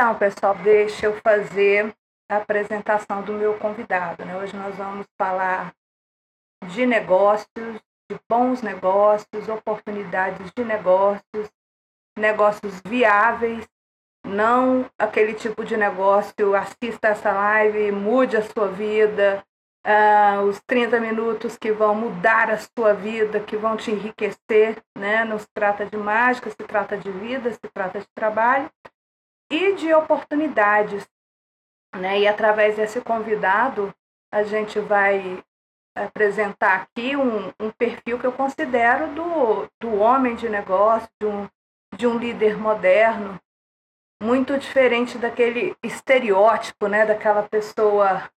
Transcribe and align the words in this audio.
Então, 0.00 0.14
pessoal, 0.14 0.54
deixa 0.54 1.04
eu 1.04 1.20
fazer 1.20 1.94
a 2.26 2.38
apresentação 2.38 3.20
do 3.20 3.34
meu 3.34 3.58
convidado. 3.58 4.24
Né? 4.24 4.34
Hoje 4.34 4.56
nós 4.56 4.74
vamos 4.74 5.06
falar 5.18 5.74
de 6.68 6.86
negócios, 6.86 7.78
de 8.10 8.18
bons 8.26 8.62
negócios, 8.62 9.46
oportunidades 9.46 10.50
de 10.56 10.64
negócios, 10.64 11.50
negócios 12.18 12.80
viáveis, 12.80 13.68
não 14.26 14.90
aquele 14.98 15.34
tipo 15.34 15.66
de 15.66 15.76
negócio, 15.76 16.54
assista 16.54 17.08
essa 17.08 17.30
live, 17.30 17.92
mude 17.92 18.38
a 18.38 18.42
sua 18.42 18.68
vida, 18.68 19.44
uh, 19.86 20.44
os 20.44 20.58
30 20.66 20.98
minutos 20.98 21.58
que 21.58 21.72
vão 21.72 21.94
mudar 21.94 22.48
a 22.48 22.56
sua 22.56 22.94
vida, 22.94 23.38
que 23.38 23.54
vão 23.54 23.76
te 23.76 23.90
enriquecer, 23.90 24.82
né? 24.96 25.26
Não 25.26 25.38
se 25.38 25.48
trata 25.54 25.84
de 25.84 25.98
mágica, 25.98 26.48
se 26.48 26.66
trata 26.66 26.96
de 26.96 27.10
vida, 27.10 27.52
se 27.52 27.70
trata 27.70 28.00
de 28.00 28.06
trabalho 28.14 28.70
e 29.50 29.74
de 29.74 29.92
oportunidades, 29.92 31.06
né? 31.94 32.20
E 32.20 32.28
através 32.28 32.76
desse 32.76 33.00
convidado, 33.00 33.92
a 34.32 34.42
gente 34.44 34.78
vai 34.78 35.42
apresentar 35.96 36.82
aqui 36.82 37.16
um, 37.16 37.48
um 37.60 37.70
perfil 37.70 38.18
que 38.18 38.26
eu 38.26 38.32
considero 38.32 39.12
do, 39.12 39.68
do 39.80 39.96
homem 39.96 40.36
de 40.36 40.48
negócio, 40.48 41.08
de 41.20 41.26
um, 41.26 41.48
de 41.96 42.06
um 42.06 42.16
líder 42.16 42.56
moderno, 42.56 43.40
muito 44.22 44.56
diferente 44.58 45.18
daquele 45.18 45.74
estereótipo, 45.82 46.86
né, 46.86 47.04
daquela 47.04 47.42
pessoa 47.42 48.30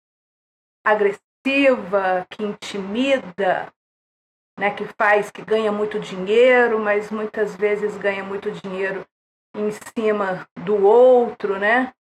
agressiva, 0.84 2.26
que 2.30 2.44
intimida, 2.44 3.72
né, 4.58 4.74
que 4.74 4.84
faz, 4.98 5.30
que 5.30 5.42
ganha 5.42 5.72
muito 5.72 5.98
dinheiro, 5.98 6.78
mas 6.78 7.10
muitas 7.10 7.56
vezes 7.56 7.96
ganha 7.96 8.22
muito 8.22 8.50
dinheiro 8.50 9.04
em 9.54 9.70
cima 9.70 10.46
do 10.64 10.84
outro, 10.84 11.58
né? 11.58 11.92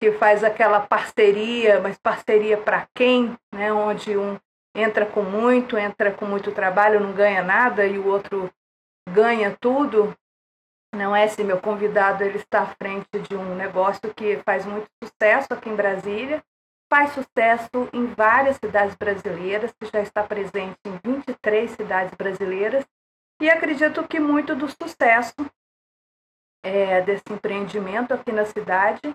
Que 0.00 0.12
faz 0.12 0.44
aquela 0.44 0.80
parceria, 0.80 1.80
mas 1.80 1.98
parceria 1.98 2.56
para 2.56 2.86
quem, 2.94 3.36
né? 3.52 3.72
Onde 3.72 4.16
um 4.16 4.38
entra 4.74 5.04
com 5.06 5.22
muito, 5.22 5.76
entra 5.76 6.12
com 6.12 6.24
muito 6.24 6.52
trabalho, 6.52 7.00
não 7.00 7.12
ganha 7.12 7.42
nada 7.42 7.84
e 7.84 7.98
o 7.98 8.06
outro 8.06 8.50
ganha 9.08 9.56
tudo. 9.60 10.14
Não 10.94 11.14
é 11.14 11.24
esse 11.24 11.42
meu 11.42 11.60
convidado, 11.60 12.22
ele 12.22 12.38
está 12.38 12.62
à 12.62 12.66
frente 12.66 13.18
de 13.28 13.34
um 13.34 13.54
negócio 13.54 14.14
que 14.14 14.36
faz 14.44 14.64
muito 14.64 14.88
sucesso 15.02 15.52
aqui 15.52 15.68
em 15.68 15.76
Brasília 15.76 16.42
faz 16.88 17.12
sucesso 17.12 17.88
em 17.92 18.06
várias 18.06 18.56
cidades 18.56 18.96
brasileiras, 18.96 19.72
que 19.78 19.86
já 19.86 20.00
está 20.00 20.22
presente 20.22 20.78
em 20.86 20.98
23 21.04 21.70
cidades 21.70 22.14
brasileiras, 22.14 22.84
e 23.40 23.48
acredito 23.48 24.06
que 24.08 24.18
muito 24.18 24.56
do 24.56 24.68
sucesso 24.68 25.34
é, 26.68 27.00
desse 27.02 27.24
empreendimento 27.30 28.12
aqui 28.12 28.32
na 28.32 28.44
cidade 28.44 29.14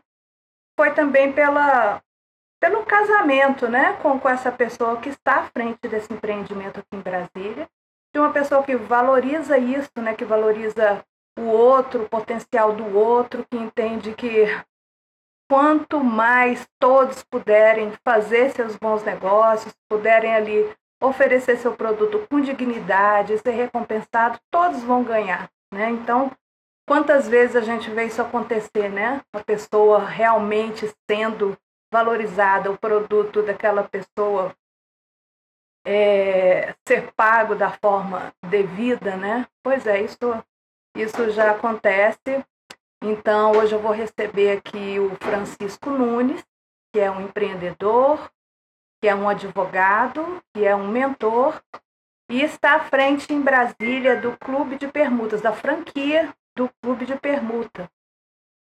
foi 0.78 0.92
também 0.92 1.32
pela, 1.32 2.02
pelo 2.60 2.84
casamento 2.84 3.68
né, 3.68 3.94
com, 4.02 4.20
com 4.20 4.30
essa 4.30 4.52
pessoa 4.52 4.98
que 4.98 5.10
está 5.10 5.42
à 5.42 5.44
frente 5.44 5.88
desse 5.88 6.12
empreendimento 6.12 6.80
aqui 6.80 6.96
em 6.96 7.02
Brasília, 7.02 7.70
de 8.14 8.20
uma 8.20 8.32
pessoa 8.32 8.64
que 8.64 8.76
valoriza 8.76 9.58
isso, 9.58 9.92
né, 9.98 10.14
que 10.14 10.26
valoriza 10.26 11.04
o 11.38 11.44
outro, 11.44 12.04
o 12.04 12.10
potencial 12.10 12.74
do 12.74 12.96
outro, 12.98 13.46
que 13.50 13.58
entende 13.58 14.14
que 14.14 14.46
quanto 15.50 16.04
mais 16.04 16.68
todos 16.80 17.24
puderem 17.24 17.92
fazer 18.04 18.52
seus 18.52 18.76
bons 18.76 19.04
negócios, 19.04 19.74
puderem 19.90 20.34
ali 20.34 20.74
oferecer 21.02 21.58
seu 21.58 21.76
produto 21.76 22.26
com 22.30 22.40
dignidade, 22.40 23.38
ser 23.38 23.52
recompensado, 23.52 24.40
todos 24.50 24.82
vão 24.84 25.04
ganhar, 25.04 25.50
né? 25.74 25.90
Então, 25.90 26.32
quantas 26.88 27.28
vezes 27.28 27.56
a 27.56 27.62
gente 27.62 27.90
vê 27.90 28.06
isso 28.06 28.22
acontecer, 28.22 28.90
né? 28.90 29.22
A 29.34 29.44
pessoa 29.44 30.00
realmente 30.00 30.92
sendo 31.10 31.58
valorizada, 31.92 32.72
o 32.72 32.78
produto 32.78 33.44
daquela 33.44 33.84
pessoa 33.84 34.56
é, 35.86 36.74
ser 36.88 37.12
pago 37.14 37.56
da 37.56 37.72
forma 37.72 38.34
devida, 38.50 39.16
né? 39.16 39.48
Pois 39.62 39.86
é, 39.86 40.02
isso, 40.02 40.18
isso 40.96 41.30
já 41.32 41.52
acontece 41.52 42.44
então, 43.06 43.52
hoje 43.52 43.76
eu 43.76 43.82
vou 43.82 43.92
receber 43.92 44.58
aqui 44.58 44.98
o 44.98 45.14
Francisco 45.18 45.90
Nunes, 45.90 46.42
que 46.94 47.02
é 47.02 47.12
um 47.12 47.20
empreendedor, 47.20 48.32
que 49.02 49.10
é 49.10 49.14
um 49.14 49.28
advogado, 49.28 50.42
que 50.54 50.64
é 50.66 50.74
um 50.74 50.88
mentor 50.88 51.62
e 52.32 52.42
está 52.42 52.76
à 52.76 52.80
frente 52.86 53.34
em 53.34 53.42
Brasília 53.42 54.16
do 54.16 54.38
Clube 54.38 54.78
de 54.78 54.88
Permutas, 54.88 55.42
da 55.42 55.52
franquia 55.52 56.34
do 56.56 56.70
Clube 56.82 57.06
de 57.06 57.16
Permuta. 57.18 57.90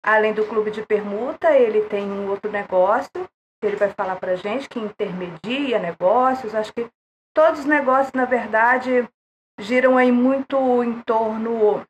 Além 0.02 0.32
do 0.32 0.46
Clube 0.46 0.70
de 0.70 0.84
Permuta, 0.84 1.56
ele 1.56 1.88
tem 1.88 2.04
um 2.04 2.28
outro 2.30 2.50
negócio 2.50 3.10
que 3.60 3.66
ele 3.66 3.76
vai 3.76 3.90
falar 3.90 4.16
para 4.16 4.36
gente, 4.36 4.68
que 4.68 4.78
intermedia 4.78 5.78
negócios. 5.78 6.54
Acho 6.54 6.72
que 6.72 6.88
todos 7.34 7.60
os 7.60 7.66
negócios, 7.66 8.12
na 8.12 8.24
verdade, 8.24 9.08
giram 9.58 9.96
aí 9.96 10.12
muito 10.12 10.56
em 10.84 11.00
torno 11.02 11.84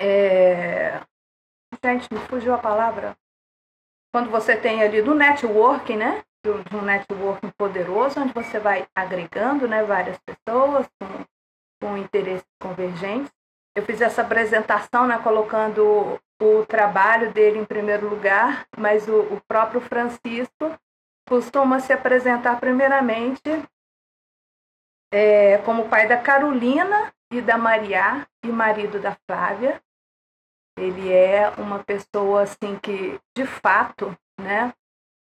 é, 0.00 1.00
Gente, 1.84 2.12
me 2.12 2.18
fugiu 2.20 2.54
a 2.54 2.58
palavra. 2.58 3.16
Quando 4.12 4.30
você 4.30 4.56
tem 4.56 4.82
ali 4.82 5.02
do 5.02 5.14
networking, 5.14 5.96
né? 5.96 6.24
De 6.42 6.76
um 6.76 6.82
networking 6.82 7.50
poderoso, 7.50 8.20
onde 8.20 8.32
você 8.32 8.58
vai 8.58 8.86
agregando 8.94 9.68
né, 9.68 9.82
várias 9.84 10.18
pessoas 10.18 10.88
com, 11.00 11.24
com 11.80 11.96
interesses 11.96 12.46
convergentes. 12.60 13.32
Eu 13.78 13.84
fiz 13.84 14.00
essa 14.00 14.22
apresentação, 14.22 15.06
né, 15.06 15.20
colocando 15.22 16.18
o 16.42 16.66
trabalho 16.66 17.32
dele 17.32 17.60
em 17.60 17.64
primeiro 17.64 18.08
lugar, 18.08 18.66
mas 18.76 19.06
o, 19.06 19.20
o 19.20 19.40
próprio 19.46 19.80
Francisco 19.80 20.76
costuma 21.28 21.78
se 21.78 21.92
apresentar 21.92 22.58
primeiramente 22.58 23.48
é, 25.12 25.58
como 25.58 25.88
pai 25.88 26.08
da 26.08 26.16
Carolina 26.16 27.12
e 27.32 27.40
da 27.40 27.56
Maria 27.56 28.26
e 28.44 28.48
marido 28.48 28.98
da 28.98 29.16
Flávia, 29.30 29.80
ele 30.76 31.12
é 31.12 31.48
uma 31.50 31.78
pessoa 31.84 32.42
assim 32.42 32.76
que, 32.80 33.16
de 33.32 33.46
fato, 33.46 34.12
né, 34.40 34.74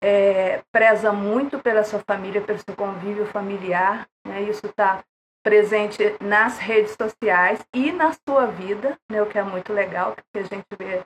é, 0.01 0.63
preza 0.71 1.11
muito 1.11 1.59
pela 1.59 1.83
sua 1.83 1.99
família, 1.99 2.41
pelo 2.41 2.59
seu 2.59 2.73
convívio 2.73 3.25
familiar. 3.25 4.07
Né, 4.25 4.44
isso 4.44 4.65
está 4.65 5.03
presente 5.45 6.01
nas 6.19 6.57
redes 6.57 6.95
sociais 7.00 7.63
e 7.72 7.91
na 7.91 8.13
sua 8.28 8.47
vida, 8.47 9.00
né, 9.07 9.22
o 9.22 9.29
que 9.29 9.38
é 9.38 9.44
muito 9.44 9.72
legal, 9.72 10.16
porque 10.16 10.39
a 10.39 10.44
gente 10.44 10.66
vê 10.75 11.06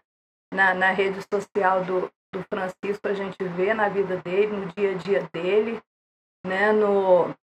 na, 0.54 0.74
na 0.74 0.92
rede 0.92 1.20
social 1.32 1.84
do, 1.84 2.10
do 2.34 2.42
Francisco, 2.44 3.06
a 3.10 3.14
gente 3.14 3.36
vê 3.44 3.74
na 3.74 3.90
vida 3.90 4.16
dele, 4.16 4.56
no 4.56 4.68
dia 4.68 4.92
a 4.92 4.94
dia 4.94 5.30
dele, 5.34 5.82
né, 6.46 6.72
no, 6.72 7.36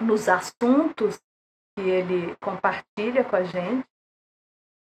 nos 0.00 0.28
assuntos 0.28 1.20
que 1.76 1.82
ele 1.82 2.36
compartilha 2.36 3.24
com 3.24 3.34
a 3.34 3.42
gente. 3.42 3.84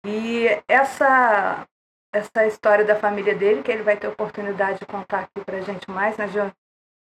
E 0.05 0.47
essa 0.67 1.65
essa 2.13 2.47
história 2.47 2.85
da 2.85 2.97
família 2.97 3.35
dele, 3.35 3.63
que 3.63 3.71
ele 3.71 3.83
vai 3.83 3.97
ter 3.97 4.09
oportunidade 4.09 4.81
de 4.81 4.87
contar 4.87 5.21
aqui 5.21 5.45
para 5.45 5.59
a 5.59 5.61
gente 5.61 5.89
mais, 5.89 6.17
né, 6.17 6.27
de, 6.27 6.39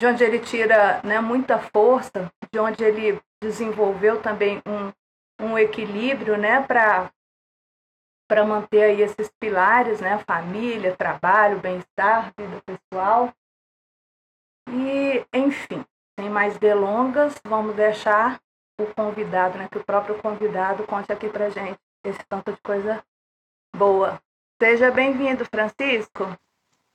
de 0.00 0.06
onde 0.06 0.24
ele 0.24 0.38
tira 0.38 1.02
né, 1.02 1.20
muita 1.20 1.58
força, 1.58 2.32
de 2.50 2.58
onde 2.58 2.82
ele 2.82 3.20
desenvolveu 3.42 4.22
também 4.22 4.62
um, 4.64 5.44
um 5.44 5.58
equilíbrio 5.58 6.38
né, 6.38 6.62
para 6.62 7.10
manter 8.46 8.84
aí 8.84 9.02
esses 9.02 9.28
pilares, 9.40 10.00
né, 10.00 10.18
família, 10.24 10.96
trabalho, 10.96 11.58
bem-estar, 11.58 12.32
vida 12.38 12.62
pessoal. 12.64 13.34
E, 14.70 15.26
enfim, 15.34 15.84
sem 16.18 16.30
mais 16.30 16.56
delongas, 16.56 17.34
vamos 17.44 17.74
deixar 17.74 18.40
o 18.80 18.86
convidado, 18.86 19.58
né, 19.58 19.68
que 19.70 19.78
o 19.78 19.84
próprio 19.84 20.16
convidado 20.22 20.84
conte 20.84 21.12
aqui 21.12 21.28
para 21.28 21.50
gente 21.50 21.78
esse 22.04 22.20
tanto 22.28 22.52
de 22.52 22.60
coisa 22.62 23.04
boa. 23.76 24.20
Seja 24.60 24.90
bem-vindo, 24.90 25.44
Francisco. 25.44 26.26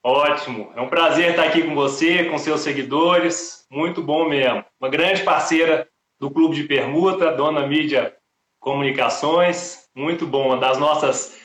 Ótimo, 0.02 0.72
é 0.76 0.82
um 0.82 0.90
prazer 0.90 1.32
estar 1.32 1.44
aqui 1.44 1.64
com 1.64 1.76
você, 1.76 2.30
com 2.30 2.38
seus 2.38 2.62
seguidores, 2.62 3.68
muito 3.70 4.02
bom 4.02 4.30
mesmo. 4.30 4.64
Uma 4.80 4.90
grande 4.90 5.24
parceira 5.24 5.90
do 6.20 6.32
Clube 6.32 6.56
de 6.56 6.64
Permuta, 6.64 7.32
Dona 7.32 7.66
Mídia 7.68 8.16
Comunicações, 8.60 9.88
muito 9.96 10.26
bom, 10.26 10.48
uma 10.48 10.58
das 10.58 10.78
nossas 10.78 11.38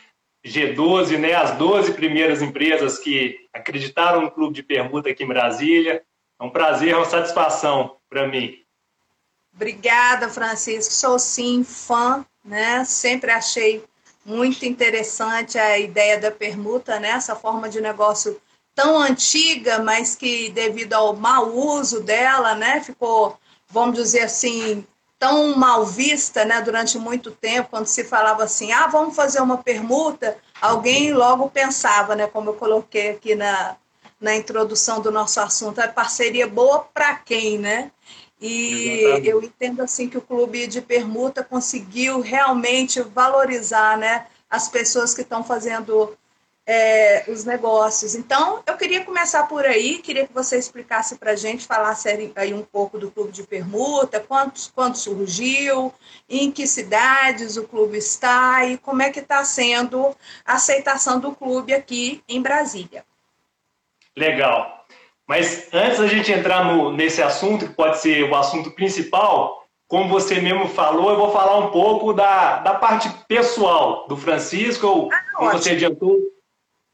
G12, 0.45 1.19
né, 1.19 1.35
as 1.35 1.53
12 1.57 1.95
primeiras 1.95 2.43
empresas 2.43 2.99
que 2.99 3.39
acreditaram 3.53 4.23
no 4.23 4.31
Clube 4.31 4.55
de 4.55 4.63
Permuta 4.63 5.11
aqui 5.11 5.23
em 5.23 5.29
Brasília. 5.29 6.03
É 6.41 6.45
um 6.45 6.51
prazer, 6.51 6.91
é 6.91 6.97
uma 6.97 7.05
satisfação 7.05 7.97
para 8.09 8.27
mim. 8.27 8.59
Obrigada, 9.55 10.29
Francisco. 10.29 10.93
Sou 10.93 11.19
sim 11.19 11.63
fã, 11.63 12.25
né? 12.45 12.85
Sempre 12.85 13.31
achei 13.31 13.85
muito 14.25 14.65
interessante 14.65 15.59
a 15.59 15.79
ideia 15.79 16.19
da 16.19 16.31
permuta, 16.31 16.99
né? 16.99 17.11
Essa 17.11 17.37
forma 17.37 17.69
de 17.69 17.81
negócio 17.81 18.41
tão 18.75 18.99
antiga, 18.99 19.79
mas 19.81 20.17
que 20.17 20.49
devido 20.51 20.95
ao 20.95 21.15
mau 21.15 21.55
uso 21.55 22.03
dela, 22.03 22.55
né, 22.55 22.81
ficou, 22.81 23.39
vamos 23.73 23.97
dizer 23.97 24.21
assim, 24.21 24.87
tão 25.19 25.57
mal 25.57 25.87
vista, 25.87 26.45
né, 26.45 26.61
durante 26.61 26.99
muito 26.99 27.31
tempo, 27.31 27.71
quando 27.71 27.87
se 27.87 28.05
falava 28.05 28.45
assim, 28.45 28.71
ah, 28.71 28.87
vamos 28.87 29.17
fazer 29.17 29.41
uma 29.41 29.59
permuta, 29.59 30.37
alguém 30.61 31.13
logo 31.13 31.49
pensava, 31.49 32.15
né, 32.15 32.27
como 32.27 32.51
eu 32.51 32.55
coloquei 32.55 33.11
aqui 33.11 33.35
na, 33.35 33.77
na 34.21 34.37
introdução 34.37 35.01
do 35.01 35.11
nosso 35.11 35.41
assunto, 35.41 35.81
é 35.81 35.89
parceria 35.89 36.47
boa 36.47 36.81
para 36.93 37.15
quem, 37.15 37.59
né? 37.59 37.91
E 38.41 39.05
Exatamente. 39.05 39.29
eu 39.29 39.43
entendo 39.43 39.83
assim 39.83 40.09
que 40.09 40.19
o 40.19 40.23
clube 40.23 40.67
de 40.67 40.81
permuta 40.83 41.45
conseguiu 41.45 42.21
realmente 42.21 43.01
valorizar, 43.01 43.97
né, 43.97 44.27
as 44.51 44.69
pessoas 44.69 45.15
que 45.15 45.23
estão 45.23 45.43
fazendo 45.43 46.17
é, 46.73 47.25
os 47.29 47.45
negócios. 47.45 48.15
Então, 48.15 48.63
eu 48.67 48.75
queria 48.79 49.05
começar 49.05 49.47
por 49.47 49.67
aí, 49.67 49.99
queria 49.99 50.27
que 50.27 50.33
você 50.33 50.57
explicasse 50.57 51.19
para 51.19 51.33
a 51.33 51.37
gente, 51.37 51.67
falasse 51.67 52.09
aí 52.35 52.55
um 52.55 52.63
pouco 52.63 52.99
do 52.99 53.11
clube 53.11 53.31
de 53.31 53.43
permuta, 53.43 54.19
quantos, 54.19 54.73
quando 54.75 54.97
surgiu, 54.97 55.93
em 56.31 56.51
que 56.51 56.67
cidades 56.67 57.59
o 57.59 57.69
clube 57.69 57.99
está 57.99 58.65
e 58.65 58.79
como 58.79 59.03
é 59.03 59.11
que 59.11 59.21
está 59.21 59.45
sendo 59.45 60.17
a 60.47 60.55
aceitação 60.55 61.21
do 61.21 61.33
clube 61.33 61.75
aqui 61.75 62.23
em 62.27 62.41
Brasília. 62.41 63.05
Legal. 64.17 64.87
Mas 65.29 65.69
antes 65.75 65.99
da 65.99 66.07
gente 66.07 66.33
entrar 66.33 66.65
no, 66.65 66.91
nesse 66.91 67.23
assunto, 67.23 67.69
que 67.69 67.75
pode 67.75 67.99
ser 67.99 68.25
o 68.25 68.35
assunto 68.35 68.71
principal, 68.71 69.63
como 69.87 70.09
você 70.09 70.41
mesmo 70.41 70.69
falou, 70.69 71.11
eu 71.11 71.17
vou 71.19 71.33
falar 71.33 71.59
um 71.59 71.71
pouco 71.71 72.15
da, 72.15 72.61
da 72.61 72.75
parte 72.75 73.11
pessoal 73.29 74.07
do 74.09 74.17
Francisco, 74.17 75.11
ah, 75.13 75.37
como 75.37 75.49
ótimo. 75.49 75.63
você 75.63 75.71
adiantou, 75.73 76.32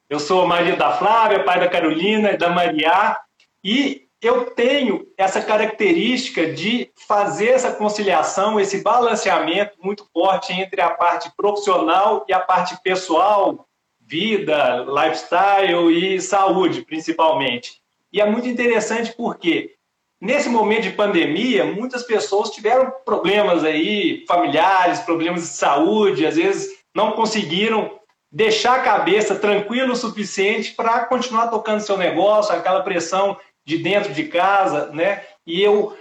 eu 0.08 0.18
sou 0.18 0.46
marido 0.46 0.78
da 0.78 0.92
Flávia, 0.92 1.44
pai 1.44 1.60
da 1.60 1.68
Carolina 1.68 2.32
e 2.32 2.36
da 2.36 2.48
Maria, 2.48 3.18
e 3.62 4.08
eu 4.20 4.46
tenho 4.50 5.06
essa 5.16 5.40
característica 5.40 6.46
de 6.52 6.90
fazer 7.06 7.50
essa 7.50 7.72
conciliação, 7.72 8.58
esse 8.58 8.82
balanceamento 8.82 9.76
muito 9.82 10.08
forte 10.12 10.52
entre 10.52 10.80
a 10.80 10.90
parte 10.90 11.30
profissional 11.36 12.24
e 12.28 12.32
a 12.32 12.40
parte 12.40 12.76
pessoal, 12.82 13.68
vida, 14.00 14.84
lifestyle 14.88 15.90
e 15.90 16.20
saúde, 16.20 16.82
principalmente. 16.82 17.80
E 18.12 18.20
é 18.20 18.28
muito 18.28 18.48
interessante 18.48 19.14
porque 19.16 19.74
nesse 20.20 20.48
momento 20.48 20.84
de 20.84 20.92
pandemia, 20.92 21.64
muitas 21.64 22.02
pessoas 22.02 22.50
tiveram 22.50 22.90
problemas 23.04 23.62
aí 23.62 24.24
familiares, 24.26 25.00
problemas 25.00 25.42
de 25.42 25.48
saúde, 25.48 26.26
às 26.26 26.36
vezes 26.36 26.78
não 26.94 27.12
conseguiram 27.12 27.98
deixar 28.30 28.80
a 28.80 28.82
cabeça 28.82 29.34
tranquila 29.34 29.92
o 29.92 29.96
suficiente 29.96 30.74
para 30.74 31.04
continuar 31.06 31.48
tocando 31.48 31.80
seu 31.80 31.96
negócio, 31.96 32.54
aquela 32.54 32.82
pressão 32.82 33.38
de 33.64 33.78
dentro 33.78 34.12
de 34.12 34.24
casa, 34.24 34.90
né? 34.92 35.24
E 35.46 35.62
eu, 35.62 35.96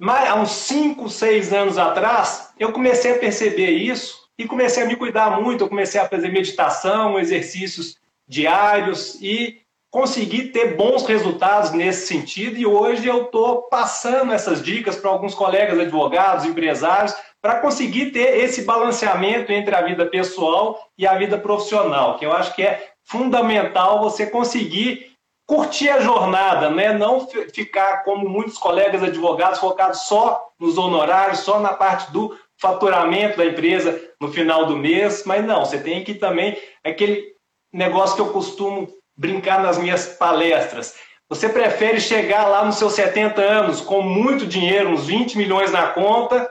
há 0.00 0.34
uns 0.34 0.50
5, 0.50 1.08
6 1.08 1.52
anos 1.52 1.78
atrás, 1.78 2.52
eu 2.58 2.72
comecei 2.72 3.12
a 3.12 3.18
perceber 3.18 3.70
isso 3.70 4.28
e 4.38 4.46
comecei 4.46 4.82
a 4.82 4.86
me 4.86 4.96
cuidar 4.96 5.40
muito. 5.40 5.64
Eu 5.64 5.68
comecei 5.68 6.00
a 6.00 6.08
fazer 6.08 6.28
meditação, 6.28 7.18
exercícios 7.18 7.96
diários 8.26 9.20
e 9.20 9.61
consegui 9.92 10.44
ter 10.48 10.74
bons 10.74 11.04
resultados 11.04 11.70
nesse 11.72 12.06
sentido. 12.06 12.56
E 12.56 12.64
hoje 12.64 13.06
eu 13.06 13.24
estou 13.24 13.64
passando 13.64 14.32
essas 14.32 14.62
dicas 14.62 14.96
para 14.96 15.10
alguns 15.10 15.34
colegas 15.34 15.78
advogados, 15.78 16.46
empresários, 16.46 17.14
para 17.42 17.60
conseguir 17.60 18.06
ter 18.06 18.38
esse 18.38 18.62
balanceamento 18.62 19.52
entre 19.52 19.74
a 19.74 19.82
vida 19.82 20.06
pessoal 20.06 20.88
e 20.96 21.06
a 21.06 21.14
vida 21.18 21.36
profissional, 21.36 22.16
que 22.16 22.24
eu 22.24 22.32
acho 22.32 22.54
que 22.54 22.62
é 22.62 22.92
fundamental 23.04 24.00
você 24.00 24.26
conseguir 24.26 25.12
curtir 25.46 25.90
a 25.90 26.00
jornada, 26.00 26.70
né? 26.70 26.94
não 26.94 27.26
ficar 27.52 28.04
como 28.04 28.26
muitos 28.28 28.56
colegas 28.56 29.02
advogados 29.02 29.58
focados 29.58 30.02
só 30.02 30.48
nos 30.58 30.78
honorários, 30.78 31.40
só 31.40 31.60
na 31.60 31.74
parte 31.74 32.10
do 32.12 32.38
faturamento 32.58 33.36
da 33.36 33.44
empresa 33.44 34.00
no 34.20 34.32
final 34.32 34.64
do 34.64 34.76
mês, 34.76 35.24
mas 35.26 35.44
não, 35.44 35.64
você 35.66 35.78
tem 35.78 36.04
que 36.04 36.14
também 36.14 36.56
aquele 36.82 37.34
negócio 37.72 38.14
que 38.14 38.22
eu 38.22 38.32
costumo 38.32 38.88
brincar 39.16 39.62
nas 39.62 39.78
minhas 39.78 40.06
palestras. 40.06 40.94
Você 41.28 41.48
prefere 41.48 42.00
chegar 42.00 42.46
lá 42.46 42.64
nos 42.64 42.76
seus 42.76 42.92
70 42.92 43.40
anos 43.40 43.80
com 43.80 44.02
muito 44.02 44.46
dinheiro, 44.46 44.90
uns 44.90 45.06
20 45.06 45.38
milhões 45.38 45.72
na 45.72 45.88
conta, 45.88 46.50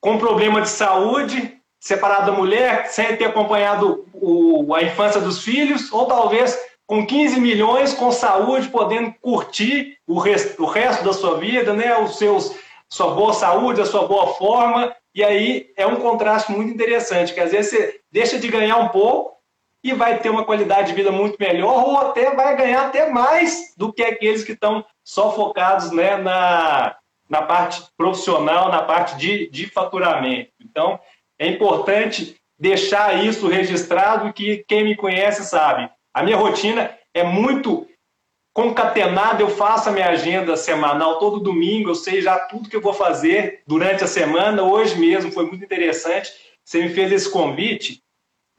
com 0.00 0.18
problema 0.18 0.62
de 0.62 0.68
saúde, 0.68 1.56
separado 1.78 2.30
da 2.30 2.36
mulher, 2.36 2.86
sem 2.88 3.16
ter 3.16 3.26
acompanhado 3.26 4.06
o, 4.14 4.74
a 4.74 4.82
infância 4.82 5.20
dos 5.20 5.42
filhos, 5.42 5.92
ou 5.92 6.06
talvez 6.06 6.58
com 6.86 7.04
15 7.04 7.40
milhões, 7.40 7.92
com 7.92 8.10
saúde, 8.10 8.68
podendo 8.68 9.12
curtir 9.20 9.98
o, 10.06 10.18
rest, 10.18 10.58
o 10.58 10.64
resto 10.64 11.04
da 11.04 11.12
sua 11.12 11.36
vida, 11.38 11.74
né? 11.74 11.98
Os 11.98 12.16
seus, 12.16 12.54
sua 12.88 13.12
boa 13.14 13.34
saúde, 13.34 13.80
a 13.80 13.86
sua 13.86 14.06
boa 14.06 14.34
forma. 14.34 14.94
E 15.14 15.22
aí 15.24 15.72
é 15.76 15.86
um 15.86 15.96
contraste 15.96 16.52
muito 16.52 16.72
interessante, 16.72 17.34
que 17.34 17.40
às 17.40 17.50
vezes 17.50 17.70
você 17.70 18.00
deixa 18.10 18.38
de 18.38 18.48
ganhar 18.48 18.76
um 18.78 18.88
pouco 18.88 19.35
e 19.86 19.94
vai 19.94 20.18
ter 20.18 20.30
uma 20.30 20.44
qualidade 20.44 20.88
de 20.88 20.94
vida 20.94 21.12
muito 21.12 21.36
melhor, 21.38 21.86
ou 21.86 21.96
até 21.96 22.34
vai 22.34 22.56
ganhar 22.56 22.86
até 22.86 23.08
mais 23.08 23.72
do 23.76 23.92
que 23.92 24.02
aqueles 24.02 24.42
que 24.42 24.52
estão 24.52 24.84
só 25.04 25.32
focados 25.32 25.92
né, 25.92 26.16
na, 26.16 26.96
na 27.28 27.42
parte 27.42 27.82
profissional, 27.96 28.68
na 28.68 28.82
parte 28.82 29.16
de, 29.16 29.48
de 29.48 29.68
faturamento. 29.68 30.50
Então, 30.60 30.98
é 31.38 31.46
importante 31.46 32.36
deixar 32.58 33.24
isso 33.24 33.46
registrado, 33.46 34.32
que 34.32 34.64
quem 34.66 34.82
me 34.82 34.96
conhece 34.96 35.44
sabe. 35.44 35.88
A 36.12 36.22
minha 36.22 36.36
rotina 36.36 36.90
é 37.14 37.22
muito 37.22 37.86
concatenada, 38.52 39.42
eu 39.42 39.50
faço 39.50 39.88
a 39.88 39.92
minha 39.92 40.08
agenda 40.08 40.56
semanal 40.56 41.18
todo 41.18 41.38
domingo, 41.38 41.90
eu 41.90 41.94
sei 41.94 42.22
já 42.22 42.38
tudo 42.38 42.68
que 42.68 42.74
eu 42.74 42.80
vou 42.80 42.94
fazer 42.94 43.62
durante 43.66 44.02
a 44.02 44.08
semana. 44.08 44.62
Hoje 44.62 44.98
mesmo 44.98 45.30
foi 45.30 45.46
muito 45.46 45.62
interessante, 45.62 46.32
você 46.64 46.82
me 46.82 46.88
fez 46.88 47.12
esse 47.12 47.30
convite 47.30 48.02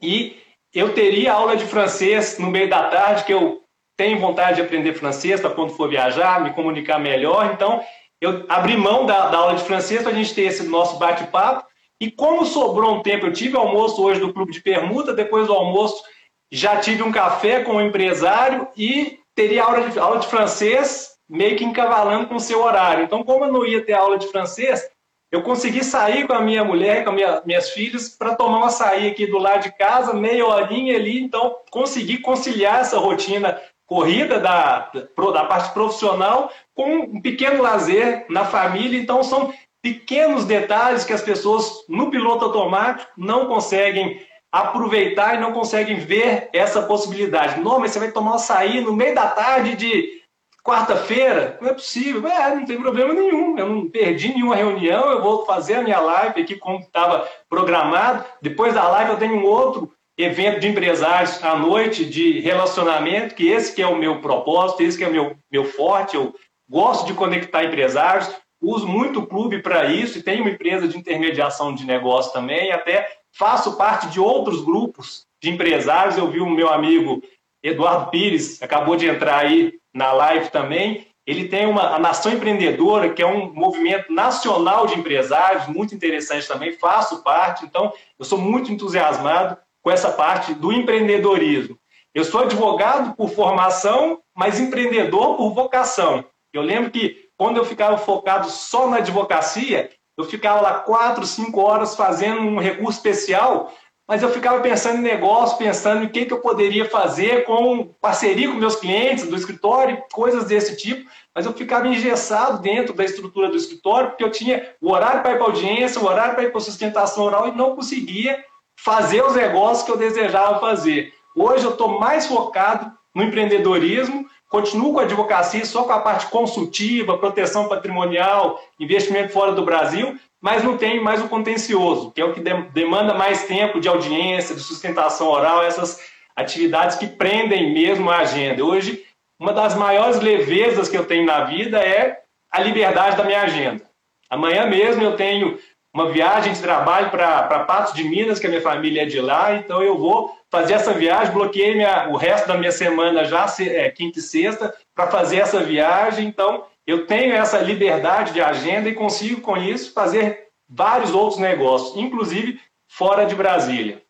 e 0.00 0.36
eu 0.78 0.94
teria 0.94 1.32
aula 1.32 1.56
de 1.56 1.64
francês 1.64 2.38
no 2.38 2.50
meio 2.50 2.68
da 2.68 2.88
tarde, 2.88 3.24
que 3.24 3.32
eu 3.32 3.62
tenho 3.96 4.20
vontade 4.20 4.56
de 4.56 4.62
aprender 4.62 4.94
francês 4.94 5.40
para 5.40 5.50
quando 5.50 5.72
for 5.72 5.88
viajar, 5.88 6.40
me 6.40 6.52
comunicar 6.52 7.00
melhor. 7.00 7.50
Então, 7.52 7.82
eu 8.20 8.44
abri 8.48 8.76
mão 8.76 9.04
da, 9.04 9.28
da 9.28 9.38
aula 9.38 9.54
de 9.54 9.64
francês 9.64 10.02
para 10.02 10.12
a 10.12 10.14
gente 10.14 10.34
ter 10.34 10.42
esse 10.42 10.62
nosso 10.68 10.96
bate-papo. 10.98 11.66
E 12.00 12.10
como 12.10 12.46
sobrou 12.46 12.94
um 12.94 13.02
tempo, 13.02 13.26
eu 13.26 13.32
tive 13.32 13.56
almoço 13.56 14.00
hoje 14.02 14.20
do 14.20 14.32
Clube 14.32 14.52
de 14.52 14.60
Permuta, 14.60 15.12
depois 15.12 15.48
do 15.48 15.52
almoço 15.52 16.04
já 16.50 16.76
tive 16.76 17.02
um 17.02 17.10
café 17.10 17.64
com 17.64 17.72
o 17.72 17.76
um 17.76 17.80
empresário 17.80 18.68
e 18.76 19.18
teria 19.34 19.64
aula 19.64 19.88
de, 19.88 19.98
aula 19.98 20.18
de 20.18 20.28
francês 20.28 21.10
meio 21.28 21.56
que 21.56 21.64
encavalando 21.64 22.26
com 22.28 22.36
o 22.36 22.40
seu 22.40 22.62
horário. 22.62 23.04
Então, 23.04 23.22
como 23.24 23.44
eu 23.44 23.52
não 23.52 23.66
ia 23.66 23.84
ter 23.84 23.92
aula 23.92 24.16
de 24.16 24.28
francês, 24.28 24.88
eu 25.30 25.42
consegui 25.42 25.84
sair 25.84 26.26
com 26.26 26.32
a 26.32 26.40
minha 26.40 26.64
mulher, 26.64 27.04
com 27.04 27.12
minha, 27.12 27.42
minhas 27.44 27.70
filhas, 27.70 28.08
para 28.08 28.34
tomar 28.34 28.60
um 28.60 28.64
açaí 28.64 29.08
aqui 29.08 29.26
do 29.26 29.38
lado 29.38 29.62
de 29.62 29.72
casa, 29.76 30.14
meia 30.14 30.46
horinha 30.46 30.96
ali. 30.96 31.20
Então, 31.20 31.56
consegui 31.70 32.18
conciliar 32.18 32.80
essa 32.80 32.98
rotina 32.98 33.60
corrida 33.86 34.38
da, 34.38 34.90
da 35.32 35.44
parte 35.44 35.72
profissional 35.72 36.50
com 36.74 36.94
um 36.94 37.20
pequeno 37.20 37.62
lazer 37.62 38.26
na 38.30 38.44
família. 38.44 38.98
Então, 38.98 39.22
são 39.22 39.52
pequenos 39.82 40.44
detalhes 40.44 41.04
que 41.04 41.12
as 41.12 41.22
pessoas 41.22 41.84
no 41.88 42.10
piloto 42.10 42.46
automático 42.46 43.10
não 43.16 43.46
conseguem 43.46 44.26
aproveitar 44.50 45.34
e 45.34 45.40
não 45.40 45.52
conseguem 45.52 45.96
ver 45.96 46.48
essa 46.54 46.82
possibilidade. 46.82 47.60
Não, 47.60 47.78
mas 47.78 47.92
você 47.92 47.98
vai 47.98 48.10
tomar 48.10 48.32
um 48.32 48.34
açaí 48.34 48.80
no 48.80 48.94
meio 48.94 49.14
da 49.14 49.26
tarde 49.26 49.76
de 49.76 50.22
quarta-feira? 50.62 51.58
Não 51.60 51.70
é 51.70 51.72
possível. 51.72 52.26
É, 52.28 52.54
não 52.54 52.64
tem 52.64 52.80
problema 52.80 53.14
nenhum. 53.14 53.58
Eu 53.58 53.68
não 53.68 53.88
perdi 53.88 54.28
nenhuma 54.28 54.56
reunião, 54.56 55.10
eu 55.10 55.22
vou 55.22 55.44
fazer 55.44 55.76
a 55.76 55.82
minha 55.82 56.00
live 56.00 56.40
aqui 56.40 56.56
como 56.56 56.80
estava 56.80 57.28
programado. 57.48 58.24
Depois 58.42 58.74
da 58.74 58.88
live 58.88 59.12
eu 59.12 59.18
tenho 59.18 59.36
um 59.36 59.44
outro 59.44 59.92
evento 60.18 60.58
de 60.58 60.66
empresários 60.66 61.42
à 61.44 61.56
noite 61.56 62.04
de 62.04 62.40
relacionamento, 62.40 63.36
que 63.36 63.46
esse 63.48 63.72
que 63.72 63.80
é 63.80 63.86
o 63.86 63.96
meu 63.96 64.20
propósito, 64.20 64.82
esse 64.82 64.98
que 64.98 65.04
é 65.04 65.08
o 65.08 65.12
meu, 65.12 65.36
meu 65.50 65.64
forte, 65.64 66.16
eu 66.16 66.34
gosto 66.68 67.06
de 67.06 67.14
conectar 67.14 67.64
empresários, 67.64 68.28
uso 68.60 68.86
muito 68.86 69.20
o 69.20 69.26
clube 69.26 69.62
para 69.62 69.86
isso 69.86 70.18
e 70.18 70.22
tenho 70.22 70.42
uma 70.42 70.50
empresa 70.50 70.88
de 70.88 70.98
intermediação 70.98 71.72
de 71.72 71.86
negócio 71.86 72.32
também, 72.32 72.72
até 72.72 73.08
faço 73.32 73.76
parte 73.76 74.08
de 74.08 74.18
outros 74.18 74.64
grupos 74.64 75.24
de 75.40 75.50
empresários, 75.50 76.18
eu 76.18 76.28
vi 76.28 76.40
o 76.40 76.50
meu 76.50 76.68
amigo 76.68 77.22
Eduardo 77.62 78.10
Pires, 78.10 78.60
acabou 78.60 78.96
de 78.96 79.06
entrar 79.06 79.38
aí 79.38 79.74
na 79.98 80.12
live 80.12 80.48
também, 80.50 81.08
ele 81.26 81.48
tem 81.48 81.66
uma 81.66 81.96
a 81.96 81.98
Nação 81.98 82.32
Empreendedora, 82.32 83.10
que 83.10 83.20
é 83.20 83.26
um 83.26 83.52
movimento 83.52 84.10
nacional 84.12 84.86
de 84.86 84.94
empresários, 84.94 85.66
muito 85.66 85.94
interessante 85.94 86.46
também, 86.46 86.72
faço 86.72 87.22
parte, 87.22 87.66
então 87.66 87.92
eu 88.18 88.24
sou 88.24 88.38
muito 88.38 88.72
entusiasmado 88.72 89.58
com 89.82 89.90
essa 89.90 90.10
parte 90.12 90.54
do 90.54 90.72
empreendedorismo. 90.72 91.76
Eu 92.14 92.24
sou 92.24 92.42
advogado 92.42 93.14
por 93.14 93.28
formação, 93.28 94.20
mas 94.34 94.58
empreendedor 94.58 95.36
por 95.36 95.52
vocação. 95.52 96.24
Eu 96.52 96.62
lembro 96.62 96.90
que 96.90 97.28
quando 97.36 97.58
eu 97.58 97.64
ficava 97.64 97.98
focado 97.98 98.48
só 98.48 98.88
na 98.88 98.98
advocacia, 98.98 99.90
eu 100.16 100.24
ficava 100.24 100.60
lá 100.60 100.74
quatro, 100.80 101.26
cinco 101.26 101.60
horas 101.60 101.94
fazendo 101.94 102.40
um 102.40 102.58
recurso 102.58 102.98
especial, 102.98 103.72
mas 104.08 104.22
eu 104.22 104.30
ficava 104.30 104.58
pensando 104.60 105.00
em 105.00 105.02
negócio, 105.02 105.58
pensando 105.58 106.02
em 106.02 106.06
o 106.06 106.08
que, 106.08 106.26
eu 106.32 106.40
poderia 106.40 106.88
fazer 106.88 107.44
com 107.44 107.94
parceria 108.00 108.48
com 108.48 108.54
meus 108.54 108.74
clientes 108.74 109.28
do 109.28 109.36
escritório, 109.36 110.02
coisas 110.10 110.46
desse 110.46 110.78
tipo, 110.78 111.08
mas 111.34 111.44
eu 111.44 111.52
ficava 111.52 111.86
engessado 111.86 112.62
dentro 112.62 112.94
da 112.94 113.04
estrutura 113.04 113.50
do 113.50 113.56
escritório, 113.56 114.08
porque 114.08 114.24
eu 114.24 114.30
tinha 114.30 114.74
o 114.80 114.90
horário 114.90 115.20
para 115.20 115.32
ir 115.32 115.36
para 115.36 115.46
audiência, 115.46 116.00
o 116.00 116.06
horário 116.06 116.34
para 116.34 116.44
ir 116.44 116.50
para 116.50 116.60
sustentação 116.60 117.22
oral 117.22 117.48
e 117.48 117.52
não 117.52 117.76
conseguia 117.76 118.42
fazer 118.80 119.22
os 119.22 119.34
negócios 119.34 119.84
que 119.84 119.92
eu 119.92 119.98
desejava 119.98 120.58
fazer. 120.58 121.12
Hoje 121.36 121.64
eu 121.64 121.72
estou 121.72 122.00
mais 122.00 122.26
focado 122.26 122.90
no 123.14 123.22
empreendedorismo, 123.22 124.26
continuo 124.48 124.94
com 124.94 125.00
a 125.00 125.02
advocacia 125.02 125.64
só 125.64 125.84
com 125.84 125.92
a 125.92 126.00
parte 126.00 126.26
consultiva, 126.26 127.18
proteção 127.18 127.68
patrimonial, 127.68 128.60
investimento 128.80 129.32
fora 129.32 129.52
do 129.52 129.64
Brasil, 129.64 130.18
mas 130.40 130.64
não 130.64 130.76
tem 130.76 131.00
mais 131.00 131.20
o 131.20 131.28
contencioso, 131.28 132.10
que 132.12 132.20
é 132.20 132.24
o 132.24 132.32
que 132.32 132.40
demanda 132.40 133.12
mais 133.14 133.44
tempo 133.44 133.80
de 133.80 133.88
audiência, 133.88 134.54
de 134.54 134.62
sustentação 134.62 135.28
oral, 135.28 135.62
essas 135.62 136.00
atividades 136.34 136.96
que 136.96 137.06
prendem 137.06 137.74
mesmo 137.74 138.08
a 138.08 138.18
agenda. 138.18 138.64
Hoje, 138.64 139.04
uma 139.38 139.52
das 139.52 139.74
maiores 139.74 140.20
levezas 140.20 140.88
que 140.88 140.96
eu 140.96 141.04
tenho 141.04 141.26
na 141.26 141.44
vida 141.44 141.78
é 141.78 142.20
a 142.50 142.60
liberdade 142.60 143.16
da 143.16 143.24
minha 143.24 143.42
agenda. 143.42 143.84
Amanhã 144.30 144.66
mesmo 144.66 145.02
eu 145.02 145.16
tenho 145.16 145.58
uma 145.92 146.10
viagem 146.10 146.52
de 146.52 146.60
trabalho 146.60 147.10
para 147.10 147.64
Patos 147.64 147.94
de 147.94 148.04
Minas, 148.04 148.38
que 148.38 148.46
a 148.46 148.50
minha 148.50 148.62
família 148.62 149.02
é 149.02 149.06
de 149.06 149.20
lá, 149.20 149.54
então 149.54 149.82
eu 149.82 149.96
vou 149.96 150.36
fazer 150.50 150.74
essa 150.74 150.92
viagem, 150.92 151.32
bloqueei 151.32 151.74
minha, 151.74 152.08
o 152.08 152.16
resto 152.16 152.46
da 152.46 152.56
minha 152.56 152.72
semana 152.72 153.24
já, 153.24 153.46
é, 153.60 153.90
quinta 153.90 154.18
e 154.18 154.22
sexta, 154.22 154.74
para 154.94 155.10
fazer 155.10 155.38
essa 155.38 155.60
viagem, 155.60 156.26
então 156.26 156.64
eu 156.86 157.06
tenho 157.06 157.34
essa 157.34 157.58
liberdade 157.58 158.32
de 158.32 158.40
agenda 158.40 158.88
e 158.88 158.94
consigo, 158.94 159.40
com 159.40 159.56
isso, 159.56 159.92
fazer 159.92 160.48
vários 160.68 161.12
outros 161.12 161.38
negócios, 161.38 161.96
inclusive 161.96 162.60
fora 162.86 163.24
de 163.24 163.34
Brasília. 163.34 164.02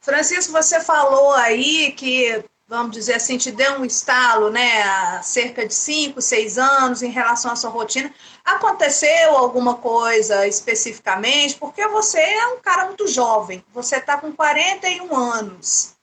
Francisco, 0.00 0.52
você 0.52 0.80
falou 0.80 1.32
aí 1.34 1.92
que, 1.92 2.42
vamos 2.70 2.92
dizer 2.92 3.14
assim, 3.14 3.36
te 3.36 3.50
deu 3.50 3.80
um 3.80 3.84
estalo, 3.84 4.48
né, 4.48 4.82
há 4.82 5.20
cerca 5.22 5.66
de 5.66 5.74
5, 5.74 6.22
6 6.22 6.56
anos 6.56 7.02
em 7.02 7.10
relação 7.10 7.50
à 7.50 7.56
sua 7.56 7.68
rotina. 7.68 8.14
Aconteceu 8.44 9.36
alguma 9.36 9.74
coisa 9.74 10.46
especificamente? 10.46 11.56
Porque 11.56 11.86
você 11.88 12.20
é 12.20 12.46
um 12.46 12.60
cara 12.60 12.86
muito 12.86 13.08
jovem, 13.08 13.64
você 13.74 13.96
está 13.96 14.16
com 14.16 14.32
41 14.32 15.16
anos. 15.16 15.94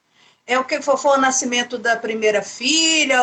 É 0.45 0.59
o 0.59 0.65
que 0.65 0.81
foi, 0.81 0.97
foi 0.97 1.17
o 1.17 1.21
nascimento 1.21 1.77
da 1.77 1.95
primeira 1.95 2.41
filha, 2.41 3.21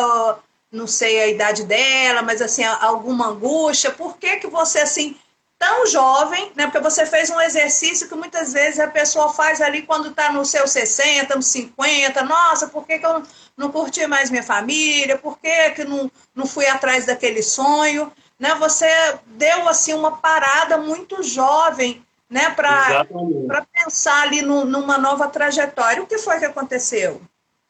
não 0.71 0.87
sei 0.87 1.21
a 1.21 1.27
idade 1.27 1.65
dela, 1.65 2.23
mas 2.23 2.41
assim, 2.41 2.63
alguma 2.63 3.27
angústia? 3.27 3.91
Por 3.91 4.17
que, 4.17 4.37
que 4.37 4.47
você, 4.47 4.79
assim, 4.79 5.15
tão 5.57 5.85
jovem, 5.87 6.51
né? 6.55 6.65
Porque 6.65 6.79
você 6.79 7.05
fez 7.05 7.29
um 7.29 7.39
exercício 7.39 8.07
que 8.07 8.15
muitas 8.15 8.53
vezes 8.53 8.79
a 8.79 8.87
pessoa 8.87 9.33
faz 9.33 9.61
ali 9.61 9.83
quando 9.83 10.09
está 10.09 10.31
nos 10.31 10.49
seus 10.49 10.71
60, 10.71 11.35
nos 11.35 11.47
50, 11.47 12.23
nossa, 12.23 12.67
por 12.67 12.85
que, 12.85 12.99
que 12.99 13.05
eu 13.05 13.23
não 13.55 13.71
curti 13.71 14.05
mais 14.07 14.29
minha 14.29 14.43
família? 14.43 15.17
Por 15.17 15.39
que, 15.39 15.71
que 15.71 15.85
não, 15.85 16.11
não 16.33 16.45
fui 16.45 16.67
atrás 16.67 17.05
daquele 17.05 17.41
sonho? 17.41 18.11
Né? 18.39 18.53
Você 18.55 18.87
deu 19.27 19.67
assim 19.67 19.93
uma 19.93 20.17
parada 20.17 20.77
muito 20.77 21.23
jovem 21.23 22.05
né, 22.29 22.49
para 22.49 23.65
pensar 23.71 24.23
ali 24.23 24.41
no, 24.41 24.65
numa 24.65 24.97
nova 24.97 25.27
trajetória. 25.27 26.03
O 26.03 26.07
que 26.07 26.17
foi 26.17 26.39
que 26.39 26.45
aconteceu? 26.45 27.21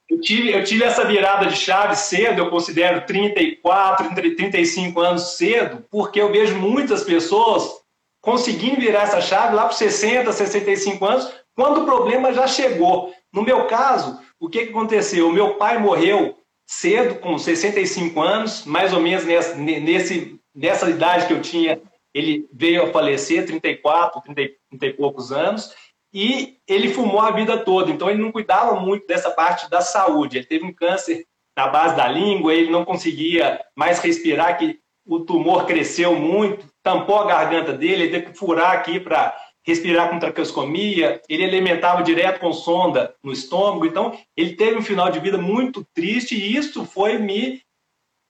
Eu 0.09 0.21
tive, 0.21 0.51
eu 0.51 0.63
tive 0.63 0.83
essa 0.83 1.03
virada 1.03 1.47
de 1.47 1.55
chave 1.55 1.95
cedo, 1.95 2.39
eu 2.39 2.49
considero 2.49 3.05
34, 3.05 4.13
35 4.13 4.99
anos 4.99 5.35
cedo, 5.35 5.83
porque 5.89 6.21
eu 6.21 6.31
vejo 6.31 6.55
muitas 6.57 7.03
pessoas 7.03 7.83
conseguindo 8.21 8.79
virar 8.79 9.03
essa 9.03 9.21
chave 9.21 9.55
lá 9.55 9.65
para 9.65 9.73
60, 9.73 10.31
65 10.31 11.05
anos, 11.05 11.31
quando 11.55 11.81
o 11.81 11.85
problema 11.85 12.33
já 12.33 12.47
chegou. 12.47 13.13
No 13.31 13.43
meu 13.43 13.65
caso, 13.67 14.19
o 14.39 14.49
que, 14.49 14.61
aconteceu? 14.61 15.27
O 15.27 15.33
meu 15.33 15.55
pai 15.55 15.77
morreu 15.77 16.37
cedo, 16.67 17.19
com 17.19 17.37
65 17.37 18.19
anos, 18.21 18.65
mais 18.65 18.93
ou 18.93 18.99
menos 18.99 19.25
nessa, 19.25 19.55
nesse, 19.55 20.39
nessa 20.53 20.89
idade 20.89 21.27
que 21.27 21.33
eu 21.33 21.41
tinha, 21.41 21.79
ele 22.13 22.47
veio 22.51 22.83
a 22.83 22.91
falecer, 22.91 23.45
34, 23.45 24.21
30, 24.21 24.53
30 24.69 24.85
e 24.85 24.93
poucos 24.93 25.31
anos, 25.31 25.73
e 26.15 26.59
ele 26.65 26.93
fumou 26.93 27.19
a 27.19 27.31
vida 27.31 27.57
toda, 27.57 27.91
então 27.91 28.09
ele 28.09 28.21
não 28.21 28.31
cuidava 28.31 28.79
muito 28.79 29.05
dessa 29.05 29.29
parte 29.29 29.69
da 29.69 29.81
saúde. 29.81 30.37
Ele 30.37 30.45
teve 30.45 30.63
um 30.63 30.71
câncer 30.71 31.25
na 31.57 31.67
base 31.67 31.93
da 31.97 32.07
língua, 32.07 32.53
ele 32.53 32.71
não 32.71 32.85
conseguia 32.85 33.59
mais 33.75 33.99
respirar, 33.99 34.57
que 34.57 34.79
o 35.05 35.19
tumor 35.19 35.65
cresceu 35.65 36.15
muito, 36.15 36.67
tampou 36.81 37.19
a 37.19 37.27
garganta 37.27 37.73
dele, 37.73 38.03
ele 38.03 38.11
teve 38.11 38.31
que 38.31 38.37
furar 38.37 38.71
aqui 38.71 38.97
para 38.97 39.35
respirar 39.67 40.09
com 40.09 40.17
traqueoscomia, 40.17 41.21
ele 41.27 41.43
alimentava 41.43 42.01
direto 42.01 42.39
com 42.39 42.53
sonda 42.53 43.13
no 43.21 43.33
estômago, 43.33 43.85
então 43.85 44.17
ele 44.37 44.55
teve 44.55 44.77
um 44.77 44.83
final 44.83 45.11
de 45.11 45.19
vida 45.19 45.37
muito 45.37 45.85
triste 45.93 46.33
e 46.33 46.55
isso 46.55 46.85
foi 46.85 47.17
me 47.17 47.61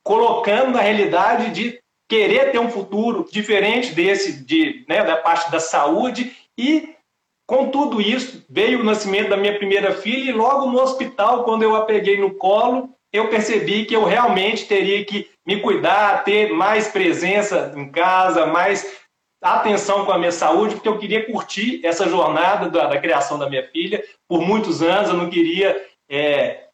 colocando 0.03 0.71
na 0.71 0.81
realidade 0.81 1.51
de 1.51 1.79
querer 2.09 2.51
ter 2.51 2.59
um 2.59 2.69
futuro 2.69 3.27
diferente 3.31 3.93
desse, 3.93 4.43
de, 4.43 4.83
né, 4.89 5.03
da 5.03 5.17
parte 5.17 5.51
da 5.51 5.59
saúde 5.59 6.35
e 6.57 6.94
com 7.47 7.69
tudo 7.69 8.01
isso, 8.01 8.43
veio 8.49 8.79
o 8.79 8.83
nascimento 8.83 9.29
da 9.29 9.37
minha 9.37 9.57
primeira 9.57 9.93
filha 9.93 10.29
e 10.29 10.33
logo 10.33 10.69
no 10.71 10.79
hospital, 10.79 11.43
quando 11.43 11.63
eu 11.63 11.75
a 11.75 11.85
peguei 11.85 12.19
no 12.19 12.33
colo, 12.33 12.89
eu 13.13 13.29
percebi 13.29 13.85
que 13.85 13.95
eu 13.95 14.03
realmente 14.03 14.65
teria 14.65 15.05
que 15.05 15.29
me 15.45 15.61
cuidar, 15.61 16.23
ter 16.23 16.51
mais 16.51 16.87
presença 16.87 17.71
em 17.75 17.89
casa, 17.89 18.47
mais 18.47 19.05
atenção 19.41 20.05
com 20.05 20.11
a 20.11 20.17
minha 20.17 20.31
saúde, 20.31 20.75
porque 20.75 20.89
eu 20.89 20.97
queria 20.97 21.25
curtir 21.25 21.85
essa 21.85 22.09
jornada 22.09 22.67
da, 22.67 22.87
da 22.87 22.99
criação 22.99 23.37
da 23.37 23.49
minha 23.49 23.63
filha 23.69 24.03
por 24.27 24.41
muitos 24.41 24.81
anos. 24.81 25.09
Eu 25.09 25.17
não 25.17 25.29
queria 25.29 25.79
é, 26.09 26.65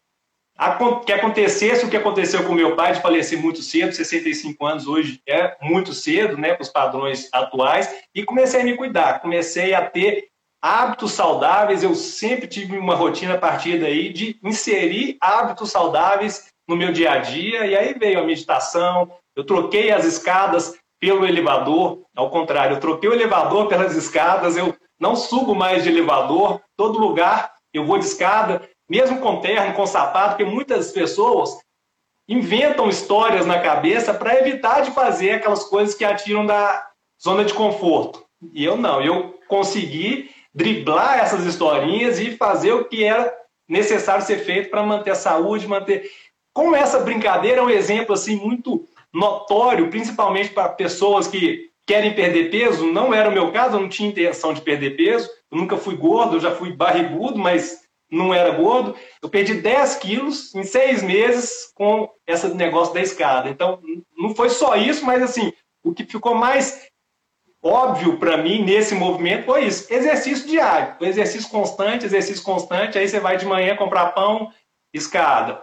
que 1.06 1.12
acontecesse 1.12 1.86
o 1.86 1.90
que 1.90 1.98
aconteceu 1.98 2.46
com 2.46 2.54
meu 2.54 2.76
pai, 2.76 2.94
de 2.94 3.02
falecer 3.02 3.40
muito 3.40 3.62
cedo, 3.62 3.94
65 3.94 4.66
anos 4.66 4.88
hoje 4.88 5.22
é 5.28 5.58
muito 5.62 5.94
cedo, 5.94 6.38
né, 6.38 6.54
para 6.54 6.62
os 6.62 6.70
padrões 6.70 7.28
atuais, 7.34 7.90
e 8.14 8.24
comecei 8.24 8.62
a 8.62 8.64
me 8.64 8.78
cuidar, 8.78 9.22
comecei 9.22 9.74
a 9.74 9.86
ter 9.86 10.31
hábitos 10.62 11.14
saudáveis, 11.14 11.82
eu 11.82 11.96
sempre 11.96 12.48
tive 12.48 12.78
uma 12.78 12.94
rotina 12.94 13.34
a 13.34 13.38
partir 13.38 13.80
daí 13.80 14.14
de 14.14 14.38
inserir 14.44 15.18
hábitos 15.20 15.72
saudáveis 15.72 16.52
no 16.68 16.76
meu 16.76 16.92
dia 16.92 17.14
a 17.14 17.18
dia, 17.18 17.66
e 17.66 17.76
aí 17.76 17.94
veio 17.94 18.20
a 18.20 18.24
meditação, 18.24 19.12
eu 19.36 19.44
troquei 19.44 19.92
as 19.92 20.06
escadas 20.06 20.78
pelo 21.00 21.26
elevador, 21.26 22.04
ao 22.16 22.30
contrário, 22.30 22.76
eu 22.76 22.80
troquei 22.80 23.10
o 23.10 23.14
elevador 23.14 23.68
pelas 23.68 23.96
escadas, 23.96 24.56
eu 24.56 24.76
não 25.00 25.16
subo 25.16 25.56
mais 25.56 25.84
de 25.84 25.90
elevador, 25.90 26.62
todo 26.78 27.00
lugar 27.00 27.52
eu 27.74 27.86
vou 27.86 27.98
de 27.98 28.06
escada, 28.06 28.62
mesmo 28.88 29.20
com 29.20 29.40
terno, 29.40 29.74
com 29.74 29.88
sapato, 29.88 30.36
porque 30.36 30.46
muitas 30.46 30.92
pessoas 30.92 31.58
inventam 32.28 32.88
histórias 32.88 33.46
na 33.46 33.60
cabeça 33.60 34.14
para 34.14 34.38
evitar 34.40 34.82
de 34.82 34.92
fazer 34.92 35.32
aquelas 35.32 35.64
coisas 35.64 35.96
que 35.96 36.06
atiram 36.06 36.46
da 36.46 36.88
zona 37.22 37.44
de 37.44 37.54
conforto. 37.54 38.24
E 38.54 38.64
eu 38.64 38.78
não, 38.78 39.02
eu 39.02 39.40
consegui 39.48 40.30
driblar 40.54 41.20
essas 41.20 41.46
historinhas 41.46 42.20
e 42.20 42.36
fazer 42.36 42.74
o 42.74 42.86
que 42.86 43.04
era 43.04 43.34
necessário 43.68 44.26
ser 44.26 44.40
feito 44.40 44.70
para 44.70 44.84
manter 44.84 45.12
a 45.12 45.16
saúde, 45.16 45.68
manter. 45.68 46.10
Como 46.54 46.76
essa 46.76 47.00
brincadeira 47.00 47.60
é 47.60 47.64
um 47.64 47.70
exemplo 47.70 48.14
assim 48.14 48.36
muito 48.36 48.86
notório, 49.14 49.90
principalmente 49.90 50.50
para 50.50 50.70
pessoas 50.70 51.28
que 51.28 51.70
querem 51.88 52.14
perder 52.14 52.50
peso. 52.50 52.86
Não 52.86 53.14
era 53.14 53.30
o 53.30 53.32
meu 53.32 53.52
caso, 53.52 53.78
eu 53.78 53.82
não 53.82 53.90
tinha 53.90 54.10
intenção 54.10 54.54
de 54.54 54.62
perder 54.62 54.96
peso. 54.98 55.30
Eu 55.50 55.58
nunca 55.58 55.78
fui 55.78 55.96
gordo, 55.96 56.36
eu 56.36 56.40
já 56.42 56.52
fui 56.52 56.74
barrigudo, 56.74 57.38
mas 57.38 57.82
não 58.10 58.34
era 58.34 58.52
gordo. 58.52 58.96
Eu 59.22 59.30
perdi 59.30 59.56
10 59.56 59.96
quilos 59.96 60.54
em 60.54 60.64
seis 60.64 61.02
meses 61.02 61.72
com 61.74 62.10
esse 62.28 62.48
negócio 62.50 62.94
da 62.94 63.02
escada. 63.02 63.50
Então, 63.50 63.82
não 64.18 64.36
foi 64.36 64.50
só 64.50 64.76
isso, 64.76 65.06
mas 65.06 65.22
assim, 65.22 65.54
o 65.84 65.94
que 65.94 66.06
ficou 66.06 66.36
mais 66.36 66.91
óbvio 67.64 68.18
para 68.18 68.38
mim 68.38 68.64
nesse 68.64 68.96
movimento 68.96 69.46
foi 69.46 69.66
isso: 69.66 69.92
exercício 69.94 70.48
diário, 70.48 70.96
exercício 71.02 71.50
constante, 71.50 72.06
exercício 72.06 72.44
constante. 72.44 72.98
Aí 72.98 73.08
você 73.08 73.20
vai 73.20 73.38
de 73.38 73.46
manhã 73.46 73.76
comprar 73.76 74.08
pão, 74.08 74.52
escada. 74.94 75.62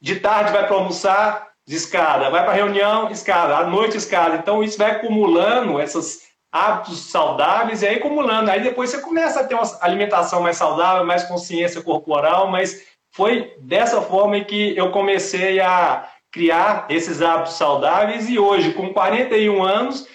De 0.00 0.16
tarde 0.18 0.52
vai 0.52 0.66
para 0.66 0.76
almoçar, 0.76 1.48
escada. 1.66 2.30
Vai 2.30 2.44
para 2.44 2.52
reunião, 2.52 3.10
escada. 3.10 3.56
À 3.56 3.66
noite, 3.66 3.96
escada. 3.96 4.36
Então 4.36 4.62
isso 4.62 4.78
vai 4.78 4.92
acumulando 4.92 5.80
esses 5.80 6.30
hábitos 6.52 7.10
saudáveis 7.10 7.82
e 7.82 7.86
aí 7.86 7.96
acumulando. 7.96 8.50
Aí 8.50 8.62
depois 8.62 8.90
você 8.90 9.00
começa 9.00 9.40
a 9.40 9.44
ter 9.44 9.54
uma 9.54 9.78
alimentação 9.80 10.42
mais 10.42 10.56
saudável, 10.56 11.04
mais 11.04 11.24
consciência 11.24 11.82
corporal, 11.82 12.48
mas 12.48 12.82
foi 13.12 13.54
dessa 13.60 14.00
forma 14.02 14.40
que 14.40 14.76
eu 14.76 14.90
comecei 14.90 15.60
a 15.60 16.08
criar 16.32 16.86
esses 16.88 17.20
hábitos 17.20 17.54
saudáveis 17.54 18.28
e 18.28 18.38
hoje, 18.38 18.72
com 18.72 18.92
41 18.92 19.62
anos, 19.62 20.06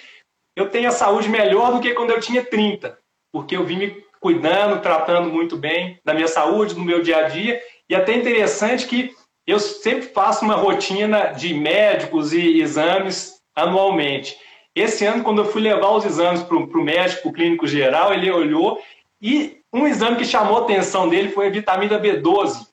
eu 0.55 0.69
tenho 0.69 0.87
a 0.87 0.91
saúde 0.91 1.29
melhor 1.29 1.73
do 1.73 1.79
que 1.79 1.93
quando 1.93 2.11
eu 2.11 2.19
tinha 2.19 2.43
30, 2.43 2.97
porque 3.31 3.57
eu 3.57 3.65
vim 3.65 3.77
me 3.77 4.05
cuidando, 4.19 4.81
tratando 4.81 5.29
muito 5.29 5.57
bem 5.57 5.99
da 6.03 6.13
minha 6.13 6.27
saúde, 6.27 6.73
do 6.73 6.81
meu 6.81 7.01
dia 7.03 7.17
a 7.17 7.21
dia, 7.23 7.61
e 7.89 7.93
até 7.93 8.15
interessante 8.15 8.87
que 8.87 9.13
eu 9.45 9.59
sempre 9.59 10.07
faço 10.07 10.43
uma 10.43 10.55
rotina 10.55 11.27
de 11.27 11.53
médicos 11.53 12.33
e 12.33 12.59
exames 12.59 13.35
anualmente. 13.55 14.35
Esse 14.73 15.05
ano, 15.05 15.23
quando 15.23 15.43
eu 15.43 15.45
fui 15.45 15.61
levar 15.61 15.91
os 15.91 16.05
exames 16.05 16.41
para 16.41 16.57
o 16.57 16.83
médico, 16.83 17.29
o 17.29 17.33
clínico 17.33 17.67
geral, 17.67 18.13
ele 18.13 18.31
olhou 18.31 18.81
e 19.21 19.61
um 19.71 19.87
exame 19.87 20.17
que 20.17 20.25
chamou 20.25 20.57
a 20.57 20.61
atenção 20.61 21.07
dele 21.07 21.29
foi 21.29 21.47
a 21.47 21.51
vitamina 21.51 21.99
B12. 21.99 22.67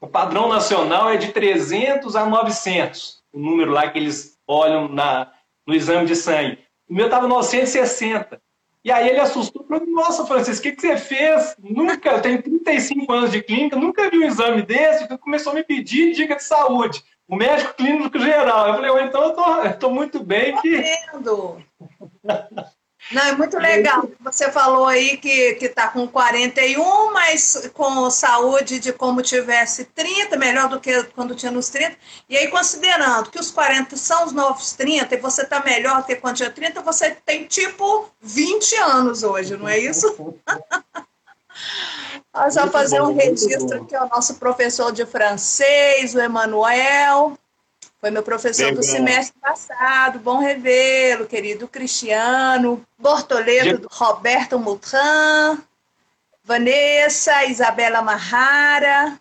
O 0.00 0.06
padrão 0.06 0.48
nacional 0.48 1.08
é 1.10 1.16
de 1.16 1.32
300 1.32 2.16
a 2.16 2.26
900, 2.26 3.22
o 3.32 3.38
número 3.38 3.70
lá 3.70 3.88
que 3.88 3.98
eles 3.98 4.36
olham 4.46 4.88
na, 4.88 5.32
no 5.66 5.74
exame 5.74 6.06
de 6.06 6.16
sangue. 6.16 6.58
O 6.92 6.94
meu 6.94 7.06
estava 7.06 7.26
960. 7.26 8.38
E 8.84 8.92
aí 8.92 9.08
ele 9.08 9.18
assustou, 9.18 9.64
falou, 9.66 9.86
nossa, 9.86 10.26
Francisco, 10.26 10.60
o 10.60 10.62
que, 10.70 10.76
que 10.76 10.82
você 10.82 10.98
fez? 10.98 11.56
Nunca, 11.58 12.10
eu 12.10 12.20
tenho 12.20 12.42
35 12.42 13.10
anos 13.10 13.30
de 13.30 13.42
clínica, 13.42 13.76
nunca 13.76 14.10
vi 14.10 14.18
um 14.18 14.26
exame 14.26 14.60
desse, 14.60 15.08
começou 15.16 15.52
a 15.52 15.54
me 15.54 15.64
pedir 15.64 16.12
dica 16.12 16.36
de 16.36 16.44
saúde. 16.44 17.02
O 17.26 17.34
médico 17.34 17.72
clínico 17.72 18.18
geral. 18.18 18.68
Eu 18.68 18.74
falei, 18.74 18.90
oh, 18.90 18.98
então 18.98 19.22
eu 19.22 19.32
tô, 19.32 19.62
eu 19.62 19.78
tô 19.78 19.90
muito 19.90 20.22
bem 20.22 20.54
que... 20.60 20.76
Entendo. 20.76 21.64
Não, 23.10 23.22
é 23.22 23.32
muito 23.32 23.58
legal. 23.58 24.08
Você 24.20 24.50
falou 24.50 24.86
aí 24.86 25.16
que 25.16 25.58
está 25.60 25.88
com 25.88 26.06
41, 26.06 27.12
mas 27.12 27.70
com 27.74 28.08
saúde 28.10 28.78
de 28.78 28.92
como 28.92 29.22
tivesse 29.22 29.84
30, 29.86 30.36
melhor 30.36 30.68
do 30.68 30.80
que 30.80 31.02
quando 31.14 31.34
tinha 31.34 31.50
nos 31.50 31.68
30. 31.68 31.96
E 32.28 32.36
aí, 32.36 32.48
considerando 32.48 33.30
que 33.30 33.40
os 33.40 33.50
40 33.50 33.96
são 33.96 34.24
os 34.26 34.32
novos 34.32 34.72
30 34.72 35.14
e 35.14 35.18
você 35.18 35.42
está 35.42 35.60
melhor 35.60 36.02
do 36.02 36.06
que 36.06 36.16
quando 36.16 36.36
tinha 36.36 36.50
30, 36.50 36.80
você 36.80 37.10
tem 37.10 37.44
tipo 37.46 38.08
20 38.20 38.76
anos 38.76 39.22
hoje, 39.22 39.56
não 39.56 39.68
é 39.68 39.78
isso? 39.78 40.36
Nós 42.34 42.54
vamos 42.54 42.72
fazer 42.72 43.02
um 43.02 43.14
registro 43.14 43.82
aqui, 43.82 43.94
o 43.94 44.06
nosso 44.06 44.36
professor 44.36 44.90
de 44.90 45.04
francês, 45.04 46.14
o 46.14 46.20
Emanuel. 46.20 47.36
Foi 48.02 48.10
meu 48.10 48.24
professor 48.24 48.74
do 48.74 48.82
semestre 48.82 49.40
passado. 49.40 50.18
Bom 50.18 50.40
revê-lo, 50.40 51.24
querido 51.24 51.68
Cristiano. 51.68 52.84
Bortoledo, 52.98 53.78
de... 53.78 53.86
Roberto 53.88 54.58
Mutran. 54.58 55.58
Vanessa, 56.42 57.44
Isabela 57.44 58.02
Marrara. 58.02 59.20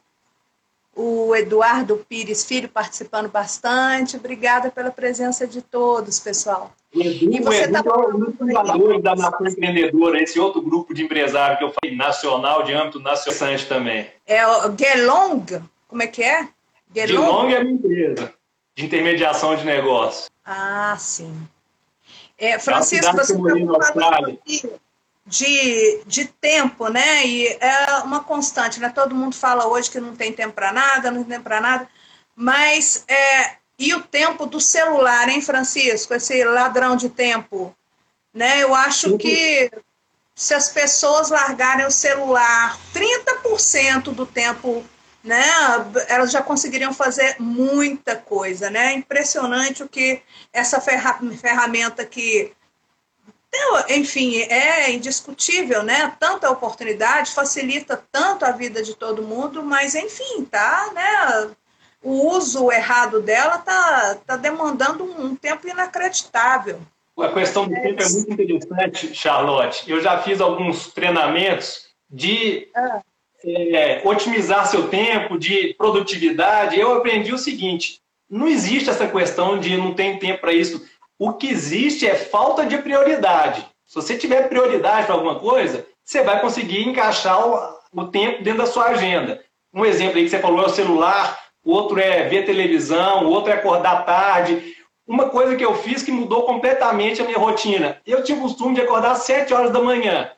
O 0.96 1.36
Eduardo 1.36 2.04
Pires 2.10 2.44
Filho 2.44 2.68
participando 2.68 3.30
bastante. 3.30 4.18
Obrigada 4.18 4.72
pela 4.72 4.90
presença 4.90 5.46
de 5.46 5.62
todos, 5.62 6.20
pessoal. 6.20 6.74
Edu, 6.92 7.36
e 7.36 7.40
você 7.40 7.66
está 7.66 7.82
um 7.82 8.20
dos 8.20 8.36
fundadores 8.36 9.04
da 9.04 9.16
Nação 9.16 9.48
Empreendedora, 9.48 10.24
esse 10.24 10.40
outro 10.40 10.60
grupo 10.60 10.92
de 10.92 11.04
empresários 11.04 11.60
que 11.60 11.64
eu 11.66 11.72
falei, 11.72 11.96
nacional, 11.96 12.64
de 12.64 12.74
âmbito 12.74 13.00
nacional 13.00 13.60
também. 13.70 14.08
É 14.26 14.46
o 14.48 14.76
Gelong? 14.76 15.46
Como 15.88 16.02
é 16.02 16.08
que 16.08 16.24
é? 16.24 16.48
Gelong, 16.94 17.26
Gelong 17.26 17.54
é 17.54 17.58
a 17.58 17.64
minha 17.64 17.76
empresa 17.76 18.41
de 18.82 18.88
intermediação 18.88 19.56
de 19.56 19.64
negócio. 19.64 20.30
Ah, 20.44 20.96
sim. 21.00 21.48
É, 22.38 22.58
Francisco, 22.58 23.16
você 23.16 23.34
falando 23.38 24.40
de, 25.26 26.02
de 26.06 26.26
tempo, 26.26 26.90
né? 26.90 27.26
E 27.26 27.48
é 27.48 27.98
uma 28.04 28.24
constante, 28.24 28.80
né? 28.80 28.90
Todo 28.90 29.16
mundo 29.16 29.36
fala 29.36 29.68
hoje 29.68 29.90
que 29.90 30.00
não 30.00 30.16
tem 30.16 30.34
tempo 30.34 30.54
para 30.54 30.74
nada, 30.74 31.12
não 31.12 31.24
tem 31.24 31.36
tempo 31.36 31.44
para 31.44 31.62
nada, 31.62 31.88
mas 32.36 33.06
é, 33.08 33.58
e 33.78 33.94
o 33.94 34.02
tempo 34.02 34.48
do 34.48 34.60
celular, 34.60 35.30
hein, 35.30 35.42
Francisco? 35.42 36.14
Esse 36.14 36.44
ladrão 36.44 36.96
de 36.96 37.10
tempo, 37.10 37.76
né? 38.34 38.64
Eu 38.64 38.74
acho 38.74 39.18
que 39.18 39.72
se 40.36 40.56
as 40.56 40.70
pessoas 40.70 41.30
largarem 41.30 41.86
o 41.86 41.92
celular 41.92 42.78
30% 42.94 44.12
do 44.12 44.26
tempo 44.26 44.84
né, 45.24 45.44
elas 46.08 46.32
já 46.32 46.42
conseguiriam 46.42 46.94
fazer 46.94 47.36
muita 47.40 48.16
coisa, 48.16 48.70
né? 48.70 48.94
Impressionante 48.94 49.84
o 49.84 49.90
que 49.90 50.22
essa 50.51 50.81
ferramenta 50.81 52.03
que, 52.05 52.51
enfim, 53.90 54.38
é 54.42 54.92
indiscutível, 54.92 55.84
né? 55.84 56.12
Tanta 56.20 56.50
oportunidade, 56.50 57.31
facilita 57.31 58.03
tanto 58.12 58.46
a 58.46 58.51
vida 58.51 58.81
de 58.81 58.96
todo 58.96 59.22
mundo, 59.22 59.64
mas 59.64 59.94
enfim, 59.94 60.44
tá, 60.44 60.90
né? 60.94 61.51
O 62.01 62.36
uso 62.36 62.72
errado 62.72 63.22
dela 63.22 63.60
tá, 63.60 64.18
tá 64.25 64.36
demandando 64.36 65.03
um 65.03 65.36
tempo 65.36 65.68
inacreditável. 65.68 66.81
A 67.20 67.31
questão 67.31 67.68
do 67.68 67.75
tempo 67.75 68.01
é 68.01 68.10
muito 68.10 68.31
interessante, 68.31 69.14
Charlotte. 69.14 69.88
Eu 69.88 70.01
já 70.01 70.20
fiz 70.24 70.42
alguns 70.42 70.88
treinamentos 70.88 71.92
de 72.10 72.68
ah 72.74 73.01
é, 73.44 74.01
otimizar 74.04 74.68
seu 74.68 74.88
tempo, 74.88 75.38
de 75.38 75.74
produtividade, 75.77 76.80
eu 76.80 76.94
aprendi 76.94 77.34
o 77.34 77.38
seguinte: 77.38 78.00
não 78.30 78.48
existe 78.48 78.90
essa 78.90 79.08
questão 79.08 79.60
de 79.60 79.75
não 79.77 79.94
tem 79.94 80.18
tempo 80.18 80.42
para 80.42 80.54
isso. 80.54 80.86
O 81.20 81.34
que 81.34 81.48
existe 81.48 82.08
é 82.08 82.16
falta 82.16 82.66
de 82.66 82.77
prioridade. 82.77 83.66
Se 83.86 83.96
você 83.96 84.18
tiver 84.18 84.48
prioridade 84.48 85.06
para 85.06 85.16
alguma 85.16 85.36
coisa, 85.36 85.86
você 86.04 86.24
vai 86.24 86.40
conseguir 86.42 86.88
encaixar 86.88 87.46
o, 87.46 87.77
o, 87.94 88.08
tempo 88.08 88.44
dentro 88.44 88.60
da 88.60 88.66
sua 88.66 88.86
agenda. 88.86 89.44
Um 89.74 89.86
exemplo 89.86 90.18
aí 90.18 90.24
que 90.24 90.30
você 90.30 90.40
falou 90.40 90.64
é 90.64 90.68
o 90.68 90.70
celular, 90.70 91.38
outro 91.64 92.00
é 92.00 92.27
ver 92.27 92.46
televisão, 92.46 93.25
outro 93.25 93.51
é 93.51 93.56
acordar 93.56 94.06
tarde. 94.06 94.75
Uma 95.06 95.30
coisa 95.30 95.56
que 95.56 95.66
eu 95.66 95.75
fiz 95.75 96.01
que 96.04 96.12
mudou 96.12 96.44
completamente 96.44 97.22
a 97.22 97.25
minha 97.25 97.38
rotina. 97.38 98.00
Eu 98.06 98.24
tinha 98.24 98.38
o 98.38 98.42
costume 98.42 98.75
de 98.75 98.82
acordar 98.82 99.12
às 99.12 99.24
7 99.24 99.54
horas 99.54 99.72
da 99.72 99.82
manhã. 99.82 100.32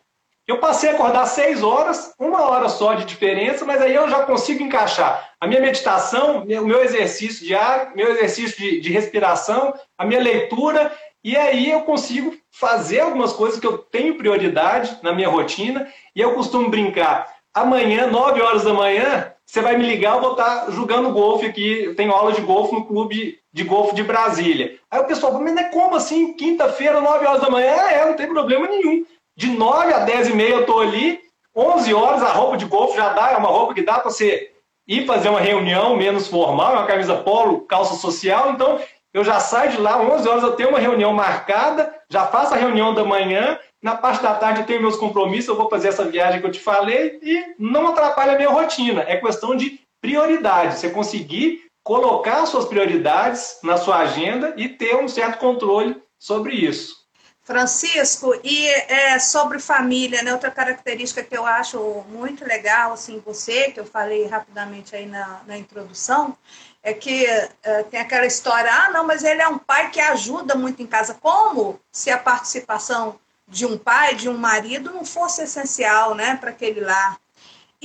Eu 0.45 0.57
passei 0.59 0.89
a 0.89 0.93
acordar 0.93 1.25
seis 1.25 1.63
horas, 1.63 2.13
uma 2.19 2.41
hora 2.41 2.67
só 2.67 2.93
de 2.93 3.05
diferença, 3.05 3.63
mas 3.63 3.81
aí 3.81 3.95
eu 3.95 4.09
já 4.09 4.25
consigo 4.25 4.61
encaixar 4.61 5.31
a 5.39 5.47
minha 5.47 5.61
meditação, 5.61 6.39
o 6.39 6.65
meu 6.65 6.83
exercício 6.83 7.45
diário, 7.45 7.95
meu 7.95 8.11
exercício 8.11 8.57
de, 8.57 8.81
de 8.81 8.91
respiração, 8.91 9.73
a 9.97 10.05
minha 10.05 10.21
leitura, 10.21 10.91
e 11.23 11.37
aí 11.37 11.71
eu 11.71 11.81
consigo 11.81 12.35
fazer 12.51 12.99
algumas 12.99 13.31
coisas 13.31 13.57
que 13.57 13.65
eu 13.65 13.77
tenho 13.77 14.17
prioridade 14.17 14.99
na 15.01 15.13
minha 15.13 15.29
rotina, 15.29 15.87
e 16.13 16.19
eu 16.19 16.33
costumo 16.33 16.69
brincar. 16.69 17.33
Amanhã, 17.53 18.07
9 18.07 18.41
horas 18.41 18.63
da 18.63 18.73
manhã, 18.73 19.33
você 19.45 19.61
vai 19.61 19.77
me 19.77 19.85
ligar, 19.85 20.15
eu 20.15 20.21
vou 20.21 20.31
estar 20.31 20.71
jogando 20.71 21.11
golfe 21.11 21.45
aqui, 21.45 21.83
eu 21.83 21.95
tenho 21.95 22.11
aula 22.11 22.33
de 22.33 22.41
golfe 22.41 22.73
no 22.73 22.85
clube 22.85 23.39
de 23.53 23.63
golfe 23.63 23.95
de 23.95 24.03
Brasília. 24.03 24.77
Aí 24.89 24.99
o 24.99 25.05
pessoal 25.05 25.39
mas 25.39 25.55
é 25.55 25.63
como 25.65 25.95
assim, 25.95 26.33
quinta-feira, 26.33 26.99
9 26.99 27.25
horas 27.25 27.41
da 27.41 27.49
manhã? 27.49 27.67
É, 27.67 27.93
é, 27.99 28.05
não 28.05 28.15
tem 28.15 28.27
problema 28.27 28.67
nenhum. 28.67 29.05
De 29.35 29.47
9 29.47 29.93
a 29.93 29.99
10 29.99 30.29
e 30.29 30.33
meia 30.33 30.51
eu 30.51 30.61
estou 30.61 30.81
ali, 30.81 31.19
11 31.55 31.93
horas 31.93 32.21
a 32.21 32.31
roupa 32.31 32.57
de 32.57 32.65
golfe 32.65 32.95
já 32.95 33.09
dá, 33.09 33.31
é 33.31 33.37
uma 33.37 33.49
roupa 33.49 33.73
que 33.73 33.81
dá 33.81 33.99
para 33.99 34.09
você 34.11 34.51
ir 34.87 35.05
fazer 35.05 35.29
uma 35.29 35.39
reunião 35.39 35.95
menos 35.95 36.27
formal, 36.27 36.73
é 36.73 36.79
uma 36.79 36.87
camisa 36.87 37.15
polo, 37.15 37.61
calça 37.61 37.95
social, 37.95 38.51
então 38.51 38.79
eu 39.13 39.23
já 39.23 39.39
saio 39.39 39.71
de 39.71 39.77
lá, 39.77 40.01
11 40.01 40.27
horas 40.27 40.43
eu 40.43 40.55
tenho 40.55 40.69
uma 40.69 40.79
reunião 40.79 41.13
marcada, 41.13 41.93
já 42.09 42.25
faço 42.25 42.53
a 42.53 42.57
reunião 42.57 42.93
da 42.93 43.03
manhã, 43.03 43.59
na 43.81 43.95
parte 43.95 44.23
da 44.23 44.33
tarde 44.33 44.61
eu 44.61 44.65
tenho 44.65 44.81
meus 44.81 44.95
compromissos, 44.95 45.49
eu 45.49 45.55
vou 45.55 45.69
fazer 45.69 45.89
essa 45.89 46.05
viagem 46.05 46.41
que 46.41 46.47
eu 46.47 46.51
te 46.51 46.59
falei 46.59 47.19
e 47.21 47.53
não 47.59 47.87
atrapalha 47.87 48.33
a 48.33 48.37
minha 48.37 48.49
rotina. 48.49 49.03
É 49.07 49.17
questão 49.17 49.55
de 49.55 49.79
prioridade, 50.01 50.79
você 50.79 50.89
conseguir 50.89 51.63
colocar 51.83 52.45
suas 52.45 52.65
prioridades 52.65 53.59
na 53.61 53.77
sua 53.77 53.97
agenda 53.97 54.53
e 54.57 54.69
ter 54.69 54.95
um 54.95 55.07
certo 55.07 55.37
controle 55.37 56.01
sobre 56.17 56.55
isso. 56.55 57.02
Francisco, 57.43 58.33
e 58.41 58.67
é, 58.69 59.19
sobre 59.19 59.59
família, 59.59 60.23
né, 60.23 60.31
outra 60.31 60.49
característica 60.49 61.21
que 61.21 61.37
eu 61.37 61.45
acho 61.45 61.77
muito 62.07 62.45
legal, 62.45 62.93
assim, 62.93 63.21
você, 63.25 63.69
que 63.71 63.79
eu 63.79 63.85
falei 63.85 64.25
rapidamente 64.27 64.95
aí 64.95 65.05
na, 65.05 65.41
na 65.45 65.57
introdução, 65.57 66.37
é 66.81 66.93
que 66.93 67.25
é, 67.25 67.83
tem 67.83 67.99
aquela 67.99 68.25
história, 68.25 68.71
ah, 68.71 68.91
não, 68.91 69.05
mas 69.05 69.23
ele 69.25 69.41
é 69.41 69.47
um 69.47 69.57
pai 69.57 69.91
que 69.91 69.99
ajuda 69.99 70.55
muito 70.55 70.81
em 70.81 70.87
casa. 70.87 71.13
Como 71.15 71.79
se 71.91 72.09
a 72.09 72.17
participação 72.17 73.19
de 73.47 73.65
um 73.65 73.77
pai, 73.77 74.15
de 74.15 74.29
um 74.29 74.37
marido, 74.37 74.93
não 74.93 75.05
fosse 75.05 75.43
essencial, 75.43 76.15
né, 76.15 76.37
para 76.37 76.49
aquele 76.49 76.79
lar? 76.79 77.19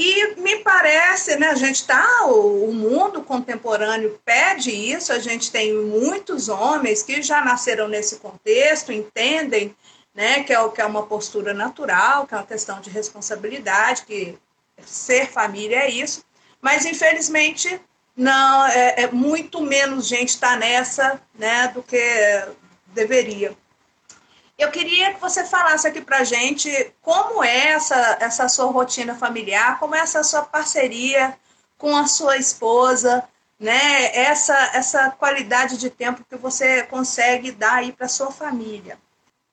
E 0.00 0.36
me 0.36 0.60
parece, 0.60 1.34
né, 1.34 1.48
a 1.48 1.56
gente 1.56 1.84
o, 2.28 2.68
o, 2.68 2.72
mundo 2.72 3.20
contemporâneo 3.20 4.16
pede 4.24 4.70
isso, 4.70 5.12
a 5.12 5.18
gente 5.18 5.50
tem 5.50 5.74
muitos 5.74 6.48
homens 6.48 7.02
que 7.02 7.20
já 7.20 7.44
nasceram 7.44 7.88
nesse 7.88 8.20
contexto, 8.20 8.92
entendem 8.92 9.74
né, 10.14 10.44
que, 10.44 10.52
é, 10.52 10.68
que 10.68 10.80
é 10.80 10.86
uma 10.86 11.04
postura 11.04 11.52
natural, 11.52 12.28
que 12.28 12.34
é 12.34 12.36
uma 12.36 12.46
questão 12.46 12.80
de 12.80 12.90
responsabilidade, 12.90 14.04
que 14.04 14.38
ser 14.86 15.26
família 15.32 15.80
é 15.80 15.90
isso, 15.90 16.24
mas 16.62 16.86
infelizmente 16.86 17.80
não 18.16 18.66
é, 18.68 19.02
é 19.02 19.10
muito 19.10 19.60
menos 19.60 20.06
gente 20.06 20.28
está 20.28 20.54
nessa 20.54 21.20
né, 21.36 21.72
do 21.74 21.82
que 21.82 21.98
deveria. 22.94 23.52
Eu 24.58 24.72
queria 24.72 25.14
que 25.14 25.20
você 25.20 25.44
falasse 25.44 25.86
aqui 25.86 26.00
para 26.00 26.24
gente 26.24 26.68
como 27.00 27.44
é 27.44 27.68
essa, 27.68 28.18
essa 28.20 28.48
sua 28.48 28.66
rotina 28.66 29.14
familiar, 29.14 29.78
como 29.78 29.94
é 29.94 30.00
essa 30.00 30.24
sua 30.24 30.42
parceria 30.42 31.36
com 31.78 31.96
a 31.96 32.08
sua 32.08 32.36
esposa, 32.36 33.22
né, 33.58 34.10
essa, 34.16 34.56
essa 34.74 35.10
qualidade 35.12 35.78
de 35.78 35.88
tempo 35.88 36.24
que 36.28 36.36
você 36.36 36.82
consegue 36.82 37.52
dar 37.52 37.74
aí 37.74 37.92
para 37.92 38.08
sua 38.08 38.32
família. 38.32 38.98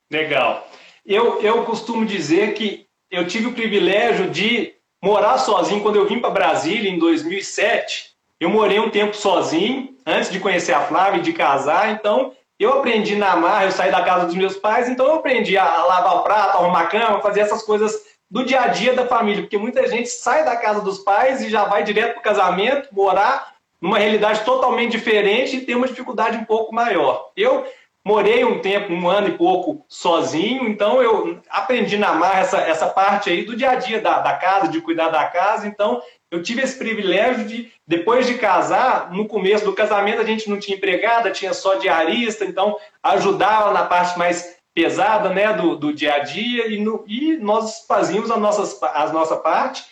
Legal. 0.10 0.68
Eu, 1.06 1.40
eu 1.40 1.64
costumo 1.66 2.04
dizer 2.04 2.56
que 2.56 2.88
eu 3.12 3.28
tive 3.28 3.48
o 3.48 3.54
privilégio 3.54 4.32
de 4.32 4.74
morar 5.04 5.38
sozinho 5.38 5.82
quando 5.82 5.98
eu 5.98 6.08
vim 6.08 6.20
para 6.20 6.32
Brasília 6.32 6.90
em 6.90 6.98
2007. 6.98 8.16
Eu 8.40 8.50
morei 8.50 8.80
um 8.80 8.90
tempo 8.90 9.16
sozinho 9.16 9.96
antes 10.04 10.32
de 10.32 10.40
conhecer 10.40 10.74
a 10.74 10.82
Flávia 10.82 11.20
e 11.20 11.24
de 11.24 11.32
casar, 11.32 11.92
então 11.92 12.34
eu 12.60 12.74
aprendi 12.74 13.16
na 13.16 13.36
marra, 13.36 13.66
eu 13.66 13.72
saí 13.72 13.92
da 13.92 14.04
casa 14.04 14.26
dos 14.26 14.36
meus 14.36 14.56
pais, 14.56 14.88
então 14.88 15.06
eu 15.08 15.16
aprendi 15.16 15.58
a 15.58 15.84
lavar 15.84 16.16
o 16.18 16.24
prato, 16.24 16.58
arrumar 16.58 16.82
a 16.82 16.88
cama, 16.88 17.22
fazer 17.22 17.42
essas 17.42 17.64
coisas 17.64 17.94
do 18.30 18.44
dia 18.44 18.62
a 18.62 18.68
dia 18.68 18.94
da 18.94 19.06
família, 19.06 19.44
porque 19.44 19.58
muita 19.58 19.88
gente 19.88 20.10
sai 20.10 20.44
da 20.44 20.56
casa 20.56 20.82
dos 20.82 21.00
pais 21.00 21.42
e 21.42 21.50
já 21.50 21.66
vai 21.66 21.84
direto 21.84 22.14
para 22.14 22.20
o 22.20 22.24
casamento, 22.24 22.90
morar 22.92 23.56
numa 23.80 24.00
realidade 24.00 24.44
totalmente 24.44 24.92
diferente 24.92 25.58
e 25.58 25.62
tem 25.62 25.76
uma 25.76 25.88
dificuldade 25.88 26.38
um 26.38 26.46
pouco 26.46 26.74
maior. 26.74 27.32
Eu 27.36 27.66
morei 28.04 28.46
um 28.46 28.60
tempo, 28.60 28.94
um 28.94 29.10
ano 29.10 29.30
e 29.30 29.38
pouco, 29.38 29.84
sozinho, 29.88 30.68
então 30.68 31.02
eu 31.02 31.40
aprendi 31.50 31.98
na 31.98 32.14
marra 32.14 32.40
essa, 32.40 32.58
essa 32.60 32.88
parte 32.88 33.30
aí 33.30 33.44
do 33.44 33.56
dia 33.56 33.72
a 33.72 33.76
dia 33.76 34.00
da, 34.00 34.20
da 34.20 34.34
casa, 34.38 34.68
de 34.68 34.80
cuidar 34.80 35.10
da 35.10 35.26
casa, 35.26 35.68
então 35.68 36.02
eu 36.32 36.42
tive 36.42 36.62
esse 36.62 36.78
privilégio 36.78 37.46
de, 37.46 37.72
depois 37.88 38.26
de 38.26 38.36
casar, 38.36 39.12
no 39.12 39.28
começo 39.28 39.64
do 39.64 39.74
casamento 39.74 40.22
a 40.22 40.26
gente 40.26 40.50
não 40.50 40.60
tinha 40.60 40.78
empregada, 40.78 41.32
tinha 41.32 41.54
só 41.54 41.76
diarista, 41.76 42.44
então 42.46 42.78
ajudava 43.04 43.72
na 43.72 43.84
parte 43.84 44.18
mais 44.18 44.56
pesada 44.74 45.30
né, 45.30 45.54
do, 45.54 45.76
do 45.76 45.94
dia 45.94 46.16
a 46.16 46.20
dia 46.20 46.68
e, 46.68 46.78
no, 46.78 47.06
e 47.08 47.38
nós 47.38 47.86
fazíamos 47.88 48.30
a, 48.30 48.36
a 48.36 49.14
nossa 49.14 49.38
parte. 49.38 49.86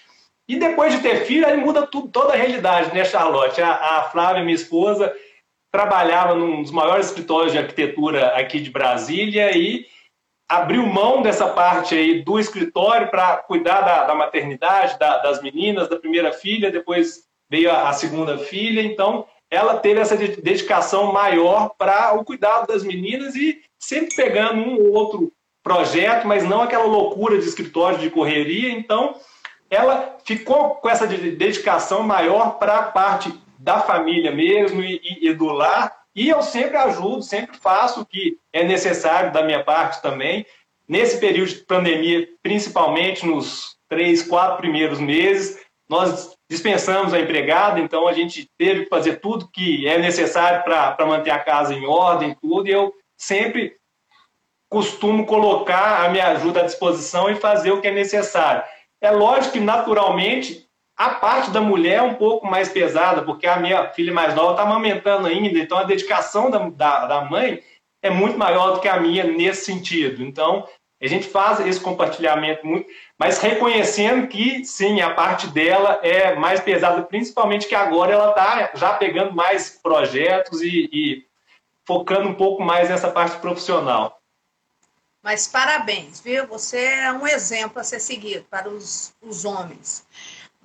E 0.48 0.58
depois 0.58 0.94
de 0.94 1.02
ter 1.02 1.26
filho, 1.26 1.48
aí 1.48 1.56
muda 1.56 1.88
tudo, 1.88 2.10
toda 2.10 2.34
a 2.34 2.36
realidade, 2.36 2.94
né, 2.94 3.06
Charlotte? 3.06 3.62
A, 3.62 3.72
a 3.72 4.04
Flávia, 4.12 4.44
minha 4.44 4.56
esposa, 4.56 5.14
trabalhava 5.72 6.36
num 6.36 6.62
dos 6.62 6.72
maiores 6.72 7.08
escritórios 7.08 7.54
de 7.54 7.58
arquitetura 7.58 8.28
aqui 8.36 8.60
de 8.60 8.70
Brasília 8.70 9.56
e 9.58 9.86
abriu 10.48 10.86
mão 10.86 11.22
dessa 11.22 11.48
parte 11.48 11.96
aí 11.96 12.22
do 12.24 12.40
escritório 12.40 13.10
para 13.10 13.38
cuidar 13.38 13.82
da, 13.82 14.04
da 14.06 14.16
maternidade, 14.16 15.00
da, 15.00 15.18
das 15.20 15.42
meninas, 15.42 15.88
da 15.88 15.98
primeira 15.98 16.32
filha, 16.32 16.72
depois 16.72 17.24
veio 17.50 17.72
a, 17.72 17.90
a, 17.90 17.94
segunda 17.94 18.38
filha, 18.38 18.82
então 18.82 19.26
ela 19.50 19.78
teve 19.78 20.00
essa 20.00 20.18
dedicação 20.18 21.12
maior 21.12 21.72
para 21.78 22.14
o 22.14 22.24
cuidado 22.24 22.68
das 22.68 22.84
meninas 22.84 23.36
e 23.36 23.62
sempre 23.80 24.16
pegando 24.16 24.62
um 24.62 24.76
ou 24.76 24.94
outro 24.94 25.32
projeto, 25.64 26.28
mas 26.28 26.44
não 26.44 26.62
aquela 26.62 26.86
loucura 26.86 27.38
de 27.38 27.46
escritório, 27.46 28.00
de 28.00 28.10
correria, 28.10 28.72
então 28.72 29.16
ela 29.70 30.18
ficou 30.24 30.76
com 30.76 30.90
essa 30.90 31.08
dedicação 31.08 32.04
maior 32.04 32.58
para 32.60 32.78
a 32.78 32.84
parte 32.84 33.34
da 33.58 33.80
família 33.80 34.32
mesmo 34.32 34.84
e, 34.84 35.00
e, 35.04 35.30
e 35.30 35.34
do 35.34 35.46
lar. 35.46 36.03
E 36.16 36.30
eu 36.30 36.42
sempre 36.42 36.78
ajudo, 36.78 37.22
sempre 37.22 37.58
faço 37.58 38.02
o 38.02 38.06
que 38.06 38.38
é 38.52 38.64
necessário 38.64 39.32
da 39.32 39.44
minha 39.44 39.64
parte 39.64 40.02
também. 40.02 40.46
Nesse 40.88 41.20
período 41.20 41.50
de 41.50 41.56
pandemia, 41.66 42.28
principalmente 42.42 43.26
nos 43.26 43.78
três, 43.90 44.22
quatro 44.22 44.58
primeiros 44.58 45.00
meses, 45.00 45.60
nós 45.90 46.38
dispensamos 46.50 47.14
a 47.14 47.20
empregada, 47.20 47.80
então 47.80 48.08
a 48.08 48.14
gente 48.14 48.50
teve 48.58 48.84
que 48.84 48.90
fazer 48.90 49.20
tudo 49.20 49.50
que 49.52 49.88
é 49.88 49.98
necessário 49.98 50.64
para 50.64 51.06
manter 51.06 51.32
a 51.32 51.40
casa 51.40 51.74
em 51.74 51.86
ordem, 51.86 52.36
tudo, 52.42 52.68
e 52.68 52.72
eu 52.72 52.94
sempre 53.18 53.76
costumo 54.70 55.26
colocar 55.26 56.04
a 56.04 56.10
minha 56.10 56.28
ajuda 56.30 56.62
à 56.62 56.66
disposição 56.66 57.30
e 57.30 57.36
fazer 57.36 57.72
o 57.72 57.82
que 57.82 57.88
é 57.88 57.92
necessário. 57.92 58.64
É 59.00 59.12
lógico 59.12 59.54
que, 59.54 59.60
naturalmente, 59.60 60.68
a 60.96 61.10
parte 61.10 61.50
da 61.50 61.60
mulher 61.60 62.00
é 62.00 62.02
um 62.02 62.16
pouco 62.16 62.46
mais 62.46 62.70
pesada, 62.70 63.24
porque 63.24 63.48
a 63.48 63.58
minha 63.58 63.90
filha 63.90 64.14
mais 64.14 64.36
nova 64.36 64.52
está 64.52 64.64
amamentando 64.64 65.28
ainda, 65.28 65.58
então 65.58 65.78
a 65.78 65.84
dedicação 65.84 66.52
da, 66.52 66.60
da, 66.70 67.06
da, 67.08 67.22
mãe 67.26 67.62
é 68.02 68.10
muito 68.10 68.38
maior 68.38 68.74
do 68.74 68.80
que 68.80 68.88
a 68.88 69.00
minha 69.00 69.24
nesse 69.24 69.66
sentido. 69.66 70.24
Então, 70.24 70.68
a 71.02 71.08
gente 71.08 71.28
faz 71.28 71.60
esse 71.60 71.80
compartilhamento 71.80 72.66
muito, 72.66 72.88
mas 73.18 73.40
reconhecendo 73.40 74.28
que, 74.28 74.64
sim, 74.64 75.02
a 75.02 75.14
parte 75.14 75.48
dela 75.48 76.00
é 76.04 76.36
mais 76.36 76.60
pesada, 76.62 77.02
principalmente 77.02 77.68
que 77.68 77.76
agora 77.76 78.14
ela 78.14 78.30
está 78.30 78.72
já 78.76 78.94
pegando 78.94 79.34
mais 79.34 79.70
projetos 79.82 80.62
e, 80.62 80.90
e 80.94 81.26
focando 81.86 82.30
um 82.30 82.36
pouco 82.36 82.64
mais 82.64 82.90
nessa 82.90 83.10
parte 83.10 83.38
profissional. 83.38 84.20
Mas 85.24 85.48
parabéns, 85.48 86.20
viu? 86.20 86.46
Você 86.48 86.78
é 86.84 87.12
um 87.14 87.26
exemplo 87.26 87.80
a 87.80 87.84
ser 87.84 88.00
seguido 88.00 88.46
para 88.50 88.70
os, 88.70 89.14
os 89.22 89.46
homens. 89.46 90.06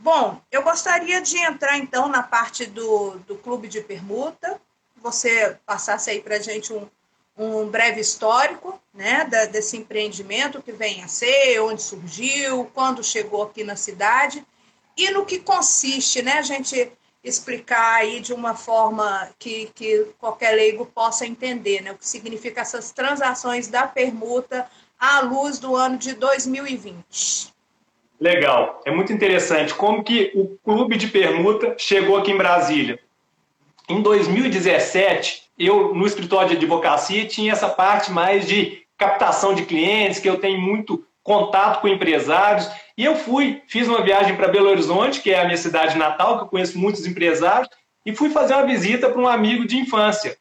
Bom, 0.01 0.41
eu 0.51 0.63
gostaria 0.63 1.21
de 1.21 1.37
entrar 1.39 1.77
então 1.77 2.09
na 2.09 2.23
parte 2.23 2.65
do, 2.65 3.19
do 3.27 3.37
clube 3.37 3.67
de 3.67 3.81
permuta. 3.81 4.61
Você 4.99 5.57
passasse 5.67 6.09
aí 6.09 6.21
para 6.21 6.37
a 6.37 6.41
gente 6.41 6.73
um, 6.73 6.89
um 7.37 7.67
breve 7.67 8.01
histórico 8.01 8.81
né, 8.95 9.25
da, 9.25 9.47
desse 9.47 9.77
empreendimento 9.77 10.63
que 10.63 10.71
vem 10.71 11.03
a 11.03 11.09
ser, 11.09 11.61
onde 11.61 11.83
surgiu, 11.83 12.71
quando 12.73 13.03
chegou 13.03 13.43
aqui 13.43 13.65
na 13.65 13.75
cidade 13.75 14.47
e 14.97 15.11
no 15.11 15.27
que 15.27 15.41
consiste, 15.41 16.23
né? 16.23 16.35
A 16.35 16.43
gente 16.43 16.93
explicar 17.23 17.97
aí 17.97 18.21
de 18.21 18.33
uma 18.33 18.55
forma 18.55 19.29
que, 19.37 19.67
que 19.75 20.07
qualquer 20.19 20.53
leigo 20.53 20.87
possa 20.87 21.27
entender, 21.27 21.83
né? 21.83 21.91
O 21.91 21.99
que 21.99 22.07
significa 22.07 22.61
essas 22.61 22.93
transações 22.93 23.67
da 23.67 23.87
permuta 23.87 24.71
à 24.99 25.21
luz 25.21 25.59
do 25.59 25.75
ano 25.75 25.99
de 25.99 26.15
2020. 26.15 27.58
Legal, 28.21 28.81
é 28.85 28.91
muito 28.91 29.13
interessante 29.13 29.73
como 29.75 30.03
que 30.03 30.33
o 30.35 30.59
clube 30.65 30.97
de 30.97 31.07
permuta 31.07 31.77
chegou 31.79 32.17
aqui 32.17 32.33
em 32.33 32.37
Brasília. 32.37 32.99
Em 33.89 34.03
2017, 34.03 35.45
eu 35.59 35.95
no 35.95 36.05
escritório 36.07 36.51
de 36.51 36.57
advocacia 36.57 37.27
tinha 37.27 37.53
essa 37.53 37.69
parte 37.69 38.11
mais 38.11 38.47
de 38.47 38.83
captação 38.97 39.55
de 39.55 39.65
clientes, 39.65 40.19
que 40.19 40.29
eu 40.29 40.39
tenho 40.39 40.61
muito 40.61 41.05
contato 41.23 41.81
com 41.81 41.87
empresários, 41.87 42.69
e 42.97 43.05
eu 43.05 43.15
fui, 43.15 43.63
fiz 43.69 43.87
uma 43.87 44.03
viagem 44.03 44.35
para 44.35 44.49
Belo 44.49 44.69
Horizonte, 44.69 45.21
que 45.21 45.31
é 45.31 45.41
a 45.41 45.45
minha 45.45 45.57
cidade 45.57 45.97
natal, 45.97 46.39
que 46.39 46.45
eu 46.45 46.49
conheço 46.49 46.79
muitos 46.79 47.07
empresários, 47.07 47.69
e 48.05 48.13
fui 48.13 48.31
fazer 48.31 48.55
uma 48.55 48.67
visita 48.67 49.09
para 49.09 49.21
um 49.21 49.29
amigo 49.29 49.65
de 49.65 49.77
infância, 49.77 50.37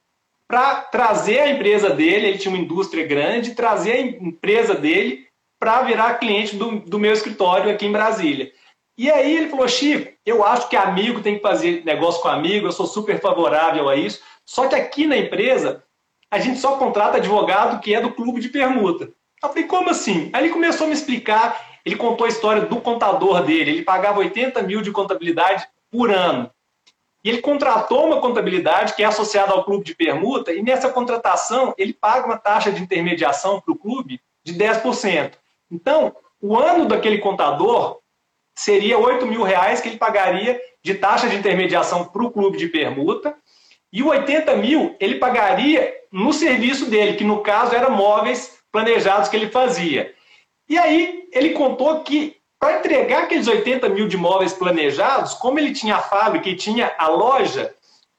para 0.48 0.76
trazer 0.76 1.40
a 1.40 1.50
empresa 1.50 1.90
dele, 1.90 2.28
ele 2.28 2.38
tinha 2.38 2.54
uma 2.54 2.64
indústria 2.64 3.06
grande, 3.06 3.54
trazer 3.54 3.92
a 3.92 4.02
empresa 4.02 4.74
dele 4.74 5.27
para 5.60 5.82
virar 5.84 6.16
cliente 6.16 6.56
do, 6.56 6.80
do 6.80 7.00
meu 7.00 7.14
escritório 7.14 7.72
aqui 7.72 7.86
em 7.86 7.92
Brasília. 7.92 8.52
E 8.98 9.12
aí 9.12 9.36
ele 9.38 9.50
falou, 9.50 9.68
Chico, 9.68 10.12
eu 10.26 10.44
acho 10.44 10.70
que 10.70 10.76
amigo 10.76 11.22
tem 11.22 11.36
que 11.36 11.42
fazer 11.42 11.84
negócio 11.86 12.22
com 12.22 12.28
amigo, 12.28 12.66
eu 12.66 12.72
sou 12.72 12.88
super 12.88 13.20
favorável 13.20 13.88
a 13.88 13.96
isso. 13.96 14.22
Só 14.44 14.68
que 14.68 14.76
aqui 14.76 15.06
na 15.06 15.18
empresa, 15.18 15.84
a 16.32 16.40
gente 16.40 16.60
só 16.60 16.78
contrata 16.78 17.18
advogado 17.18 17.80
que 17.80 17.94
é 17.94 18.02
do 18.02 18.12
clube 18.12 18.42
de 18.42 18.50
permuta. 18.50 19.12
Eu 19.44 19.50
falei, 19.50 19.66
como 19.66 19.90
assim? 19.90 20.32
Aí 20.34 20.46
ele 20.46 20.54
começou 20.54 20.86
a 20.86 20.88
me 20.88 20.96
explicar, 20.96 21.64
ele 21.86 21.96
contou 21.96 22.26
a 22.26 22.30
história 22.30 22.64
do 22.64 22.82
contador 22.82 23.44
dele, 23.44 23.72
ele 23.72 23.84
pagava 23.84 24.20
80 24.20 24.64
mil 24.64 24.82
de 24.82 24.92
contabilidade 24.92 25.68
por 25.92 26.12
ano. 26.12 26.50
E 27.24 27.30
ele 27.30 27.42
contratou 27.42 28.08
uma 28.08 28.20
contabilidade 28.20 28.94
que 28.94 29.04
é 29.04 29.06
associada 29.06 29.52
ao 29.52 29.64
clube 29.64 29.86
de 29.86 29.94
permuta, 29.94 30.52
e 30.52 30.64
nessa 30.64 30.90
contratação 30.90 31.74
ele 31.78 31.94
paga 31.94 32.26
uma 32.26 32.38
taxa 32.38 32.72
de 32.72 32.82
intermediação 32.82 33.62
para 33.62 33.74
o 33.74 33.78
clube 33.78 34.20
de 34.44 34.54
10%. 34.56 35.34
Então, 35.72 36.16
o 36.42 36.58
ano 36.58 36.86
daquele 36.86 37.18
contador 37.20 38.00
seria 38.58 38.98
8 38.98 39.26
mil 39.26 39.44
reais 39.44 39.82
que 39.82 39.90
ele 39.90 39.98
pagaria 39.98 40.60
de 40.84 40.96
taxa 40.96 41.28
de 41.28 41.36
intermediação 41.36 42.06
para 42.06 42.24
o 42.24 42.32
clube 42.32 42.58
de 42.58 42.68
permuta, 42.68 43.36
e 43.92 44.02
o 44.04 44.08
80 44.08 44.56
mil 44.58 44.96
ele 45.00 45.16
pagaria 45.16 45.94
no 46.12 46.34
serviço 46.34 46.90
dele, 46.90 47.18
que 47.18 47.24
no 47.24 47.42
caso 47.42 47.76
era 47.76 47.90
móveis 47.90 48.58
planejados 48.72 49.30
que 49.30 49.36
ele 49.36 49.50
fazia. 49.50 50.14
E 50.70 50.78
aí 50.78 51.28
ele 51.32 51.52
contou 51.52 52.02
que 52.02 52.36
para 52.60 52.80
entregar 52.80 53.24
aqueles 53.24 53.48
80 53.48 53.88
mil 53.90 54.08
de 54.08 54.18
móveis 54.18 54.54
planejados, 54.54 55.34
como 55.36 55.60
ele 55.60 55.74
tinha 55.74 55.98
a 55.98 56.02
fábrica 56.02 56.50
e 56.50 56.56
tinha 56.56 56.94
a 56.98 57.08
loja, 57.08 57.74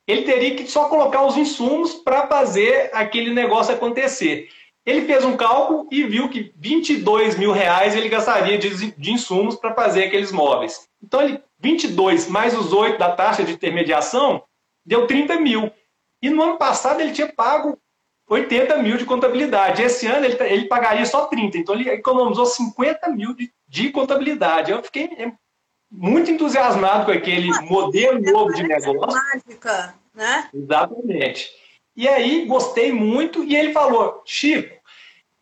ele 0.07 0.23
teria 0.23 0.55
que 0.55 0.67
só 0.67 0.89
colocar 0.89 1.23
os 1.27 1.37
insumos 1.37 1.95
para 1.95 2.27
fazer 2.27 2.91
aquele 2.95 3.33
negócio 3.35 3.75
acontecer. 3.75 4.49
Ele 4.89 5.03
fez 5.03 5.23
um 5.23 5.37
cálculo 5.37 5.87
e 5.91 6.03
viu 6.05 6.31
que 6.31 6.51
22 6.57 7.37
mil 7.37 7.53
reais 7.53 7.95
ele 7.95 8.09
gastaria 8.09 8.57
de, 8.57 8.91
de 8.93 9.13
insumos 9.13 9.55
para 9.55 9.75
fazer 9.75 10.05
aqueles 10.05 10.33
móveis. 10.33 10.89
Então, 11.03 11.21
ele, 11.21 11.43
22 11.61 12.27
mais 12.27 12.57
os 12.57 12.73
8 12.73 12.97
da 12.99 13.13
taxa 13.13 13.45
de 13.45 13.53
intermediação 13.53 14.43
deu 14.87 15.07
30 15.07 15.39
mil. 15.41 15.71
E 16.23 16.31
no 16.31 16.43
ano 16.43 16.57
passado 16.57 17.03
ele 17.03 17.13
tinha 17.13 17.31
pago 17.31 17.79
80 18.31 18.79
mil 18.79 18.97
de 18.97 19.05
contabilidade. 19.05 19.83
Esse 19.83 20.07
ano 20.07 20.25
ele, 20.25 20.43
ele 20.45 20.65
pagaria 20.69 21.05
só 21.05 21.27
30. 21.27 21.59
Então 21.59 21.75
ele 21.75 21.91
economizou 21.91 22.47
50 22.47 23.11
mil 23.11 23.35
de, 23.35 23.53
de 23.69 23.91
contabilidade. 23.91 24.73
Eu 24.73 24.83
fiquei 24.83 25.05
é, 25.19 25.31
muito 25.91 26.31
entusiasmado 26.31 27.05
com 27.05 27.13
aquele 27.13 27.51
modelo 27.61 28.23
novo 28.23 28.55
de 28.55 28.63
negócio. 28.63 29.21
Mágica, 29.35 29.95
né? 30.15 30.49
Exatamente. 30.55 31.51
E 31.95 32.07
aí 32.09 32.47
gostei 32.47 32.93
muito 32.93 33.45
e 33.45 33.57
ele 33.57 33.73
falou, 33.73 34.23
Chico, 34.25 34.78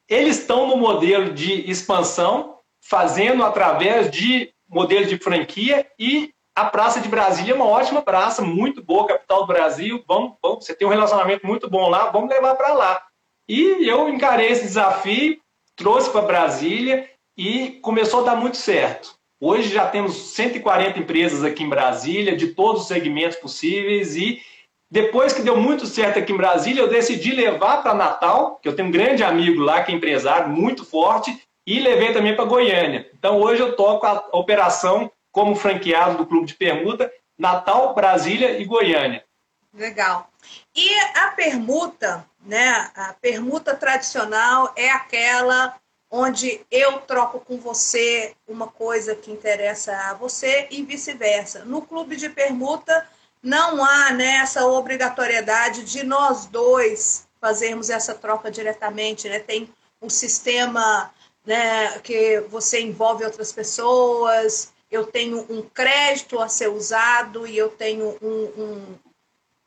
eles 0.09 0.38
estão 0.38 0.69
no 0.69 0.77
modelo 0.77 1.33
de 1.33 1.69
expansão, 1.71 2.59
fazendo 2.81 3.45
através 3.45 4.11
de 4.11 4.53
modelo 4.69 5.07
de 5.07 5.19
franquia 5.19 5.87
e 5.99 6.33
a 6.55 6.64
Praça 6.64 7.01
de 7.01 7.09
Brasília 7.09 7.53
é 7.53 7.55
uma 7.55 7.66
ótima 7.66 8.01
praça, 8.01 8.40
muito 8.40 8.83
boa, 8.83 9.07
capital 9.07 9.40
do 9.40 9.47
Brasil. 9.47 10.03
Vamos, 10.09 10.37
vamos 10.42 10.64
você 10.64 10.75
tem 10.75 10.88
um 10.88 10.90
relacionamento 10.90 11.47
muito 11.47 11.69
bom 11.69 11.90
lá, 11.90 12.11
vamos 12.11 12.31
levar 12.31 12.55
para 12.55 12.73
lá. 12.73 13.03
E 13.47 13.87
eu 13.87 14.09
encarei 14.09 14.49
esse 14.49 14.62
desafio, 14.62 15.38
trouxe 15.77 16.09
para 16.11 16.23
Brasília 16.23 17.11
e 17.37 17.79
começou 17.83 18.21
a 18.21 18.31
dar 18.31 18.37
muito 18.37 18.57
certo. 18.57 19.14
Hoje 19.38 19.69
já 19.69 19.87
temos 19.87 20.14
140 20.35 20.99
empresas 20.99 21.45
aqui 21.45 21.62
em 21.62 21.69
Brasília, 21.69 22.35
de 22.35 22.49
todos 22.49 22.83
os 22.83 22.88
segmentos 22.88 23.37
possíveis, 23.37 24.16
e 24.16 24.40
depois 24.90 25.33
que 25.33 25.42
deu 25.42 25.57
muito 25.57 25.87
certo 25.87 26.18
aqui 26.18 26.33
em 26.33 26.37
Brasília, 26.37 26.81
eu 26.81 26.88
decidi 26.88 27.33
levar 27.33 27.83
para 27.83 27.94
Natal, 27.94 28.59
que 28.62 28.68
eu 28.68 28.77
tenho 28.77 28.88
um 28.88 28.92
grande 28.92 29.25
amigo 29.25 29.61
lá 29.61 29.83
que 29.83 29.90
é 29.90 29.94
empresário, 29.94 30.49
muito 30.49 30.85
forte, 30.85 31.42
e 31.66 31.81
levei 31.81 32.12
também 32.12 32.37
para 32.37 32.44
Goiânia. 32.44 33.11
Então 33.18 33.40
hoje 33.40 33.61
eu 33.61 33.75
toco 33.75 34.07
a 34.07 34.29
operação 34.33 35.11
como 35.33 35.57
franqueado 35.57 36.18
do 36.18 36.27
Clube 36.27 36.46
de 36.46 36.55
Permuta, 36.55 37.12
Natal, 37.37 37.94
Brasília 37.94 38.59
e 38.59 38.64
Goiânia. 38.64 39.25
Legal. 39.75 40.31
E 40.75 40.99
a 41.16 41.29
permuta, 41.29 42.25
né? 42.40 42.90
A 42.94 43.14
permuta 43.20 43.75
tradicional 43.75 44.72
é 44.77 44.90
aquela 44.90 45.75
onde 46.11 46.64
eu 46.70 47.01
troco 47.01 47.40
com 47.40 47.59
você 47.59 48.35
uma 48.46 48.68
coisa 48.68 49.14
que 49.14 49.31
interessa 49.31 49.92
a 50.09 50.14
você 50.14 50.68
e 50.70 50.83
vice-versa. 50.83 51.64
No 51.64 51.83
clube 51.83 52.16
de 52.16 52.31
permuta 52.31 53.07
não 53.42 53.85
há 53.85 54.12
né, 54.12 54.37
essa 54.37 54.66
obrigatoriedade 54.66 55.85
de 55.85 56.03
nós 56.03 56.46
dois 56.46 57.27
fazermos 57.40 57.90
essa 57.90 58.14
troca 58.14 58.51
diretamente, 58.51 59.29
né? 59.29 59.38
Tem 59.38 59.68
um 60.03 60.11
sistema 60.11 61.12
né, 61.44 61.99
que 62.01 62.40
você 62.49 62.81
envolve 62.81 63.25
outras 63.25 63.53
pessoas, 63.53 64.72
eu 64.90 65.07
tenho 65.07 65.46
um 65.49 65.62
crédito 65.62 66.40
a 66.40 66.49
ser 66.49 66.68
usado 66.68 67.46
e 67.46 67.57
eu 67.57 67.68
tenho 67.68 68.16
um, 68.20 68.44
um, 68.62 68.96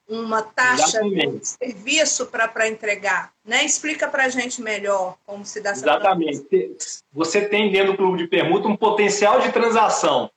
uma 0.10 0.42
taxa 0.42 1.02
de 1.02 1.40
serviço 1.44 2.26
para 2.28 2.68
entregar. 2.68 3.32
Né? 3.46 3.64
Explica 3.64 4.08
para 4.08 4.26
a 4.26 4.30
gente 4.30 4.62
melhor 4.62 5.16
como 5.26 5.46
se 5.46 5.62
dá 5.62 5.72
essa 5.72 5.86
Exatamente. 5.86 6.76
Você 7.14 7.48
tem 7.48 7.72
dentro 7.72 7.94
do 7.94 7.98
clube 7.98 8.18
de 8.18 8.28
permuta 8.28 8.68
um 8.68 8.76
potencial 8.76 9.40
de 9.40 9.52
transação. 9.52 10.30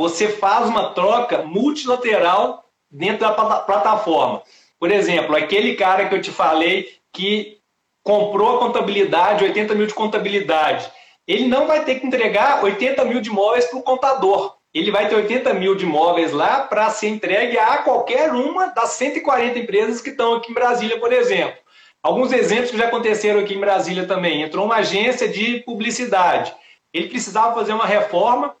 Você 0.00 0.28
faz 0.28 0.66
uma 0.66 0.94
troca 0.94 1.42
multilateral 1.42 2.64
dentro 2.90 3.20
da 3.20 3.32
plataforma. 3.32 4.42
Por 4.78 4.90
exemplo, 4.90 5.36
aquele 5.36 5.74
cara 5.74 6.08
que 6.08 6.14
eu 6.14 6.22
te 6.22 6.30
falei 6.30 6.88
que 7.12 7.58
comprou 8.02 8.56
a 8.56 8.60
contabilidade, 8.60 9.44
80 9.44 9.74
mil 9.74 9.86
de 9.86 9.92
contabilidade 9.92 10.90
ele 11.28 11.46
não 11.46 11.66
vai 11.66 11.84
ter 11.84 12.00
que 12.00 12.06
entregar 12.06 12.64
80 12.64 13.04
mil 13.04 13.20
de 13.20 13.28
imóveis 13.28 13.66
para 13.66 13.78
o 13.78 13.82
contador. 13.82 14.56
Ele 14.72 14.90
vai 14.90 15.06
ter 15.06 15.16
80 15.16 15.52
mil 15.54 15.74
de 15.74 15.84
imóveis 15.84 16.32
lá 16.32 16.62
para 16.62 16.88
ser 16.90 17.08
entregue 17.08 17.58
a 17.58 17.78
qualquer 17.78 18.32
uma 18.32 18.68
das 18.68 18.92
140 18.92 19.58
empresas 19.58 20.00
que 20.00 20.10
estão 20.10 20.34
aqui 20.34 20.50
em 20.50 20.54
Brasília, 20.54 20.98
por 20.98 21.12
exemplo. 21.12 21.58
Alguns 22.02 22.32
exemplos 22.32 22.70
que 22.70 22.78
já 22.78 22.86
aconteceram 22.86 23.38
aqui 23.38 23.54
em 23.54 23.60
Brasília 23.60 24.06
também. 24.06 24.42
Entrou 24.42 24.64
uma 24.64 24.76
agência 24.76 25.28
de 25.28 25.60
publicidade. 25.60 26.52
Ele 26.92 27.08
precisava 27.08 27.54
fazer 27.54 27.74
uma 27.74 27.86
reforma 27.86 28.56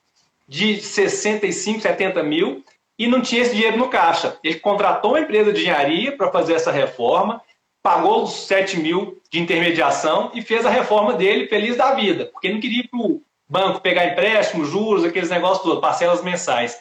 de 0.50 0.82
65, 0.82 1.80
70 1.80 2.22
mil 2.24 2.64
e 2.98 3.06
não 3.06 3.22
tinha 3.22 3.40
esse 3.40 3.54
dinheiro 3.54 3.78
no 3.78 3.88
caixa. 3.88 4.36
Ele 4.44 4.58
contratou 4.58 5.12
uma 5.12 5.20
empresa 5.20 5.52
de 5.52 5.60
engenharia 5.60 6.16
para 6.16 6.30
fazer 6.30 6.54
essa 6.54 6.72
reforma 6.72 7.40
pagou 7.82 8.24
os 8.24 8.46
7 8.46 8.78
mil 8.78 9.20
de 9.30 9.40
intermediação 9.40 10.30
e 10.34 10.42
fez 10.42 10.66
a 10.66 10.70
reforma 10.70 11.14
dele 11.14 11.46
feliz 11.46 11.76
da 11.76 11.94
vida, 11.94 12.26
porque 12.26 12.52
não 12.52 12.60
queria 12.60 12.80
ir 12.80 12.88
para 12.88 13.00
o 13.00 13.22
banco 13.48 13.80
pegar 13.80 14.06
empréstimo, 14.06 14.64
juros, 14.64 15.04
aqueles 15.04 15.30
negócios 15.30 15.62
todos, 15.62 15.80
parcelas 15.80 16.22
mensais. 16.22 16.78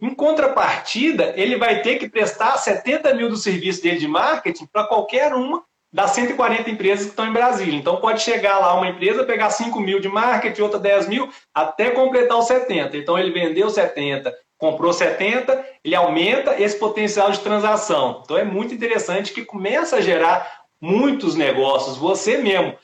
Em 0.00 0.12
contrapartida, 0.14 1.32
ele 1.36 1.56
vai 1.56 1.80
ter 1.80 1.96
que 1.96 2.08
prestar 2.08 2.56
70 2.56 3.14
mil 3.14 3.28
do 3.28 3.36
serviço 3.36 3.82
dele 3.82 3.98
de 3.98 4.08
marketing 4.08 4.66
para 4.66 4.84
qualquer 4.84 5.32
uma 5.32 5.62
das 5.92 6.12
140 6.12 6.70
empresas 6.70 7.04
que 7.04 7.10
estão 7.10 7.26
em 7.26 7.32
Brasília. 7.32 7.78
Então 7.78 7.96
pode 7.96 8.22
chegar 8.22 8.58
lá 8.58 8.74
uma 8.74 8.88
empresa, 8.88 9.24
pegar 9.24 9.50
5 9.50 9.78
mil 9.80 10.00
de 10.00 10.08
marketing, 10.08 10.62
outra 10.62 10.78
10 10.78 11.08
mil, 11.08 11.28
até 11.52 11.90
completar 11.90 12.38
os 12.38 12.46
70. 12.46 12.96
Então 12.96 13.18
ele 13.18 13.30
vendeu 13.30 13.68
70, 13.68 14.34
comprou 14.56 14.92
70, 14.92 15.64
ele 15.84 15.94
aumenta 15.94 16.60
esse 16.60 16.78
potencial 16.78 17.30
de 17.30 17.40
transação. 17.40 18.22
Então 18.24 18.38
é 18.38 18.44
muito 18.44 18.72
interessante 18.72 19.34
que 19.34 19.44
começa 19.44 19.96
a 19.96 20.00
gerar 20.00 20.62
muitos 20.80 21.34
negócios. 21.34 21.98
Você 21.98 22.38
mesmo, 22.38 22.74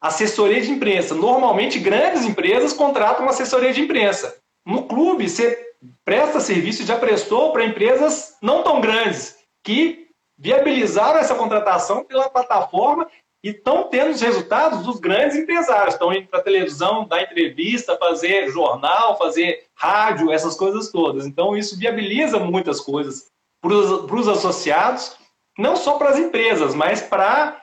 assessoria 0.00 0.60
de 0.60 0.70
imprensa. 0.70 1.14
Normalmente 1.14 1.78
grandes 1.80 2.24
empresas 2.24 2.72
contratam 2.72 3.28
assessoria 3.28 3.72
de 3.72 3.80
imprensa. 3.80 4.36
No 4.64 4.84
clube, 4.84 5.28
você 5.28 5.58
presta 6.04 6.40
serviço, 6.40 6.86
já 6.86 6.96
prestou 6.96 7.52
para 7.52 7.64
empresas 7.64 8.36
não 8.40 8.62
tão 8.62 8.80
grandes, 8.80 9.36
que 9.64 10.07
viabilizaram 10.38 11.18
essa 11.18 11.34
contratação 11.34 12.04
pela 12.04 12.30
plataforma 12.30 13.08
e 13.42 13.50
estão 13.50 13.84
tendo 13.84 14.10
os 14.10 14.20
resultados 14.20 14.84
dos 14.84 15.00
grandes 15.00 15.36
empresários. 15.36 15.94
Estão 15.94 16.12
indo 16.12 16.28
para 16.28 16.40
a 16.40 16.42
televisão, 16.42 17.06
dar 17.06 17.22
entrevista, 17.22 17.96
fazer 17.96 18.50
jornal, 18.50 19.18
fazer 19.18 19.66
rádio, 19.74 20.32
essas 20.32 20.54
coisas 20.54 20.90
todas. 20.90 21.26
Então, 21.26 21.56
isso 21.56 21.78
viabiliza 21.78 22.38
muitas 22.38 22.80
coisas 22.80 23.30
para 23.60 23.74
os 23.74 24.28
associados, 24.28 25.16
não 25.58 25.74
só 25.74 25.98
para 25.98 26.10
as 26.10 26.18
empresas, 26.18 26.74
mas 26.74 27.02
para 27.02 27.60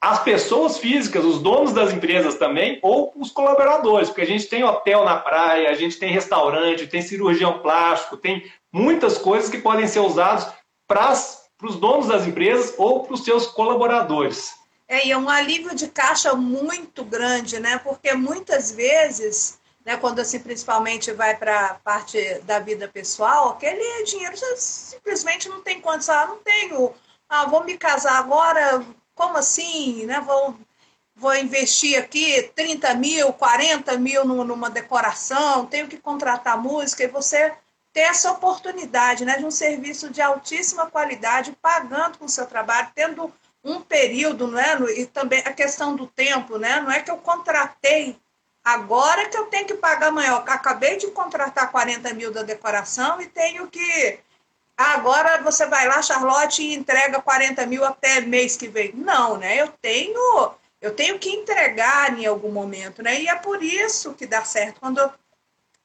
as 0.00 0.22
pessoas 0.22 0.78
físicas, 0.78 1.24
os 1.24 1.42
donos 1.42 1.72
das 1.72 1.92
empresas 1.92 2.36
também, 2.36 2.78
ou 2.82 3.12
os 3.16 3.32
colaboradores, 3.32 4.08
porque 4.08 4.22
a 4.22 4.26
gente 4.26 4.46
tem 4.46 4.62
hotel 4.62 5.04
na 5.04 5.16
praia, 5.16 5.70
a 5.70 5.74
gente 5.74 5.98
tem 5.98 6.12
restaurante, 6.12 6.86
tem 6.86 7.02
cirurgião 7.02 7.58
plástico, 7.58 8.16
tem 8.16 8.48
muitas 8.72 9.18
coisas 9.18 9.50
que 9.50 9.58
podem 9.58 9.88
ser 9.88 9.98
usadas 9.98 10.52
para 10.86 11.12
os 11.66 11.76
donos 11.76 12.06
das 12.06 12.26
empresas 12.26 12.74
ou 12.78 13.04
para 13.04 13.14
os 13.14 13.24
seus 13.24 13.46
colaboradores. 13.46 14.54
É, 14.86 15.06
e 15.06 15.12
é 15.12 15.18
um 15.18 15.28
alívio 15.28 15.74
de 15.74 15.88
caixa 15.88 16.34
muito 16.34 17.04
grande, 17.04 17.58
né? 17.58 17.78
Porque 17.78 18.14
muitas 18.14 18.70
vezes, 18.70 19.58
né, 19.84 19.96
quando 19.96 20.20
assim 20.20 20.38
principalmente 20.38 21.12
vai 21.12 21.36
para 21.36 21.66
a 21.66 21.74
parte 21.74 22.38
da 22.44 22.58
vida 22.58 22.88
pessoal, 22.88 23.50
aquele 23.50 24.04
dinheiro 24.04 24.36
você 24.36 24.56
simplesmente 24.56 25.48
não 25.48 25.60
tem 25.60 25.80
condição, 25.80 26.14
ah, 26.14 26.26
não 26.26 26.38
tenho, 26.38 26.94
ah, 27.28 27.44
vou 27.44 27.64
me 27.64 27.76
casar 27.76 28.18
agora, 28.18 28.82
como 29.14 29.36
assim, 29.36 30.06
né? 30.06 30.20
Vou, 30.20 30.56
vou 31.14 31.36
investir 31.36 31.98
aqui 31.98 32.50
30 32.54 32.94
mil, 32.94 33.32
40 33.34 33.98
mil 33.98 34.24
numa 34.24 34.70
decoração, 34.70 35.66
tenho 35.66 35.88
que 35.88 35.98
contratar 35.98 36.56
música, 36.56 37.04
e 37.04 37.08
você 37.08 37.52
ter 37.98 38.02
essa 38.02 38.30
oportunidade 38.30 39.24
né, 39.24 39.38
de 39.38 39.44
um 39.44 39.50
serviço 39.50 40.08
de 40.08 40.22
altíssima 40.22 40.88
qualidade, 40.88 41.58
pagando 41.60 42.16
com 42.16 42.26
o 42.26 42.28
seu 42.28 42.46
trabalho, 42.46 42.92
tendo 42.94 43.32
um 43.64 43.80
período, 43.80 44.46
né? 44.46 44.78
E 44.96 45.04
também 45.04 45.40
a 45.40 45.52
questão 45.52 45.96
do 45.96 46.06
tempo, 46.06 46.58
né? 46.58 46.80
Não 46.80 46.92
é 46.92 47.02
que 47.02 47.10
eu 47.10 47.16
contratei 47.16 48.16
agora 48.62 49.28
que 49.28 49.36
eu 49.36 49.46
tenho 49.46 49.66
que 49.66 49.74
pagar. 49.74 50.12
Eu 50.12 50.36
acabei 50.36 50.96
de 50.96 51.08
contratar 51.08 51.72
40 51.72 52.14
mil 52.14 52.32
da 52.32 52.44
decoração 52.44 53.20
e 53.20 53.26
tenho 53.26 53.66
que. 53.66 54.20
Agora 54.76 55.42
você 55.42 55.66
vai 55.66 55.88
lá, 55.88 56.00
Charlotte, 56.00 56.62
e 56.62 56.76
entrega 56.76 57.20
40 57.20 57.66
mil 57.66 57.84
até 57.84 58.20
mês 58.20 58.56
que 58.56 58.68
vem. 58.68 58.92
Não, 58.94 59.38
né? 59.38 59.60
Eu 59.60 59.72
tenho, 59.82 60.52
eu 60.80 60.94
tenho 60.94 61.18
que 61.18 61.30
entregar 61.30 62.16
em 62.16 62.26
algum 62.26 62.52
momento, 62.52 63.02
né? 63.02 63.20
E 63.20 63.26
é 63.26 63.34
por 63.34 63.60
isso 63.60 64.14
que 64.14 64.24
dá 64.24 64.44
certo. 64.44 64.78
Quando 64.78 64.98
eu, 64.98 65.10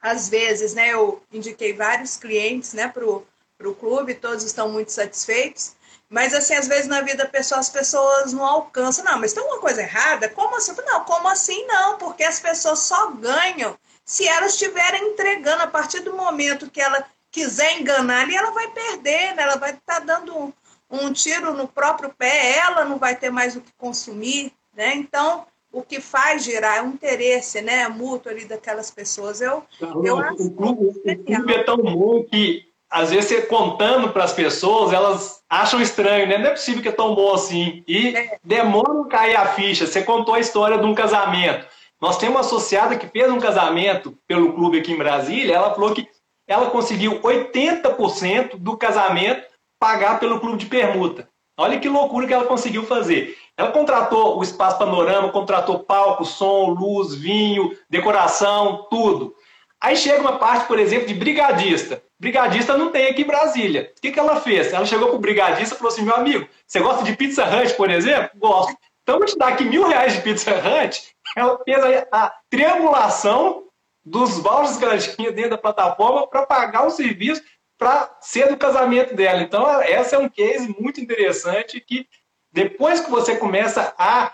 às 0.04 0.28
vezes, 0.28 0.74
né, 0.74 0.90
eu 0.90 1.22
indiquei 1.32 1.72
vários 1.72 2.18
clientes 2.18 2.74
né, 2.74 2.88
para 2.88 3.08
o 3.08 3.74
clube, 3.74 4.12
todos 4.12 4.44
estão 4.44 4.68
muito 4.68 4.92
satisfeitos. 4.92 5.74
Mas, 6.10 6.34
assim, 6.34 6.52
às 6.54 6.68
vezes 6.68 6.86
na 6.86 7.00
vida 7.00 7.26
pessoal 7.26 7.58
as 7.58 7.70
pessoas 7.70 8.34
não 8.34 8.44
alcançam. 8.44 9.02
Não, 9.02 9.18
mas 9.18 9.32
tem 9.32 9.42
alguma 9.42 9.62
coisa 9.62 9.80
errada? 9.80 10.28
Como 10.28 10.56
assim? 10.56 10.74
Não, 10.84 11.04
como 11.04 11.26
assim 11.26 11.66
não? 11.66 11.96
Porque 11.96 12.22
as 12.22 12.38
pessoas 12.38 12.80
só 12.80 13.12
ganham 13.12 13.78
se 14.04 14.28
elas 14.28 14.52
estiverem 14.52 15.08
entregando. 15.08 15.62
A 15.62 15.68
partir 15.68 16.00
do 16.00 16.14
momento 16.14 16.70
que 16.70 16.82
ela 16.82 17.02
quiser 17.30 17.80
enganar 17.80 18.24
ali, 18.24 18.36
ela 18.36 18.50
vai 18.50 18.68
perder, 18.72 19.34
né? 19.34 19.42
ela 19.42 19.56
vai 19.56 19.70
estar 19.70 20.00
tá 20.00 20.00
dando 20.00 20.38
um, 20.38 20.52
um 20.90 21.12
tiro 21.14 21.54
no 21.54 21.66
próprio 21.66 22.10
pé, 22.10 22.58
ela 22.58 22.84
não 22.84 22.98
vai 22.98 23.16
ter 23.16 23.30
mais 23.30 23.56
o 23.56 23.62
que 23.62 23.72
consumir. 23.78 24.52
Né? 24.74 24.94
Então, 24.96 25.46
o 25.74 25.82
que 25.82 26.00
faz 26.00 26.44
girar 26.44 26.78
é 26.78 26.82
um 26.82 26.90
interesse 26.90 27.60
né, 27.60 27.88
mútuo 27.88 28.30
ali 28.30 28.44
daquelas 28.44 28.90
pessoas. 28.90 29.40
Eu, 29.40 29.64
eu 30.04 30.18
acho 30.18 30.46
o 30.46 30.50
clube, 30.50 30.86
o 30.86 31.24
clube 31.24 31.52
é 31.52 31.62
tão 31.64 31.76
bom 31.78 32.22
que 32.22 32.64
às 32.88 33.10
vezes 33.10 33.28
você 33.28 33.42
contando 33.42 34.10
para 34.10 34.22
as 34.22 34.32
pessoas, 34.32 34.92
elas 34.92 35.42
acham 35.50 35.82
estranho, 35.82 36.28
né? 36.28 36.38
Não 36.38 36.46
é 36.46 36.50
possível 36.50 36.80
que 36.80 36.88
é 36.88 36.92
tão 36.92 37.12
bom 37.12 37.34
assim. 37.34 37.82
E 37.88 38.16
é. 38.16 38.38
demora 38.44 39.02
a 39.02 39.08
cair 39.08 39.36
a 39.36 39.46
ficha. 39.46 39.84
Você 39.84 40.02
contou 40.02 40.36
a 40.36 40.40
história 40.40 40.78
de 40.78 40.86
um 40.86 40.94
casamento. 40.94 41.66
Nós 42.00 42.18
temos 42.18 42.36
uma 42.36 42.40
associada 42.40 42.96
que 42.96 43.08
fez 43.08 43.30
um 43.32 43.40
casamento 43.40 44.16
pelo 44.28 44.52
clube 44.52 44.78
aqui 44.78 44.92
em 44.92 44.98
Brasília. 44.98 45.56
Ela 45.56 45.74
falou 45.74 45.92
que 45.92 46.06
ela 46.46 46.70
conseguiu 46.70 47.20
80% 47.20 48.58
do 48.58 48.76
casamento 48.76 49.44
pagar 49.80 50.20
pelo 50.20 50.38
clube 50.38 50.58
de 50.58 50.66
permuta. 50.66 51.28
Olha 51.56 51.78
que 51.78 51.88
loucura 51.88 52.26
que 52.26 52.32
ela 52.32 52.46
conseguiu 52.46 52.84
fazer. 52.84 53.36
Ela 53.56 53.70
contratou 53.70 54.38
o 54.38 54.42
espaço 54.42 54.78
panorama, 54.78 55.30
contratou 55.30 55.80
palco, 55.80 56.24
som, 56.24 56.70
luz, 56.70 57.14
vinho, 57.14 57.76
decoração, 57.88 58.86
tudo. 58.90 59.34
Aí 59.80 59.96
chega 59.96 60.20
uma 60.20 60.38
parte, 60.38 60.66
por 60.66 60.78
exemplo, 60.78 61.06
de 61.06 61.14
brigadista. 61.14 62.02
Brigadista 62.18 62.76
não 62.76 62.90
tem 62.90 63.08
aqui 63.08 63.22
em 63.22 63.26
Brasília. 63.26 63.92
O 63.96 64.00
que, 64.00 64.10
que 64.10 64.18
ela 64.18 64.40
fez? 64.40 64.72
Ela 64.72 64.86
chegou 64.86 65.08
para 65.08 65.16
o 65.16 65.20
brigadista 65.20 65.74
e 65.74 65.78
falou 65.78 65.92
assim: 65.92 66.02
meu 66.02 66.14
amigo, 66.16 66.48
você 66.66 66.80
gosta 66.80 67.04
de 67.04 67.14
Pizza 67.14 67.44
Hut, 67.44 67.74
por 67.74 67.90
exemplo? 67.90 68.30
Gosto. 68.36 68.74
Então 69.02 69.18
vou 69.18 69.26
te 69.26 69.36
dar 69.36 69.48
aqui 69.48 69.64
mil 69.64 69.86
reais 69.86 70.14
de 70.14 70.22
Pizza 70.22 70.50
Hut. 70.50 71.14
Ela 71.36 71.58
fez 71.64 72.06
a 72.10 72.32
triangulação 72.48 73.64
dos 74.04 74.38
vouchers 74.38 74.78
que 74.78 74.84
ela 74.84 74.98
tinha 74.98 75.32
dentro 75.32 75.50
da 75.50 75.58
plataforma 75.58 76.26
para 76.26 76.46
pagar 76.46 76.86
o 76.86 76.90
serviço 76.90 77.42
para 77.78 78.16
ser 78.20 78.48
do 78.48 78.56
casamento 78.56 79.14
dela. 79.14 79.42
Então, 79.42 79.68
essa 79.82 80.16
é 80.16 80.18
um 80.18 80.28
case 80.28 80.74
muito 80.78 81.00
interessante 81.00 81.80
que 81.80 82.06
depois 82.54 83.00
que 83.00 83.10
você 83.10 83.34
começa 83.34 83.92
a 83.98 84.32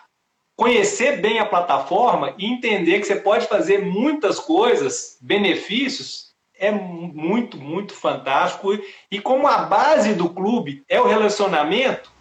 conhecer 0.54 1.22
bem 1.22 1.38
a 1.38 1.46
plataforma 1.46 2.34
e 2.36 2.44
entender 2.44 3.00
que 3.00 3.06
você 3.06 3.16
pode 3.16 3.46
fazer 3.46 3.82
muitas 3.82 4.38
coisas, 4.38 5.16
benefícios, 5.22 6.34
é 6.54 6.70
muito, 6.70 7.56
muito 7.56 7.94
fantástico. 7.94 8.78
E 9.10 9.18
como 9.18 9.48
a 9.48 9.62
base 9.62 10.12
do 10.12 10.28
clube 10.28 10.84
é 10.86 11.00
o 11.00 11.06
relacionamento, 11.06 12.12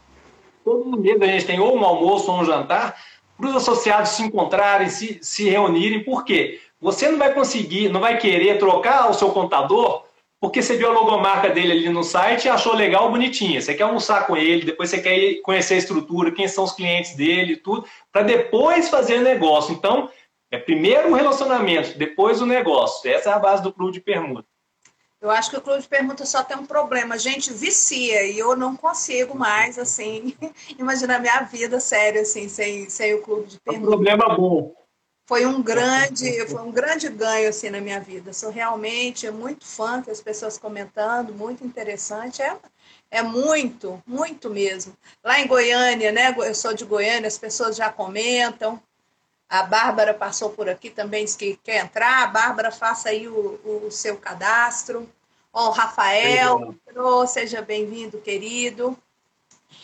todo 0.63 0.97
mês 0.97 1.21
a 1.21 1.25
gente 1.25 1.45
tem 1.45 1.59
ou 1.59 1.77
um 1.77 1.83
almoço 1.83 2.31
ou 2.31 2.39
um 2.39 2.45
jantar, 2.45 2.95
para 3.37 3.49
os 3.49 3.55
associados 3.57 4.11
se 4.11 4.23
encontrarem, 4.23 4.87
se, 4.87 5.19
se 5.21 5.49
reunirem. 5.49 6.01
Por 6.01 6.23
quê? 6.23 6.61
Você 6.79 7.09
não 7.09 7.19
vai 7.19 7.33
conseguir, 7.33 7.89
não 7.89 7.99
vai 7.99 8.17
querer 8.17 8.57
trocar 8.57 9.09
o 9.09 9.13
seu 9.13 9.31
contador 9.31 10.05
porque 10.39 10.61
você 10.61 10.77
viu 10.77 10.89
a 10.89 10.93
logomarca 10.93 11.49
dele 11.49 11.73
ali 11.73 11.89
no 11.89 12.03
site 12.03 12.45
e 12.45 12.49
achou 12.49 12.73
legal, 12.73 13.11
bonitinha. 13.11 13.61
Você 13.61 13.73
quer 13.73 13.83
almoçar 13.83 14.25
com 14.25 14.37
ele, 14.37 14.65
depois 14.65 14.89
você 14.89 15.01
quer 15.01 15.41
conhecer 15.41 15.73
a 15.73 15.77
estrutura, 15.77 16.31
quem 16.31 16.47
são 16.47 16.63
os 16.63 16.71
clientes 16.71 17.15
dele, 17.15 17.57
tudo, 17.57 17.85
para 18.11 18.23
depois 18.23 18.87
fazer 18.89 19.19
negócio. 19.19 19.73
Então, 19.73 20.09
é 20.49 20.57
primeiro 20.57 21.11
o 21.11 21.13
relacionamento, 21.13 21.97
depois 21.97 22.41
o 22.41 22.45
negócio. 22.45 23.11
Essa 23.11 23.31
é 23.31 23.33
a 23.33 23.39
base 23.39 23.61
do 23.61 23.73
clube 23.73 23.93
de 23.93 23.99
permuta. 23.99 24.47
Eu 25.21 25.29
acho 25.29 25.49
que 25.49 25.57
o 25.57 25.61
clube 25.61 25.81
de 25.81 25.87
permuta 25.89 26.25
só 26.25 26.41
tem 26.41 26.55
um 26.55 26.65
problema, 26.65 27.15
a 27.15 27.17
gente 27.17 27.51
vicia 27.51 28.23
e 28.23 28.39
eu 28.39 28.55
não 28.55 28.77
consigo 28.77 29.37
mais, 29.37 29.77
assim, 29.77 30.33
imaginar 30.79 31.19
minha 31.19 31.41
vida 31.41 31.81
sério, 31.81 32.21
assim, 32.21 32.47
sem, 32.47 32.89
sem 32.89 33.15
o 33.15 33.21
clube 33.21 33.47
de 33.47 33.59
permuta. 33.59 33.83
É 33.83 33.87
um 33.87 33.91
problema 33.91 34.35
bom 34.37 34.78
foi 35.29 35.45
um 35.45 35.61
grande, 35.61 36.43
foi 36.47 36.59
um 36.59 36.71
grande 36.71 37.07
ganho 37.07 37.49
assim 37.49 37.69
na 37.69 37.79
minha 37.79 37.99
vida. 37.99 38.33
Sou 38.33 38.49
realmente 38.49 39.29
muito 39.29 39.63
fã 39.63 40.01
das 40.01 40.19
pessoas 40.19 40.57
comentando, 40.57 41.35
muito 41.35 41.63
interessante. 41.63 42.41
É, 42.41 42.57
é 43.11 43.21
muito, 43.21 44.01
muito 44.07 44.49
mesmo. 44.49 44.97
Lá 45.23 45.39
em 45.39 45.45
Goiânia, 45.45 46.11
né? 46.11 46.33
Eu 46.35 46.55
sou 46.55 46.73
de 46.73 46.83
Goiânia, 46.83 47.27
as 47.27 47.37
pessoas 47.37 47.75
já 47.75 47.91
comentam. 47.91 48.81
A 49.47 49.61
Bárbara 49.61 50.15
passou 50.15 50.49
por 50.49 50.67
aqui 50.67 50.89
também, 50.89 51.25
disse 51.25 51.37
que 51.37 51.59
quer 51.63 51.85
entrar. 51.85 52.23
A 52.23 52.27
Bárbara, 52.27 52.71
faça 52.71 53.09
aí 53.09 53.27
o, 53.27 53.85
o 53.85 53.91
seu 53.91 54.17
cadastro. 54.17 55.07
Ó, 55.53 55.67
o 55.67 55.71
Rafael, 55.71 56.73
entrou, 56.87 57.27
seja 57.27 57.61
bem-vindo, 57.61 58.17
querido. 58.17 58.97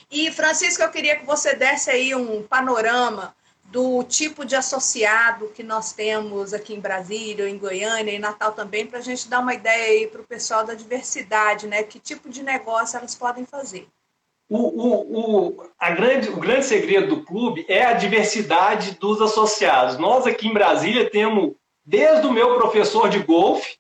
E, 0.10 0.32
Francisco, 0.32 0.82
eu 0.82 0.90
queria 0.90 1.16
que 1.18 1.26
você 1.26 1.54
desse 1.54 1.92
aí 1.92 2.16
um 2.16 2.42
panorama 2.42 3.36
do 3.76 4.02
tipo 4.06 4.46
de 4.46 4.56
associado 4.56 5.50
que 5.50 5.62
nós 5.62 5.92
temos 5.92 6.54
aqui 6.54 6.74
em 6.74 6.80
Brasília, 6.80 7.50
em 7.50 7.58
Goiânia, 7.58 8.14
em 8.14 8.20
Natal 8.20 8.54
também, 8.54 8.88
para 8.88 9.00
a 9.00 9.02
gente 9.02 9.28
dar 9.28 9.42
uma 9.42 9.54
ideia 9.54 9.92
aí 9.92 10.08
para 10.08 10.22
o 10.22 10.26
pessoal 10.26 10.64
da 10.64 10.74
diversidade, 10.74 11.68
né? 11.68 11.84
Que 11.84 12.00
tipo 12.00 12.30
de 12.30 12.42
negócio 12.42 12.98
elas 12.98 13.16
podem 13.16 13.46
fazer. 13.46 13.86
O, 14.48 14.60
o, 14.60 15.50
o, 15.50 15.70
a 15.78 15.92
grande, 15.92 16.30
o 16.30 16.38
grande 16.38 16.64
segredo 16.64 17.18
do 17.18 17.26
clube 17.26 17.66
é 17.68 17.84
a 17.84 17.92
diversidade 17.92 18.92
dos 18.98 19.20
associados. 19.22 19.98
Nós 19.98 20.26
aqui 20.26 20.48
em 20.48 20.54
Brasília 20.54 21.10
temos, 21.10 21.54
desde 21.84 22.26
o 22.26 22.32
meu 22.32 22.56
professor 22.56 23.10
de 23.10 23.20
golfe, 23.20 23.76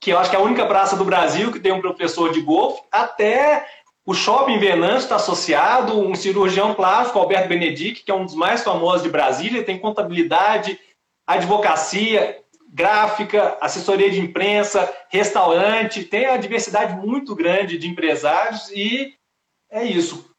que 0.00 0.10
eu 0.10 0.18
acho 0.18 0.30
que 0.30 0.34
é 0.34 0.38
a 0.40 0.42
única 0.42 0.66
praça 0.66 0.96
do 0.96 1.04
Brasil 1.04 1.52
que 1.52 1.60
tem 1.60 1.70
um 1.70 1.80
professor 1.80 2.32
de 2.32 2.40
golfe, 2.40 2.82
até 2.90 3.68
o 4.06 4.14
Shopping 4.14 4.60
Venâncio 4.60 4.98
está 4.98 5.16
associado, 5.16 5.98
um 5.98 6.14
cirurgião 6.14 6.74
plástico, 6.74 7.18
Alberto 7.18 7.48
Benedict, 7.48 8.04
que 8.04 8.10
é 8.10 8.14
um 8.14 8.24
dos 8.24 8.36
mais 8.36 8.62
famosos 8.62 9.02
de 9.02 9.08
Brasília, 9.08 9.64
tem 9.64 9.80
contabilidade, 9.80 10.78
advocacia, 11.26 12.40
gráfica, 12.72 13.58
assessoria 13.60 14.08
de 14.08 14.20
imprensa, 14.20 14.94
restaurante, 15.08 16.04
tem 16.04 16.26
a 16.26 16.36
diversidade 16.36 16.94
muito 17.04 17.34
grande 17.34 17.76
de 17.78 17.88
empresários 17.88 18.70
e 18.70 19.12
é 19.68 19.82
isso. 19.82 20.30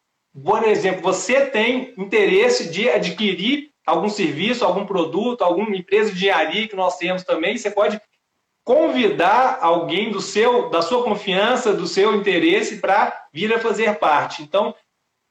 Por 0.45 0.63
exemplo, 0.63 1.01
você 1.01 1.47
tem 1.47 1.93
interesse 1.97 2.69
de 2.69 2.89
adquirir 2.89 3.71
algum 3.85 4.07
serviço, 4.07 4.63
algum 4.63 4.85
produto, 4.85 5.41
alguma 5.41 5.75
empresa 5.75 6.11
de 6.11 6.15
engenharia 6.15 6.69
que 6.69 6.75
nós 6.75 6.97
temos 6.97 7.23
também, 7.23 7.57
você 7.57 7.69
pode 7.69 7.99
convidar 8.67 9.59
alguém 9.61 10.11
do 10.11 10.19
seu, 10.19 10.69
da 10.69 10.81
sua 10.81 11.01
confiança, 11.01 11.71
do 11.71 11.87
seu 11.87 12.13
interesse 12.13 12.79
para 12.79 13.27
vir 13.31 13.53
a 13.53 13.61
fazer 13.61 13.95
parte. 13.95 14.43
Então, 14.43 14.75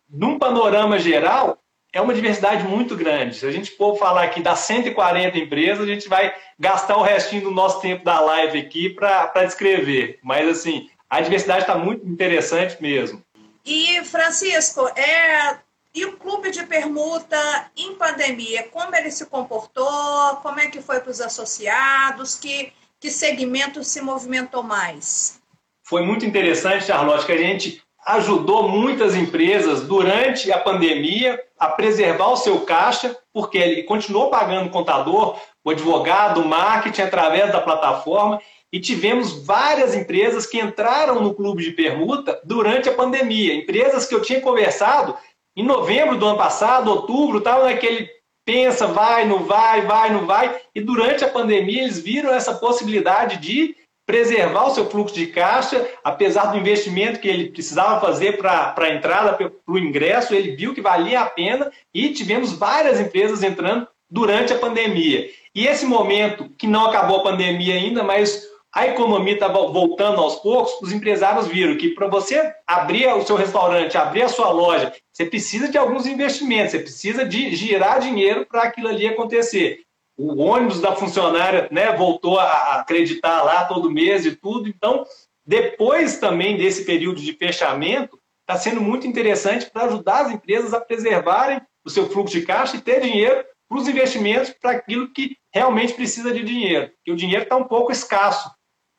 num 0.08 0.38
panorama 0.38 0.98
geral, 0.98 1.58
é 1.92 2.00
uma 2.00 2.14
diversidade 2.14 2.64
muito 2.64 2.96
grande. 2.96 3.36
Se 3.36 3.46
a 3.46 3.52
gente 3.52 3.72
for 3.72 3.98
falar 3.98 4.22
aqui 4.22 4.40
das 4.40 4.60
140 4.60 5.36
empresas, 5.36 5.86
a 5.86 5.86
gente 5.86 6.08
vai 6.08 6.34
gastar 6.58 6.96
o 6.96 7.02
restinho 7.02 7.42
do 7.42 7.50
nosso 7.50 7.78
tempo 7.82 8.02
da 8.02 8.18
live 8.20 8.58
aqui 8.58 8.88
para 8.88 9.44
descrever. 9.44 10.18
Mas, 10.22 10.48
assim, 10.48 10.88
a 11.10 11.20
diversidade 11.20 11.60
está 11.60 11.76
muito 11.76 12.08
interessante 12.08 12.80
mesmo. 12.80 13.22
E, 13.66 14.02
Francisco, 14.06 14.88
é, 14.96 15.58
e 15.94 16.06
o 16.06 16.16
clube 16.16 16.50
de 16.50 16.64
permuta 16.64 17.70
em 17.76 17.96
pandemia, 17.96 18.62
como 18.72 18.96
ele 18.96 19.10
se 19.10 19.26
comportou? 19.26 20.36
Como 20.42 20.58
é 20.58 20.68
que 20.68 20.80
foi 20.80 21.00
para 21.00 21.10
os 21.10 21.20
associados? 21.20 22.34
Que 22.34 22.72
que 23.00 23.10
segmento 23.10 23.84
se 23.84 24.00
movimentou 24.00 24.62
mais? 24.62 25.40
Foi 25.84 26.02
muito 26.02 26.24
interessante, 26.24 26.86
Charlotte, 26.86 27.26
que 27.26 27.32
a 27.32 27.38
gente 27.38 27.82
ajudou 28.06 28.68
muitas 28.68 29.16
empresas 29.16 29.82
durante 29.82 30.50
a 30.52 30.58
pandemia 30.58 31.40
a 31.58 31.68
preservar 31.68 32.28
o 32.28 32.36
seu 32.36 32.60
caixa, 32.60 33.16
porque 33.32 33.58
ele 33.58 33.82
continuou 33.82 34.30
pagando 34.30 34.68
o 34.68 34.70
contador, 34.70 35.38
o 35.64 35.70
advogado, 35.70 36.40
o 36.40 36.46
marketing 36.46 37.02
através 37.02 37.50
da 37.50 37.60
plataforma, 37.60 38.40
e 38.72 38.80
tivemos 38.80 39.44
várias 39.44 39.94
empresas 39.94 40.46
que 40.46 40.60
entraram 40.60 41.20
no 41.20 41.34
clube 41.34 41.62
de 41.62 41.72
permuta 41.72 42.40
durante 42.44 42.88
a 42.88 42.94
pandemia. 42.94 43.54
Empresas 43.54 44.06
que 44.06 44.14
eu 44.14 44.22
tinha 44.22 44.40
conversado 44.40 45.16
em 45.56 45.64
novembro 45.64 46.18
do 46.18 46.26
ano 46.26 46.36
passado, 46.36 46.90
outubro, 46.90 47.38
estavam 47.38 47.64
naquele 47.64 48.08
pensa, 48.46 48.86
vai, 48.86 49.26
não 49.26 49.44
vai, 49.44 49.82
vai, 49.82 50.10
não 50.12 50.24
vai. 50.24 50.58
E 50.74 50.80
durante 50.80 51.24
a 51.24 51.28
pandemia 51.28 51.82
eles 51.82 51.98
viram 51.98 52.32
essa 52.32 52.54
possibilidade 52.54 53.38
de 53.38 53.76
preservar 54.06 54.68
o 54.68 54.70
seu 54.70 54.88
fluxo 54.88 55.16
de 55.16 55.26
caixa, 55.26 55.84
apesar 56.04 56.52
do 56.52 56.56
investimento 56.56 57.18
que 57.18 57.26
ele 57.26 57.50
precisava 57.50 58.00
fazer 58.00 58.38
para 58.38 58.72
a 58.76 58.94
entrada, 58.94 59.32
para 59.32 59.50
o 59.66 59.76
ingresso, 59.76 60.32
ele 60.32 60.54
viu 60.54 60.72
que 60.72 60.80
valia 60.80 61.20
a 61.20 61.26
pena 61.26 61.72
e 61.92 62.10
tivemos 62.10 62.52
várias 62.52 63.00
empresas 63.00 63.42
entrando 63.42 63.88
durante 64.08 64.52
a 64.52 64.58
pandemia. 64.58 65.28
E 65.52 65.66
esse 65.66 65.84
momento, 65.84 66.48
que 66.56 66.68
não 66.68 66.86
acabou 66.86 67.18
a 67.18 67.22
pandemia 67.24 67.74
ainda, 67.74 68.04
mas 68.04 68.46
a 68.76 68.86
economia 68.86 69.32
estava 69.32 69.66
voltando 69.68 70.20
aos 70.20 70.36
poucos, 70.36 70.70
os 70.82 70.92
empresários 70.92 71.46
viram 71.46 71.78
que 71.78 71.94
para 71.94 72.08
você 72.08 72.52
abrir 72.66 73.08
o 73.08 73.24
seu 73.24 73.34
restaurante, 73.34 73.96
abrir 73.96 74.20
a 74.20 74.28
sua 74.28 74.50
loja, 74.50 74.92
você 75.10 75.24
precisa 75.24 75.66
de 75.66 75.78
alguns 75.78 76.04
investimentos, 76.04 76.72
você 76.72 76.80
precisa 76.80 77.24
de 77.24 77.56
girar 77.56 78.00
dinheiro 78.00 78.44
para 78.44 78.64
aquilo 78.64 78.88
ali 78.88 79.06
acontecer. 79.06 79.80
O 80.14 80.42
ônibus 80.42 80.78
da 80.78 80.94
funcionária 80.94 81.66
né, 81.70 81.96
voltou 81.96 82.38
a 82.38 82.80
acreditar 82.80 83.42
lá 83.42 83.64
todo 83.64 83.90
mês 83.90 84.26
e 84.26 84.36
tudo. 84.36 84.68
Então, 84.68 85.06
depois 85.46 86.18
também 86.18 86.58
desse 86.58 86.84
período 86.84 87.22
de 87.22 87.32
fechamento, 87.32 88.20
está 88.42 88.60
sendo 88.60 88.82
muito 88.82 89.06
interessante 89.06 89.70
para 89.70 89.84
ajudar 89.86 90.26
as 90.26 90.32
empresas 90.32 90.74
a 90.74 90.80
preservarem 90.82 91.62
o 91.82 91.88
seu 91.88 92.10
fluxo 92.10 92.38
de 92.38 92.44
caixa 92.44 92.76
e 92.76 92.82
ter 92.82 93.00
dinheiro 93.00 93.42
para 93.66 93.78
os 93.78 93.88
investimentos, 93.88 94.50
para 94.60 94.72
aquilo 94.72 95.10
que 95.14 95.34
realmente 95.50 95.94
precisa 95.94 96.30
de 96.30 96.44
dinheiro. 96.44 96.88
Porque 96.88 97.12
o 97.12 97.16
dinheiro 97.16 97.44
está 97.44 97.56
um 97.56 97.64
pouco 97.64 97.90
escasso 97.90 98.54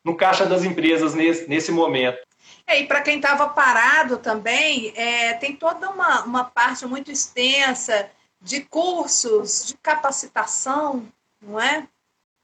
no 0.08 0.16
caixa 0.16 0.46
das 0.46 0.64
empresas 0.64 1.14
nesse, 1.14 1.50
nesse 1.50 1.70
momento. 1.70 2.18
É, 2.66 2.80
e 2.80 2.88
para 2.88 3.02
quem 3.02 3.18
estava 3.18 3.50
parado 3.50 4.18
também, 4.18 4.94
é, 4.96 5.34
tem 5.34 5.54
toda 5.54 5.90
uma, 5.90 6.24
uma 6.24 6.44
parte 6.46 6.86
muito 6.86 7.12
extensa 7.12 8.10
de 8.42 8.62
cursos, 8.62 9.66
de 9.68 9.78
capacitação, 9.78 11.06
não 11.42 11.60
é? 11.60 11.86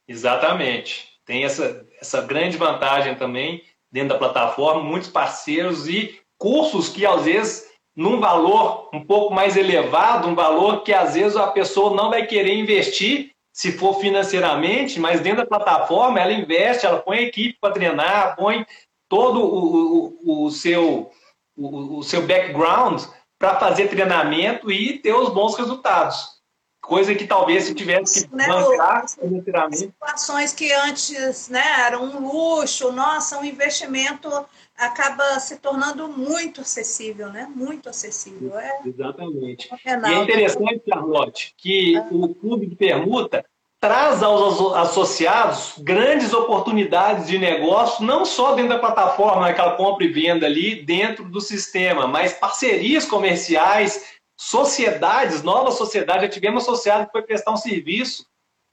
Exatamente. 0.05 1.07
Tem 1.25 1.45
essa, 1.45 1.85
essa 2.01 2.19
grande 2.19 2.57
vantagem 2.57 3.15
também 3.15 3.63
dentro 3.89 4.09
da 4.09 4.17
plataforma, 4.17 4.83
muitos 4.83 5.09
parceiros 5.09 5.87
e 5.87 6.19
cursos 6.37 6.89
que 6.89 7.05
às 7.05 7.23
vezes 7.23 7.71
num 7.95 8.19
valor 8.19 8.89
um 8.93 9.05
pouco 9.05 9.33
mais 9.33 9.55
elevado, 9.55 10.27
um 10.27 10.35
valor 10.35 10.83
que 10.83 10.91
às 10.91 11.13
vezes 11.13 11.37
a 11.37 11.47
pessoa 11.47 11.95
não 11.95 12.09
vai 12.09 12.25
querer 12.25 12.55
investir 12.55 13.31
se 13.53 13.71
for 13.71 13.99
financeiramente, 13.99 14.99
mas 14.99 15.21
dentro 15.21 15.43
da 15.43 15.45
plataforma 15.45 16.19
ela 16.19 16.33
investe, 16.33 16.87
ela 16.87 16.99
põe 16.99 17.19
a 17.19 17.21
equipe 17.21 17.59
para 17.61 17.73
treinar, 17.73 18.35
põe 18.35 18.65
todo 19.07 19.39
o, 19.41 20.17
o, 20.23 20.45
o 20.45 20.51
seu, 20.51 21.11
o, 21.55 21.99
o, 21.99 22.03
seu 22.03 22.25
background 22.25 23.03
para 23.37 23.59
fazer 23.59 23.89
treinamento 23.89 24.71
e 24.71 24.97
ter 24.97 25.13
os 25.13 25.29
bons 25.29 25.55
resultados. 25.55 26.41
coisa 26.81 27.13
que 27.13 27.27
talvez 27.27 27.65
se 27.65 27.75
tivesse 27.75 28.27
que 28.27 28.35
né, 28.35 28.47
bancar 28.47 29.07
financeiramente. 29.07 29.77
Situações 29.77 30.51
que 30.51 30.73
antes 30.73 31.47
né, 31.47 31.81
eram 31.81 32.05
um 32.05 32.27
luxo, 32.27 32.91
nossa, 32.91 33.37
um 33.37 33.45
investimento 33.45 34.29
acaba 34.77 35.39
se 35.39 35.57
tornando 35.57 36.07
muito 36.07 36.61
acessível, 36.61 37.29
né? 37.29 37.47
Muito 37.53 37.89
acessível. 37.89 38.57
É... 38.57 38.81
Exatamente. 38.85 39.69
Renaldo. 39.83 40.15
E 40.15 40.19
é 40.19 40.23
interessante, 40.23 40.83
Charlotte, 40.87 41.53
que 41.57 41.97
ah. 41.97 42.07
o 42.11 42.33
clube 42.33 42.67
de 42.67 42.75
permuta 42.75 43.45
traz 43.83 44.23
aos 44.23 44.73
associados 44.75 45.73
grandes 45.79 46.33
oportunidades 46.33 47.27
de 47.27 47.37
negócio, 47.37 48.05
não 48.05 48.23
só 48.23 48.55
dentro 48.55 48.69
da 48.69 48.79
plataforma, 48.79 49.49
aquela 49.49 49.75
compra 49.75 50.05
e 50.05 50.07
venda 50.07 50.45
ali, 50.45 50.83
dentro 50.83 51.25
do 51.25 51.41
sistema, 51.41 52.07
mas 52.07 52.31
parcerias 52.31 53.03
comerciais, 53.03 54.05
sociedades, 54.37 55.43
novas 55.43 55.73
sociedades. 55.73 56.23
Já 56.23 56.29
tivemos 56.29 56.63
associado 56.63 57.07
que 57.07 57.11
foi 57.11 57.23
prestar 57.23 57.51
um 57.51 57.57
serviço 57.57 58.25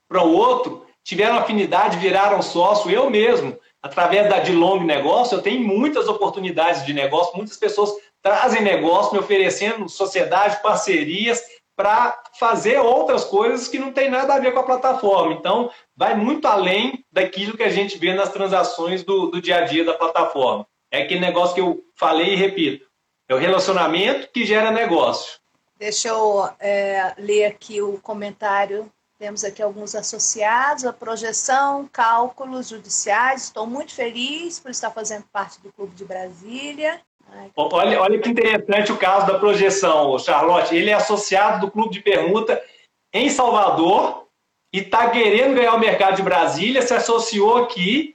para 0.09 0.23
o 0.23 0.33
outro, 0.33 0.87
tiveram 1.03 1.39
afinidade, 1.39 1.99
viraram 1.99 2.41
sócio. 2.41 2.89
Eu 2.89 3.11
mesmo, 3.11 3.59
através 3.83 4.29
da 4.29 4.39
Dilong 4.41 4.85
Negócio, 4.85 5.37
eu 5.37 5.43
tenho 5.43 5.67
muitas 5.67 6.09
oportunidades 6.09 6.85
de 6.85 6.93
negócio, 6.93 7.37
muitas 7.37 7.57
pessoas 7.57 7.93
trazem 8.23 8.63
negócio 8.63 9.13
me 9.13 9.19
oferecendo 9.19 9.89
sociedade, 9.89 10.63
parcerias 10.63 11.43
para 11.75 12.23
fazer 12.39 12.79
outras 12.79 13.25
coisas 13.25 13.67
que 13.67 13.79
não 13.79 13.91
tem 13.91 14.11
nada 14.11 14.35
a 14.35 14.39
ver 14.39 14.53
com 14.53 14.61
a 14.61 14.65
plataforma. 14.65 15.33
Então, 15.33 15.71
vai 15.97 16.15
muito 16.15 16.47
além 16.47 17.05
daquilo 17.11 17.57
que 17.57 17.63
a 17.63 17.71
gente 17.71 17.97
vê 17.97 18.13
nas 18.13 18.31
transações 18.31 19.03
do, 19.03 19.29
do 19.29 19.41
dia 19.41 19.57
a 19.57 19.61
dia 19.63 19.83
da 19.83 19.95
plataforma. 19.95 20.67
É 20.91 21.03
aquele 21.03 21.21
negócio 21.21 21.55
que 21.55 21.61
eu 21.61 21.83
falei 21.97 22.35
e 22.35 22.37
repito. 22.37 22.87
É 23.27 23.35
o 23.35 23.39
relacionamento 23.39 24.29
que 24.31 24.45
gera 24.45 24.71
negócio. 24.71 25.39
Deixa 25.79 26.09
eu 26.09 26.51
é, 26.59 27.15
ler 27.17 27.47
aqui 27.47 27.81
o 27.81 27.99
comentário. 28.01 28.93
Temos 29.21 29.45
aqui 29.45 29.63
alguns 29.63 29.95
associados, 29.95 30.87
a 30.87 30.95
projeção, 30.95 31.87
cálculos 31.93 32.71
judiciais. 32.71 33.43
Estou 33.43 33.67
muito 33.67 33.93
feliz 33.93 34.59
por 34.59 34.71
estar 34.71 34.91
fazendo 34.91 35.27
parte 35.31 35.61
do 35.61 35.71
Clube 35.71 35.95
de 35.95 36.07
Brasília. 36.07 37.03
Olha, 37.55 38.01
olha 38.01 38.19
que 38.19 38.31
interessante 38.31 38.91
o 38.91 38.97
caso 38.97 39.27
da 39.27 39.39
projeção, 39.39 40.19
Charlotte. 40.19 40.75
Ele 40.75 40.89
é 40.89 40.95
associado 40.95 41.61
do 41.61 41.71
Clube 41.71 41.93
de 41.93 42.01
Permuta 42.01 42.63
em 43.13 43.29
Salvador 43.29 44.27
e 44.73 44.79
está 44.79 45.11
querendo 45.11 45.55
ganhar 45.55 45.75
o 45.75 45.79
mercado 45.79 46.17
de 46.17 46.23
Brasília, 46.23 46.81
se 46.81 46.95
associou 46.95 47.59
aqui 47.59 48.15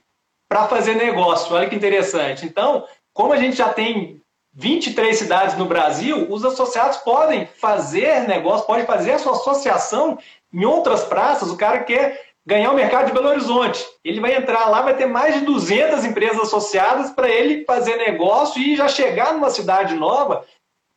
para 0.50 0.68
fazer 0.68 0.96
negócio. 0.96 1.54
Olha 1.54 1.70
que 1.70 1.76
interessante. 1.76 2.48
Então, 2.48 2.84
como 3.14 3.32
a 3.32 3.38
gente 3.38 3.58
já 3.58 3.72
tem 3.72 4.20
23 4.56 5.16
cidades 5.16 5.56
no 5.56 5.66
Brasil, 5.66 6.32
os 6.32 6.44
associados 6.44 6.98
podem 6.98 7.46
fazer 7.46 8.22
negócio, 8.22 8.66
podem 8.66 8.88
fazer 8.88 9.12
a 9.12 9.20
sua 9.20 9.34
associação 9.34 10.18
em 10.56 10.66
outras 10.66 11.04
praças. 11.04 11.52
O 11.52 11.58
cara 11.58 11.84
quer 11.84 12.34
ganhar 12.46 12.72
o 12.72 12.76
mercado 12.76 13.08
de 13.08 13.14
Belo 13.14 13.28
Horizonte. 13.28 13.86
Ele 14.04 14.22
vai 14.22 14.36
entrar 14.36 14.70
lá, 14.70 14.82
vai 14.82 14.96
ter 14.96 15.06
mais 15.06 15.36
de 15.36 15.46
200 15.46 16.06
empresas 16.06 16.40
associadas 16.44 17.12
para 17.12 17.30
ele 17.30 17.66
fazer 17.66 17.98
negócio 17.98 18.62
e 18.62 18.76
já 18.76 18.88
chegar 18.88 19.34
numa 19.34 19.50
cidade 19.50 19.96
nova 19.96 20.46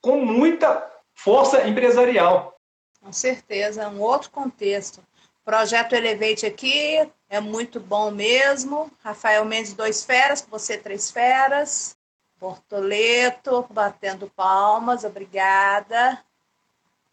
com 0.00 0.24
muita 0.24 0.88
força 1.12 1.66
empresarial. 1.66 2.56
Com 3.02 3.12
certeza, 3.12 3.82
é 3.82 3.88
um 3.88 4.00
outro 4.00 4.30
contexto. 4.30 5.02
Projeto 5.44 5.94
Elevate 5.94 6.46
aqui 6.46 7.10
é 7.28 7.40
muito 7.40 7.80
bom 7.80 8.10
mesmo. 8.10 8.90
Rafael 9.02 9.44
Mendes, 9.44 9.72
dois 9.72 10.04
feras, 10.04 10.46
você 10.48 10.76
três 10.76 11.10
feras. 11.10 11.96
Portoleto, 12.38 13.66
batendo 13.70 14.30
palmas, 14.36 15.02
obrigada. 15.02 16.22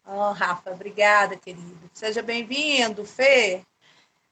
Oh, 0.07 0.31
Rafa, 0.31 0.71
obrigada, 0.71 1.35
querido. 1.35 1.89
Seja 1.91 2.21
bem-vindo, 2.21 3.03
Fê. 3.03 3.63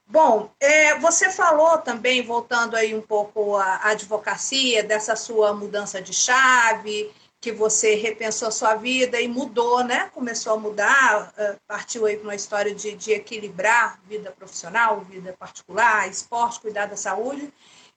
Bom, 0.05 0.51
é, 0.59 0.99
você 0.99 1.31
falou 1.31 1.79
também, 1.79 2.21
voltando 2.21 2.75
aí 2.75 2.93
um 2.93 3.01
pouco 3.01 3.55
à 3.55 3.89
advocacia, 3.89 4.83
dessa 4.83 5.15
sua 5.15 5.51
mudança 5.51 5.99
de 5.99 6.13
chave, 6.13 7.11
que 7.41 7.51
você 7.51 7.95
repensou 7.95 8.49
a 8.49 8.51
sua 8.51 8.75
vida 8.75 9.19
e 9.19 9.27
mudou, 9.27 9.83
né? 9.83 10.11
Começou 10.13 10.53
a 10.53 10.57
mudar, 10.57 11.33
é, 11.35 11.55
partiu 11.65 12.05
aí 12.05 12.17
para 12.17 12.27
uma 12.27 12.35
história 12.35 12.75
de, 12.75 12.93
de 12.93 13.11
equilibrar 13.11 13.99
vida 14.07 14.31
profissional, 14.31 15.01
vida 15.01 15.35
particular, 15.39 16.07
esporte, 16.07 16.59
cuidar 16.59 16.85
da 16.85 16.95
saúde, 16.95 17.51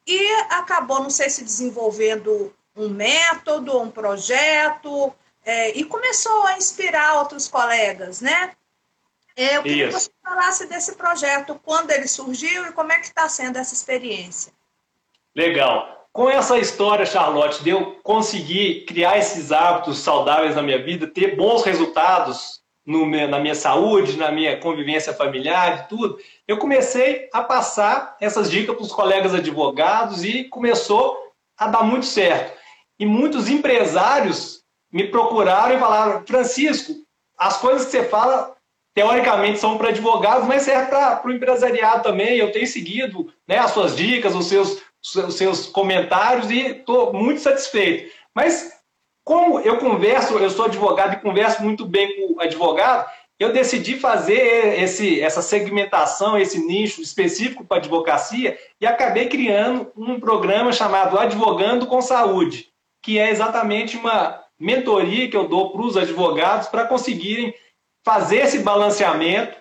e 0.07 0.33
acabou, 0.49 1.03
não 1.03 1.11
sei 1.11 1.29
se 1.29 1.45
desenvolvendo 1.45 2.55
um 2.75 2.89
método, 2.89 3.79
um 3.79 3.91
projeto, 3.91 5.13
é, 5.47 5.79
e 5.79 5.85
começou 5.85 6.45
a 6.45 6.59
inspirar 6.59 7.21
outros 7.21 7.47
colegas, 7.47 8.21
né? 8.21 8.51
É, 9.37 9.57
eu 9.57 9.63
queria 9.63 9.89
Isso. 9.89 9.97
que 9.97 10.05
você 10.05 10.11
falasse 10.25 10.67
desse 10.67 10.97
projeto, 10.97 11.61
quando 11.63 11.93
ele 11.93 12.09
surgiu 12.09 12.67
e 12.67 12.73
como 12.73 12.91
é 12.91 12.99
que 12.99 13.07
está 13.07 13.29
sendo 13.29 13.57
essa 13.57 13.73
experiência. 13.73 14.53
Legal. 15.35 16.09
Com 16.13 16.29
essa 16.29 16.59
história, 16.59 17.07
Charlotte, 17.07 17.63
de 17.63 17.71
eu 17.71 17.93
conseguir 18.03 18.87
criar 18.87 19.19
esses 19.19 19.53
hábitos 19.53 19.99
saudáveis 19.99 20.57
na 20.57 20.63
minha 20.63 20.83
vida, 20.83 21.07
ter 21.07 21.37
bons 21.37 21.63
resultados 21.63 22.63
no, 22.85 23.07
na 23.07 23.39
minha 23.39 23.55
saúde, 23.55 24.17
na 24.17 24.33
minha 24.33 24.59
convivência 24.59 25.13
familiar 25.13 25.85
e 25.85 25.89
tudo, 25.89 26.19
eu 26.49 26.57
comecei 26.57 27.29
a 27.33 27.43
passar 27.43 28.17
essas 28.21 28.51
dicas 28.51 28.75
para 28.75 28.85
os 28.85 28.93
colegas 28.93 29.35
advogados 29.35 30.25
e 30.25 30.45
começou 30.45 31.17
a 31.57 31.67
dar 31.67 31.83
muito 31.83 32.07
certo. 32.07 32.57
E 32.99 33.05
muitos 33.05 33.49
empresários 33.49 34.65
me 34.97 35.09
procuraram 35.09 35.77
e 35.77 35.79
falaram: 35.79 36.25
Francisco, 36.27 36.95
as 37.39 37.59
coisas 37.59 37.85
que 37.85 37.91
você 37.91 38.05
fala 38.05 38.57
teoricamente 38.95 39.59
são 39.59 39.77
para 39.77 39.91
advogados, 39.91 40.49
mas 40.49 40.63
serve 40.63 40.87
para 40.87 41.21
o 41.23 41.31
empresariado 41.31 42.03
também. 42.03 42.39
Eu 42.39 42.51
tenho 42.51 42.67
seguido 42.67 43.31
né, 43.47 43.59
as 43.59 43.73
suas 43.73 43.95
dicas, 43.95 44.35
os 44.35 44.47
seus, 44.47 44.83
os 45.03 45.35
seus 45.35 45.67
comentários 45.67 46.51
e 46.51 46.79
estou 46.79 47.13
muito 47.13 47.43
satisfeito. 47.43 48.11
Mas 48.35 48.73
como 49.23 49.61
eu 49.61 49.77
converso, 49.77 50.39
eu 50.39 50.49
sou 50.49 50.65
advogado 50.65 51.13
e 51.13 51.21
converso 51.21 51.63
muito 51.63 51.85
bem 51.85 52.17
com 52.17 52.35
o 52.35 52.41
advogado, 52.41 53.07
eu 53.39 53.53
decidi 53.53 53.99
fazer 53.99 54.81
esse, 54.81 55.21
essa 55.21 55.43
segmentação, 55.43 56.39
esse 56.39 56.59
nicho 56.67 57.03
específico 57.03 57.67
para 57.67 57.77
advocacia 57.77 58.57
e 58.81 58.87
acabei 58.87 59.29
criando 59.29 59.93
um 59.95 60.19
programa 60.19 60.73
chamado 60.73 61.19
Advogando 61.19 61.87
com 61.87 62.01
Saúde, 62.01 62.69
que 63.03 63.19
é 63.19 63.29
exatamente 63.29 63.95
uma 63.99 64.46
mentoria 64.59 65.29
que 65.31 65.37
eu 65.37 65.49
dou 65.49 65.73
para 65.73 65.83
os 65.83 65.97
advogados 65.97 66.69
para 66.69 66.87
conseguirem 66.87 67.55
fazer 68.05 68.39
esse 68.39 68.61
balanceamento 68.61 69.59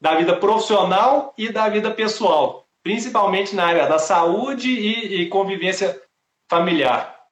da 0.00 0.14
vida 0.16 0.36
profissional 0.36 1.32
e 1.38 1.50
da 1.50 1.68
vida 1.68 1.90
pessoal, 1.90 2.66
principalmente 2.82 3.54
na 3.54 3.66
área 3.66 3.86
da 3.86 3.98
saúde 3.98 4.68
e, 4.68 5.22
e 5.22 5.28
convivência 5.28 6.00
familiar. 6.50 7.22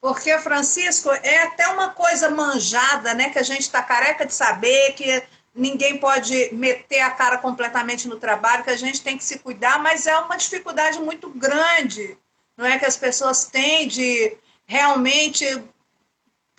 Porque, 0.00 0.36
Francisco, 0.38 1.10
é 1.10 1.42
até 1.44 1.66
uma 1.68 1.90
coisa 1.90 2.30
manjada, 2.30 3.14
né? 3.14 3.30
Que 3.30 3.38
a 3.38 3.42
gente 3.42 3.62
está 3.62 3.82
careca 3.82 4.26
de 4.26 4.34
saber 4.34 4.92
que 4.92 5.22
ninguém 5.54 5.98
pode 5.98 6.54
meter 6.54 7.00
a 7.00 7.10
cara 7.10 7.38
completamente 7.38 8.06
no 8.06 8.16
trabalho, 8.16 8.62
que 8.62 8.70
a 8.70 8.76
gente 8.76 9.02
tem 9.02 9.16
que 9.16 9.24
se 9.24 9.40
cuidar, 9.40 9.82
mas 9.82 10.06
é 10.06 10.16
uma 10.18 10.36
dificuldade 10.36 11.00
muito 11.00 11.28
grande, 11.30 12.16
não 12.56 12.64
é? 12.64 12.78
Que 12.78 12.86
as 12.86 12.96
pessoas 12.96 13.46
têm 13.46 13.88
de 13.88 14.36
realmente 14.66 15.44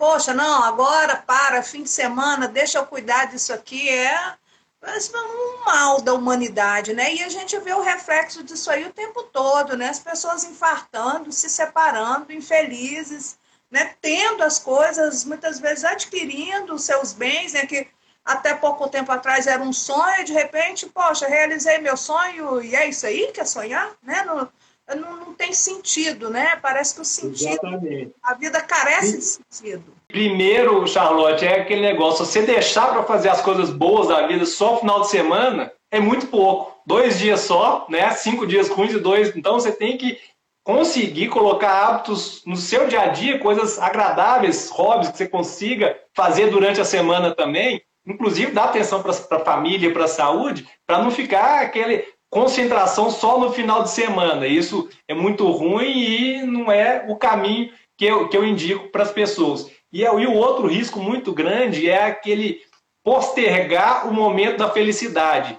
poxa, 0.00 0.32
não, 0.32 0.64
agora 0.64 1.14
para, 1.14 1.62
fim 1.62 1.82
de 1.82 1.90
semana, 1.90 2.48
deixa 2.48 2.78
eu 2.78 2.86
cuidar 2.86 3.26
disso 3.26 3.52
aqui, 3.52 3.86
é 3.86 4.34
um 4.82 5.64
mal 5.66 6.00
da 6.00 6.14
humanidade, 6.14 6.94
né? 6.94 7.14
E 7.14 7.22
a 7.22 7.28
gente 7.28 7.58
vê 7.58 7.74
o 7.74 7.82
reflexo 7.82 8.42
disso 8.42 8.70
aí 8.70 8.86
o 8.86 8.92
tempo 8.94 9.24
todo, 9.24 9.76
né? 9.76 9.90
As 9.90 9.98
pessoas 9.98 10.42
infartando, 10.44 11.30
se 11.30 11.50
separando, 11.50 12.32
infelizes, 12.32 13.38
né? 13.70 13.94
Tendo 14.00 14.42
as 14.42 14.58
coisas, 14.58 15.22
muitas 15.26 15.60
vezes 15.60 15.84
adquirindo 15.84 16.74
os 16.74 16.84
seus 16.84 17.12
bens, 17.12 17.52
né? 17.52 17.66
Que 17.66 17.86
até 18.24 18.54
pouco 18.54 18.88
tempo 18.88 19.12
atrás 19.12 19.46
era 19.46 19.62
um 19.62 19.72
sonho, 19.72 20.24
de 20.24 20.32
repente, 20.32 20.86
poxa, 20.86 21.28
realizei 21.28 21.76
meu 21.76 21.96
sonho 21.96 22.62
e 22.62 22.74
é 22.74 22.88
isso 22.88 23.06
aí 23.06 23.30
que 23.32 23.40
é 23.42 23.44
sonhar, 23.44 23.92
né? 24.02 24.22
No, 24.22 24.50
não, 24.94 25.16
não 25.16 25.34
tem 25.34 25.52
sentido, 25.52 26.30
né? 26.30 26.56
Parece 26.56 26.94
que 26.94 27.00
o 27.00 27.04
sentido. 27.04 27.50
Exatamente. 27.50 28.12
A 28.22 28.34
vida 28.34 28.60
carece 28.60 29.18
de 29.18 29.24
sentido. 29.24 29.94
Primeiro, 30.08 30.86
Charlotte, 30.86 31.44
é 31.44 31.60
aquele 31.60 31.80
negócio: 31.80 32.24
você 32.24 32.42
deixar 32.42 32.88
para 32.88 33.02
fazer 33.04 33.28
as 33.28 33.40
coisas 33.40 33.70
boas 33.70 34.08
da 34.08 34.26
vida 34.26 34.44
só 34.44 34.72
no 34.72 34.78
final 34.80 35.00
de 35.02 35.10
semana 35.10 35.72
é 35.90 36.00
muito 36.00 36.26
pouco. 36.26 36.80
Dois 36.86 37.18
dias 37.18 37.40
só, 37.40 37.86
né? 37.88 38.10
Cinco 38.12 38.46
dias 38.46 38.68
ruins 38.68 38.92
e 38.92 38.98
dois. 38.98 39.34
Então 39.36 39.54
você 39.54 39.72
tem 39.72 39.96
que 39.96 40.18
conseguir 40.64 41.28
colocar 41.28 41.88
hábitos 41.88 42.42
no 42.46 42.56
seu 42.56 42.86
dia 42.86 43.02
a 43.02 43.06
dia, 43.08 43.38
coisas 43.38 43.78
agradáveis, 43.78 44.70
hobbies 44.70 45.10
que 45.10 45.18
você 45.18 45.28
consiga 45.28 45.98
fazer 46.14 46.50
durante 46.50 46.80
a 46.80 46.84
semana 46.84 47.34
também. 47.34 47.82
Inclusive, 48.06 48.52
dar 48.52 48.64
atenção 48.64 49.02
para 49.02 49.12
a 49.12 49.44
família, 49.44 49.92
para 49.92 50.04
a 50.04 50.08
saúde, 50.08 50.66
para 50.86 51.02
não 51.02 51.10
ficar 51.10 51.62
aquele 51.62 52.04
concentração 52.30 53.10
só 53.10 53.38
no 53.38 53.52
final 53.52 53.82
de 53.82 53.90
semana. 53.90 54.46
Isso 54.46 54.88
é 55.08 55.14
muito 55.14 55.50
ruim 55.50 55.98
e 55.98 56.42
não 56.42 56.70
é 56.70 57.04
o 57.08 57.16
caminho 57.16 57.72
que 57.98 58.06
eu, 58.06 58.28
que 58.28 58.36
eu 58.36 58.44
indico 58.44 58.88
para 58.88 59.02
as 59.02 59.10
pessoas. 59.10 59.70
E, 59.92 60.04
é, 60.04 60.08
e 60.08 60.26
o 60.26 60.34
outro 60.34 60.68
risco 60.68 61.00
muito 61.00 61.32
grande 61.32 61.90
é 61.90 62.04
aquele 62.04 62.62
postergar 63.04 64.08
o 64.08 64.14
momento 64.14 64.58
da 64.58 64.70
felicidade. 64.70 65.58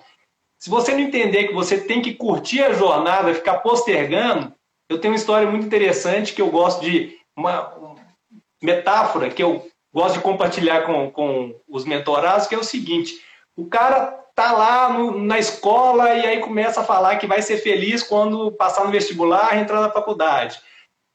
Se 0.58 0.70
você 0.70 0.94
não 0.94 1.02
entender 1.02 1.48
que 1.48 1.54
você 1.54 1.80
tem 1.80 2.02
que 2.02 2.14
curtir 2.14 2.62
a 2.62 2.74
jornada, 2.74 3.34
ficar 3.34 3.58
postergando, 3.58 4.54
eu 4.90 5.00
tenho 5.00 5.14
uma 5.14 5.18
história 5.18 5.50
muito 5.50 5.66
interessante 5.66 6.34
que 6.34 6.42
eu 6.42 6.50
gosto 6.50 6.82
de 6.82 7.18
uma 7.36 7.98
metáfora 8.62 9.30
que 9.30 9.42
eu 9.42 9.68
gosto 9.94 10.16
de 10.16 10.24
compartilhar 10.24 10.82
com, 10.82 11.10
com 11.12 11.56
os 11.68 11.84
mentorados, 11.84 12.48
que 12.48 12.56
é 12.56 12.58
o 12.58 12.64
seguinte: 12.64 13.20
o 13.56 13.66
cara 13.66 14.22
tá 14.36 14.52
lá 14.52 14.90
no, 14.90 15.20
na 15.20 15.38
escola 15.38 16.14
e 16.16 16.26
aí 16.26 16.40
começa 16.40 16.82
a 16.82 16.84
falar 16.84 17.18
que 17.18 17.28
vai 17.28 17.42
ser 17.42 17.58
feliz 17.58 18.02
quando 18.02 18.52
passar 18.52 18.86
no 18.86 18.92
vestibular 18.92 19.58
entrar 19.58 19.82
na 19.82 19.92
faculdade. 19.92 20.60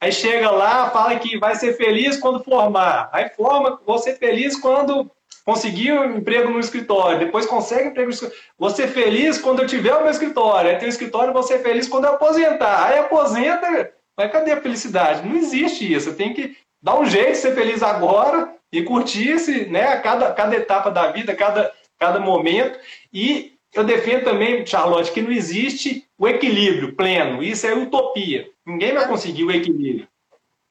Aí 0.01 0.12
chega 0.12 0.51
lá, 0.51 0.91
fala 0.91 1.18
que 1.18 1.39
vai 1.39 1.55
ser 1.55 1.74
feliz 1.76 2.18
quando 2.18 2.45
formar. 2.45 3.09
Aí 3.12 3.30
forma, 3.30 3.80
vou 3.87 3.99
ser 3.99 4.18
feliz 4.18 4.59
quando 4.59 5.11
conseguir 5.45 5.93
um 5.93 6.16
emprego 6.16 6.51
no 6.51 6.61
escritório. 6.61 7.18
Depois 7.18 7.47
consegue 7.47 7.89
um 7.89 7.91
emprego 7.91 8.09
no 8.09 8.14
escritório. 8.14 8.43
Vou 8.59 8.70
ser 8.70 8.89
feliz 8.89 9.39
quando 9.39 9.62
eu 9.62 9.66
tiver 9.66 9.95
o 9.95 10.03
meu 10.03 10.11
escritório. 10.11 10.70
Aí 10.70 10.76
tem 10.76 10.87
um 10.87 10.91
escritório, 10.91 11.32
vou 11.32 11.43
ser 11.43 11.61
feliz 11.61 11.89
quando 11.89 12.05
eu 12.05 12.14
aposentar. 12.14 12.84
Aí 12.84 12.99
aposenta, 12.99 13.93
mas 14.16 14.30
cadê 14.30 14.53
a 14.53 14.61
felicidade? 14.61 15.26
Não 15.26 15.37
existe 15.37 15.91
isso. 15.91 16.14
Tem 16.14 16.34
que 16.34 16.57
dar 16.82 16.99
um 16.99 17.07
jeito 17.07 17.32
de 17.32 17.39
ser 17.39 17.55
feliz 17.55 17.82
agora 17.82 18.55
e 18.70 18.82
curtir 18.82 19.30
esse, 19.30 19.66
né, 19.66 19.97
cada, 19.99 20.32
cada 20.32 20.57
etapa 20.57 20.91
da 20.91 21.11
vida, 21.11 21.34
cada, 21.34 21.72
cada 21.99 22.20
momento. 22.20 22.78
E 23.12 23.53
eu 23.74 23.84
defendo 23.84 24.24
também, 24.24 24.64
Charlotte, 24.64 25.12
que 25.12 25.22
não 25.22 25.30
existe 25.30 26.07
o 26.18 26.26
equilíbrio 26.26 26.94
pleno. 26.94 27.42
Isso 27.42 27.66
é 27.66 27.74
utopia. 27.74 28.49
Ninguém 28.64 28.94
vai 28.94 29.07
conseguir 29.07 29.44
o 29.44 29.53
equilíbrio. 29.53 30.09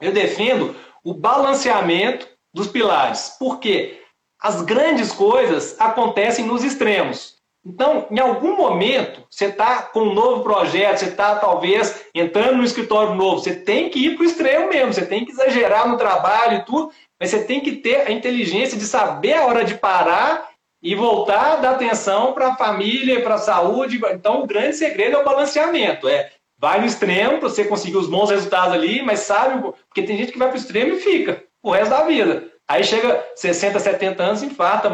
Eu 0.02 0.12
defendo 0.12 0.76
o 1.04 1.14
balanceamento 1.14 2.28
dos 2.54 2.68
pilares. 2.68 3.36
Por 3.40 3.60
quê? 3.60 4.02
As 4.42 4.62
grandes 4.62 5.12
coisas 5.12 5.80
acontecem 5.80 6.46
nos 6.46 6.64
extremos. 6.64 7.36
Então, 7.66 8.06
em 8.12 8.20
algum 8.20 8.56
momento, 8.56 9.24
você 9.28 9.46
está 9.46 9.82
com 9.82 10.02
um 10.02 10.14
novo 10.14 10.44
projeto, 10.44 11.00
você 11.00 11.06
está 11.06 11.36
talvez 11.36 12.06
entrando 12.14 12.58
no 12.58 12.64
escritório 12.64 13.16
novo, 13.16 13.40
você 13.40 13.56
tem 13.56 13.90
que 13.90 14.06
ir 14.06 14.16
para 14.16 14.22
o 14.22 14.26
extremo 14.26 14.70
mesmo, 14.70 14.94
você 14.94 15.04
tem 15.04 15.26
que 15.26 15.32
exagerar 15.32 15.88
no 15.88 15.98
trabalho 15.98 16.60
e 16.60 16.64
tudo, 16.64 16.92
mas 17.20 17.32
você 17.32 17.44
tem 17.44 17.60
que 17.60 17.72
ter 17.78 18.08
a 18.08 18.12
inteligência 18.12 18.78
de 18.78 18.86
saber 18.86 19.34
a 19.34 19.46
hora 19.48 19.66
de 19.66 19.74
parar 19.74 20.48
e 20.86 20.94
voltar 20.94 21.56
da 21.56 21.72
atenção 21.72 22.32
para 22.34 22.50
a 22.50 22.56
família, 22.56 23.24
para 23.24 23.34
a 23.34 23.40
saúde. 23.40 24.00
Então, 24.12 24.44
o 24.44 24.46
grande 24.46 24.76
segredo 24.76 25.16
é 25.16 25.20
o 25.20 25.26
balanceamento. 25.26 26.08
É 26.08 26.30
vai 26.60 26.80
no 26.80 26.86
extremo 26.86 27.40
para 27.40 27.50
você 27.50 27.66
conseguir 27.66 27.98
os 27.98 28.08
bons 28.08 28.30
resultados 28.30 28.76
ali, 28.76 29.02
mas 29.02 29.22
sabe, 29.22 29.74
porque 29.88 30.04
tem 30.04 30.16
gente 30.16 30.32
que 30.32 30.38
vai 30.38 30.48
para 30.48 30.56
o 30.56 30.60
extremo 30.60 30.94
e 30.94 31.00
fica 31.00 31.44
o 31.64 31.72
resto 31.72 31.90
da 31.90 32.04
vida. 32.04 32.52
Aí 32.68 32.84
chega 32.84 33.26
60, 33.36 33.80
70 33.80 34.24
anos, 34.24 34.44
infarta, 34.44 34.92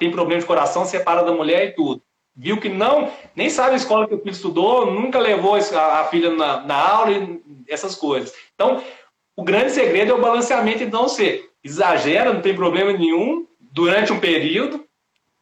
tem 0.00 0.10
problema 0.10 0.40
de 0.40 0.46
coração, 0.46 0.84
separa 0.84 1.22
da 1.22 1.30
mulher 1.30 1.68
e 1.68 1.72
tudo. 1.72 2.02
Viu 2.36 2.60
que 2.60 2.68
não, 2.68 3.12
nem 3.36 3.48
sabe 3.48 3.74
a 3.74 3.76
escola 3.76 4.08
que 4.08 4.14
o 4.14 4.18
filho 4.18 4.32
estudou, 4.32 4.90
nunca 4.90 5.20
levou 5.20 5.54
a 5.54 6.04
filha 6.06 6.30
na, 6.30 6.60
na 6.60 6.76
aula 6.76 7.12
e 7.12 7.40
essas 7.68 7.94
coisas. 7.94 8.34
Então, 8.52 8.82
o 9.36 9.44
grande 9.44 9.70
segredo 9.70 10.10
é 10.10 10.14
o 10.14 10.20
balanceamento. 10.20 10.82
Então, 10.82 11.04
você 11.04 11.48
exagera, 11.62 12.32
não 12.32 12.42
tem 12.42 12.54
problema 12.54 12.92
nenhum, 12.92 13.46
durante 13.60 14.12
um 14.12 14.18
período, 14.18 14.84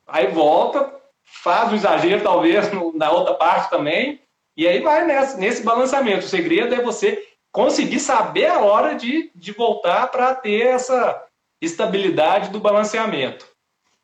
aí 0.07 0.29
volta, 0.29 0.93
faz 1.25 1.73
o 1.73 1.75
exagero, 1.75 2.23
talvez, 2.23 2.67
na 2.95 3.11
outra 3.11 3.35
parte 3.35 3.71
também, 3.71 4.21
e 4.57 4.69
aí 4.69 4.81
vai 4.81 5.05
nessa, 5.07 5.37
nesse 5.37 5.63
balanceamento. 5.63 6.27
O 6.27 6.29
segredo 6.29 6.75
é 6.75 6.83
você 6.83 7.27
conseguir 7.51 8.01
saber 8.01 8.47
a 8.47 8.61
hora 8.61 8.95
de, 8.95 9.31
de 9.35 9.53
voltar 9.53 10.09
para 10.09 10.35
ter 10.35 10.67
essa 10.67 11.25
estabilidade 11.61 12.51
do 12.51 12.61
balanceamento. 12.61 13.47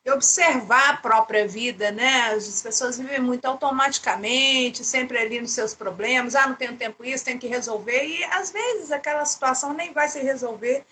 Observar 0.07 0.89
a 0.89 0.97
própria 0.97 1.47
vida, 1.47 1.91
né? 1.91 2.31
As 2.31 2.61
pessoas 2.63 2.97
vivem 2.97 3.19
muito 3.19 3.45
automaticamente, 3.45 4.83
sempre 4.83 5.19
ali 5.19 5.39
nos 5.39 5.51
seus 5.51 5.75
problemas. 5.75 6.33
Ah, 6.33 6.47
não 6.47 6.55
tenho 6.55 6.75
tempo 6.77 7.05
isso, 7.05 7.25
tenho 7.25 7.37
que 7.37 7.47
resolver. 7.47 8.05
E 8.05 8.23
às 8.23 8.49
vezes 8.49 8.91
aquela 8.91 9.23
situação 9.25 9.73
nem 9.73 9.93
vai 9.93 10.07
se 10.07 10.19
resolver. 10.19 10.83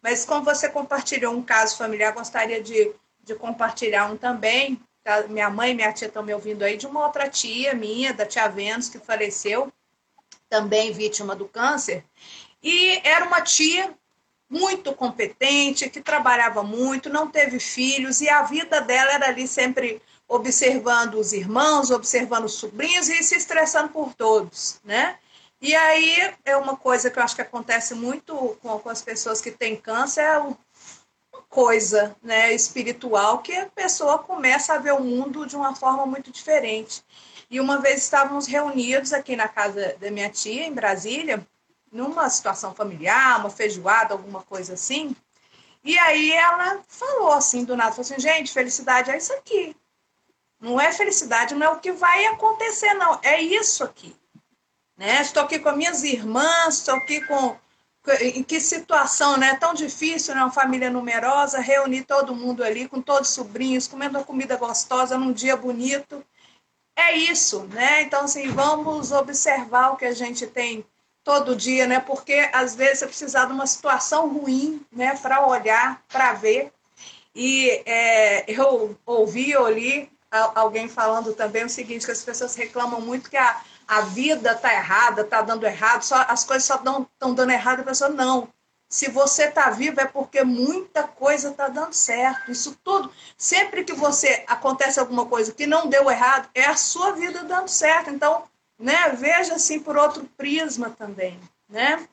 Mas 0.00 0.24
como 0.24 0.44
você 0.44 0.68
compartilhou 0.68 1.34
um 1.34 1.42
caso 1.42 1.76
familiar, 1.76 2.12
gostaria 2.12 2.62
de, 2.62 2.92
de 3.30 3.38
compartilhar 3.38 4.10
um 4.10 4.16
também. 4.16 4.80
Tá? 5.04 5.22
Minha 5.28 5.48
mãe 5.48 5.70
e 5.70 5.74
minha 5.74 5.92
tia 5.92 6.08
estão 6.08 6.22
me 6.22 6.34
ouvindo 6.34 6.62
aí, 6.62 6.76
de 6.76 6.86
uma 6.86 7.06
outra 7.06 7.28
tia 7.28 7.74
minha, 7.74 8.12
da 8.12 8.26
tia 8.26 8.48
Vênus, 8.48 8.88
que 8.88 8.98
faleceu, 8.98 9.72
também 10.48 10.92
vítima 10.92 11.34
do 11.34 11.46
câncer. 11.46 12.04
E 12.62 13.00
era 13.04 13.24
uma 13.24 13.40
tia 13.40 13.94
muito 14.48 14.92
competente, 14.92 15.88
que 15.88 16.00
trabalhava 16.00 16.62
muito, 16.62 17.08
não 17.08 17.30
teve 17.30 17.60
filhos, 17.60 18.20
e 18.20 18.28
a 18.28 18.42
vida 18.42 18.80
dela 18.80 19.12
era 19.12 19.28
ali 19.28 19.46
sempre 19.46 20.02
observando 20.26 21.14
os 21.14 21.32
irmãos, 21.32 21.90
observando 21.90 22.44
os 22.44 22.54
sobrinhos 22.54 23.08
e 23.08 23.22
se 23.22 23.36
estressando 23.36 23.90
por 23.90 24.12
todos, 24.14 24.80
né? 24.84 25.18
E 25.60 25.74
aí 25.74 26.34
é 26.44 26.56
uma 26.56 26.76
coisa 26.76 27.10
que 27.10 27.18
eu 27.18 27.22
acho 27.22 27.36
que 27.36 27.42
acontece 27.42 27.94
muito 27.94 28.34
com, 28.62 28.78
com 28.78 28.88
as 28.88 29.02
pessoas 29.02 29.40
que 29.40 29.50
têm 29.50 29.76
câncer, 29.76 30.22
é 30.22 30.38
uma 30.38 30.58
coisa 31.50 32.16
né, 32.22 32.54
espiritual 32.54 33.38
que 33.38 33.52
a 33.52 33.66
pessoa 33.66 34.18
começa 34.20 34.72
a 34.72 34.78
ver 34.78 34.92
o 34.92 35.02
mundo 35.02 35.44
de 35.44 35.56
uma 35.56 35.74
forma 35.74 36.06
muito 36.06 36.30
diferente. 36.30 37.04
E 37.50 37.60
uma 37.60 37.78
vez 37.78 38.04
estávamos 38.04 38.46
reunidos 38.46 39.12
aqui 39.12 39.34
na 39.34 39.48
casa 39.48 39.96
da 40.00 40.10
minha 40.10 40.30
tia, 40.30 40.64
em 40.64 40.72
Brasília, 40.72 41.44
numa 41.90 42.30
situação 42.30 42.72
familiar, 42.72 43.40
uma 43.40 43.50
feijoada, 43.50 44.14
alguma 44.14 44.42
coisa 44.42 44.74
assim. 44.74 45.14
E 45.82 45.98
aí 45.98 46.32
ela 46.32 46.80
falou 46.86 47.32
assim, 47.32 47.64
do 47.64 47.76
nada, 47.76 47.90
falou 47.90 48.02
assim, 48.02 48.20
gente, 48.20 48.52
felicidade 48.52 49.10
é 49.10 49.18
isso 49.18 49.32
aqui. 49.32 49.76
Não 50.60 50.80
é 50.80 50.92
felicidade, 50.92 51.54
não 51.54 51.66
é 51.66 51.70
o 51.70 51.80
que 51.80 51.90
vai 51.90 52.26
acontecer, 52.26 52.94
não. 52.94 53.18
É 53.22 53.40
isso 53.40 53.82
aqui. 53.82 54.14
Né? 54.96 55.22
Estou 55.22 55.42
aqui 55.42 55.58
com 55.58 55.72
minhas 55.72 56.04
irmãs, 56.04 56.76
estou 56.76 56.94
aqui 56.94 57.20
com. 57.22 57.56
Em 58.20 58.42
que 58.42 58.60
situação, 58.60 59.36
né? 59.36 59.56
Tão 59.56 59.74
difícil, 59.74 60.34
né? 60.34 60.40
Uma 60.40 60.50
família 60.50 60.90
numerosa, 60.90 61.60
reunir 61.60 62.04
todo 62.04 62.34
mundo 62.34 62.64
ali, 62.64 62.88
com 62.88 63.02
todos 63.02 63.28
os 63.28 63.34
sobrinhos, 63.34 63.86
comendo 63.86 64.18
uma 64.18 64.24
comida 64.24 64.56
gostosa 64.56 65.18
num 65.18 65.32
dia 65.32 65.56
bonito. 65.56 66.24
É 66.96 67.14
isso, 67.14 67.64
né? 67.64 68.02
Então, 68.02 68.24
assim, 68.24 68.48
vamos 68.48 69.12
observar 69.12 69.92
o 69.92 69.96
que 69.96 70.04
a 70.06 70.14
gente 70.14 70.46
tem 70.46 70.84
todo 71.22 71.56
dia, 71.56 71.86
né? 71.86 72.00
Porque 72.00 72.48
às 72.52 72.74
vezes 72.74 73.00
você 73.00 73.06
precisa 73.06 73.44
de 73.44 73.52
uma 73.52 73.66
situação 73.66 74.28
ruim, 74.28 74.84
né, 74.90 75.16
para 75.16 75.46
olhar, 75.46 76.02
para 76.08 76.32
ver. 76.32 76.72
E 77.34 77.82
é, 77.86 78.50
eu 78.50 78.98
ouvi, 79.06 79.50
eu 79.50 79.68
li 79.68 80.10
alguém 80.54 80.88
falando 80.88 81.32
também 81.34 81.64
o 81.64 81.68
seguinte, 81.68 82.04
que 82.04 82.12
as 82.12 82.24
pessoas 82.24 82.54
reclamam 82.54 83.00
muito 83.00 83.30
que 83.30 83.36
a, 83.36 83.62
a 83.90 84.02
vida 84.02 84.54
tá 84.54 84.72
errada, 84.72 85.24
tá 85.24 85.42
dando 85.42 85.66
errado, 85.66 86.04
só, 86.04 86.24
as 86.28 86.44
coisas 86.44 86.64
só 86.64 86.76
estão 86.76 87.34
dando 87.34 87.50
errado, 87.50 87.80
a 87.80 87.82
pessoa, 87.82 88.08
não. 88.08 88.48
Se 88.88 89.10
você 89.10 89.46
está 89.46 89.68
vivo 89.70 90.00
é 90.00 90.04
porque 90.04 90.44
muita 90.44 91.02
coisa 91.02 91.50
está 91.50 91.66
dando 91.66 91.92
certo. 91.92 92.52
Isso 92.52 92.78
tudo, 92.84 93.10
sempre 93.36 93.82
que 93.82 93.92
você 93.92 94.44
acontece 94.46 95.00
alguma 95.00 95.26
coisa 95.26 95.52
que 95.52 95.66
não 95.66 95.88
deu 95.88 96.08
errado, 96.08 96.48
é 96.54 96.66
a 96.66 96.76
sua 96.76 97.10
vida 97.12 97.42
dando 97.42 97.66
certo. 97.66 98.10
Então, 98.10 98.44
né? 98.78 99.08
Veja 99.10 99.54
assim 99.54 99.80
por 99.80 99.96
outro 99.96 100.24
prisma 100.36 100.90
também, 100.90 101.40
né? 101.68 102.08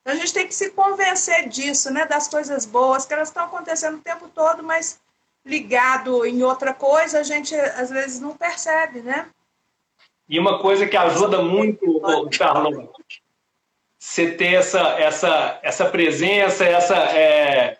Então 0.00 0.14
a 0.14 0.16
gente 0.16 0.34
tem 0.34 0.48
que 0.48 0.54
se 0.54 0.70
convencer 0.70 1.48
disso, 1.48 1.92
né? 1.92 2.06
Das 2.06 2.26
coisas 2.26 2.66
boas 2.66 3.06
que 3.06 3.14
elas 3.14 3.28
estão 3.28 3.44
acontecendo 3.44 3.98
o 3.98 4.02
tempo 4.02 4.28
todo, 4.28 4.64
mas 4.64 4.98
ligado 5.44 6.26
em 6.26 6.42
outra 6.42 6.74
coisa 6.74 7.20
a 7.20 7.22
gente 7.22 7.54
às 7.54 7.88
vezes 7.88 8.18
não 8.18 8.36
percebe, 8.36 9.00
né? 9.00 9.28
E 10.30 10.38
uma 10.38 10.60
coisa 10.60 10.86
que 10.86 10.96
ajuda 10.96 11.42
muito, 11.42 12.00
Carlos, 12.38 12.88
você 13.98 14.30
ter 14.30 14.54
essa, 14.54 14.78
essa, 14.90 15.58
essa 15.60 15.84
presença, 15.86 16.64
essa 16.64 16.96
é, 16.96 17.78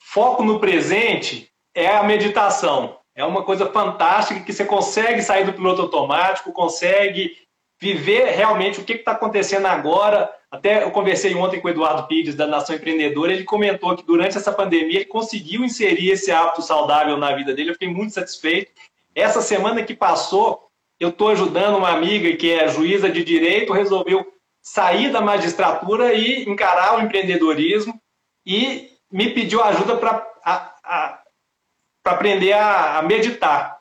foco 0.00 0.42
no 0.42 0.58
presente 0.58 1.48
é 1.72 1.86
a 1.86 2.02
meditação. 2.02 2.98
É 3.14 3.24
uma 3.24 3.44
coisa 3.44 3.66
fantástica 3.70 4.40
que 4.40 4.52
você 4.52 4.64
consegue 4.64 5.22
sair 5.22 5.46
do 5.46 5.52
piloto 5.52 5.82
automático, 5.82 6.52
consegue 6.52 7.36
viver 7.80 8.32
realmente 8.32 8.80
o 8.80 8.84
que 8.84 8.94
está 8.94 9.12
acontecendo 9.12 9.66
agora. 9.66 10.28
Até 10.50 10.82
eu 10.82 10.90
conversei 10.90 11.36
ontem 11.36 11.60
com 11.60 11.68
o 11.68 11.70
Eduardo 11.70 12.08
Pires, 12.08 12.34
da 12.34 12.48
Nação 12.48 12.74
Empreendedora, 12.74 13.32
ele 13.32 13.44
comentou 13.44 13.96
que 13.96 14.04
durante 14.04 14.36
essa 14.36 14.50
pandemia 14.50 14.96
ele 14.96 15.04
conseguiu 15.04 15.64
inserir 15.64 16.10
esse 16.10 16.32
hábito 16.32 16.62
saudável 16.62 17.16
na 17.16 17.32
vida 17.32 17.54
dele, 17.54 17.70
eu 17.70 17.74
fiquei 17.74 17.88
muito 17.88 18.12
satisfeito. 18.12 18.72
Essa 19.14 19.40
semana 19.40 19.84
que 19.84 19.94
passou, 19.94 20.63
eu 21.04 21.10
estou 21.10 21.28
ajudando 21.28 21.76
uma 21.76 21.90
amiga 21.90 22.34
que 22.34 22.50
é 22.50 22.66
juíza 22.66 23.10
de 23.10 23.22
direito, 23.22 23.74
resolveu 23.74 24.26
sair 24.62 25.12
da 25.12 25.20
magistratura 25.20 26.14
e 26.14 26.48
encarar 26.48 26.96
o 26.96 27.02
empreendedorismo 27.02 28.00
e 28.46 28.90
me 29.12 29.28
pediu 29.30 29.62
ajuda 29.62 29.96
para 29.96 30.26
aprender 32.02 32.54
a, 32.54 32.98
a, 32.98 33.02
meditar. 33.02 33.78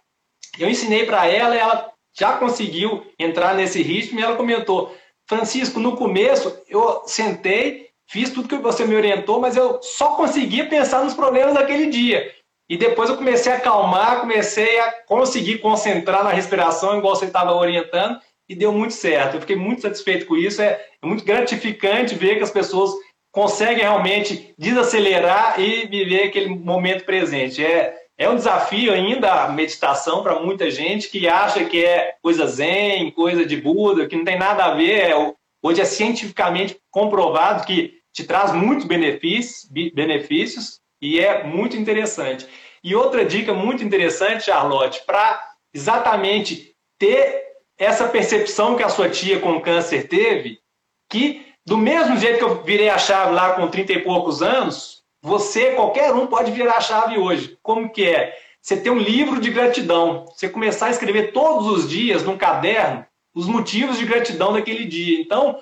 Eu 0.60 0.70
ensinei 0.70 1.06
para 1.06 1.26
ela 1.26 1.56
ela 1.56 1.92
já 2.14 2.38
conseguiu 2.38 3.06
entrar 3.18 3.56
nesse 3.56 3.82
ritmo 3.82 4.20
e 4.20 4.24
ela 4.24 4.36
comentou: 4.36 4.94
Francisco, 5.26 5.80
no 5.80 5.96
começo 5.96 6.62
eu 6.68 7.04
sentei, 7.08 7.90
fiz 8.06 8.32
tudo 8.32 8.50
que 8.50 8.58
você 8.58 8.86
me 8.86 8.96
orientou, 8.96 9.40
mas 9.40 9.56
eu 9.56 9.82
só 9.82 10.16
conseguia 10.16 10.68
pensar 10.68 11.04
nos 11.06 11.14
problemas 11.14 11.54
daquele 11.54 11.88
dia. 11.88 12.30
E 12.74 12.78
depois 12.78 13.08
eu 13.08 13.18
comecei 13.18 13.52
a 13.52 13.58
acalmar, 13.58 14.22
comecei 14.22 14.80
a 14.80 14.92
conseguir 15.06 15.60
concentrar 15.60 16.24
na 16.24 16.32
respiração, 16.32 16.98
igual 16.98 17.16
você 17.16 17.26
estava 17.26 17.54
orientando, 17.54 18.20
e 18.50 18.56
deu 18.56 18.72
muito 18.72 18.96
certo. 18.96 19.36
Eu 19.36 19.42
fiquei 19.42 19.56
muito 19.56 19.84
satisfeito 19.84 20.26
com 20.26 20.36
isso. 20.36 20.60
É, 20.60 20.84
é 21.00 21.06
muito 21.06 21.24
gratificante 21.24 22.16
ver 22.16 22.38
que 22.38 22.44
as 22.44 22.50
pessoas 22.50 22.92
conseguem 23.32 23.84
realmente 23.84 24.56
desacelerar 24.58 25.62
e 25.62 25.86
viver 25.86 26.24
aquele 26.24 26.50
momento 26.50 27.06
presente. 27.06 27.64
É, 27.64 27.96
é 28.18 28.28
um 28.28 28.38
desafio 28.38 28.92
ainda 28.92 29.44
a 29.44 29.50
meditação 29.50 30.24
para 30.24 30.40
muita 30.40 30.72
gente 30.72 31.12
que 31.12 31.28
acha 31.28 31.66
que 31.66 31.86
é 31.86 32.16
coisa 32.24 32.48
zen, 32.48 33.12
coisa 33.12 33.46
de 33.46 33.56
Buda, 33.56 34.08
que 34.08 34.16
não 34.16 34.26
tem 34.26 34.40
nada 34.40 34.66
a 34.66 34.74
ver. 34.74 35.12
É, 35.12 35.34
hoje 35.62 35.80
é 35.80 35.86
cientificamente 35.86 36.76
comprovado 36.90 37.68
que 37.68 38.00
te 38.12 38.24
traz 38.24 38.52
muitos 38.52 38.88
benefícios, 38.88 39.70
benefícios 39.94 40.82
e 41.04 41.20
é 41.20 41.44
muito 41.44 41.76
interessante. 41.76 42.48
E 42.84 42.96
outra 42.96 43.24
dica 43.26 43.54
muito 43.54 43.84
interessante, 43.84 44.46
Charlotte, 44.46 45.04
para 45.06 45.42
exatamente 45.74 46.76
ter 47.00 47.44
essa 47.78 48.08
percepção 48.08 48.76
que 48.76 48.84
a 48.84 48.90
sua 48.90 49.10
tia 49.10 49.40
com 49.40 49.62
câncer 49.62 50.08
teve, 50.08 50.60
que 51.10 51.46
do 51.66 51.78
mesmo 51.78 52.18
jeito 52.18 52.40
que 52.40 52.44
eu 52.44 52.64
virei 52.64 52.90
a 52.90 52.98
chave 52.98 53.34
lá 53.34 53.54
com 53.54 53.68
30 53.68 53.94
e 53.94 54.02
poucos 54.02 54.42
anos, 54.42 55.02
você, 55.22 55.72
qualquer 55.72 56.14
um, 56.14 56.28
pode 56.28 56.52
virar 56.52 56.78
a 56.78 56.82
chave 56.82 57.18
hoje. 57.18 57.58
Como 57.64 57.90
que 57.90 58.06
é? 58.06 58.38
Você 58.62 58.76
ter 58.76 58.90
um 58.90 58.98
livro 58.98 59.40
de 59.40 59.50
gratidão. 59.50 60.26
Você 60.26 60.50
começar 60.50 60.88
a 60.88 60.92
escrever 60.92 61.32
todos 61.32 61.68
os 61.68 61.90
dias 61.90 62.24
num 62.24 62.38
caderno 62.38 63.06
os 63.34 63.48
motivos 63.48 63.98
de 63.98 64.06
gratidão 64.06 64.54
daquele 64.54 64.86
dia. 64.86 65.20
Então, 65.20 65.58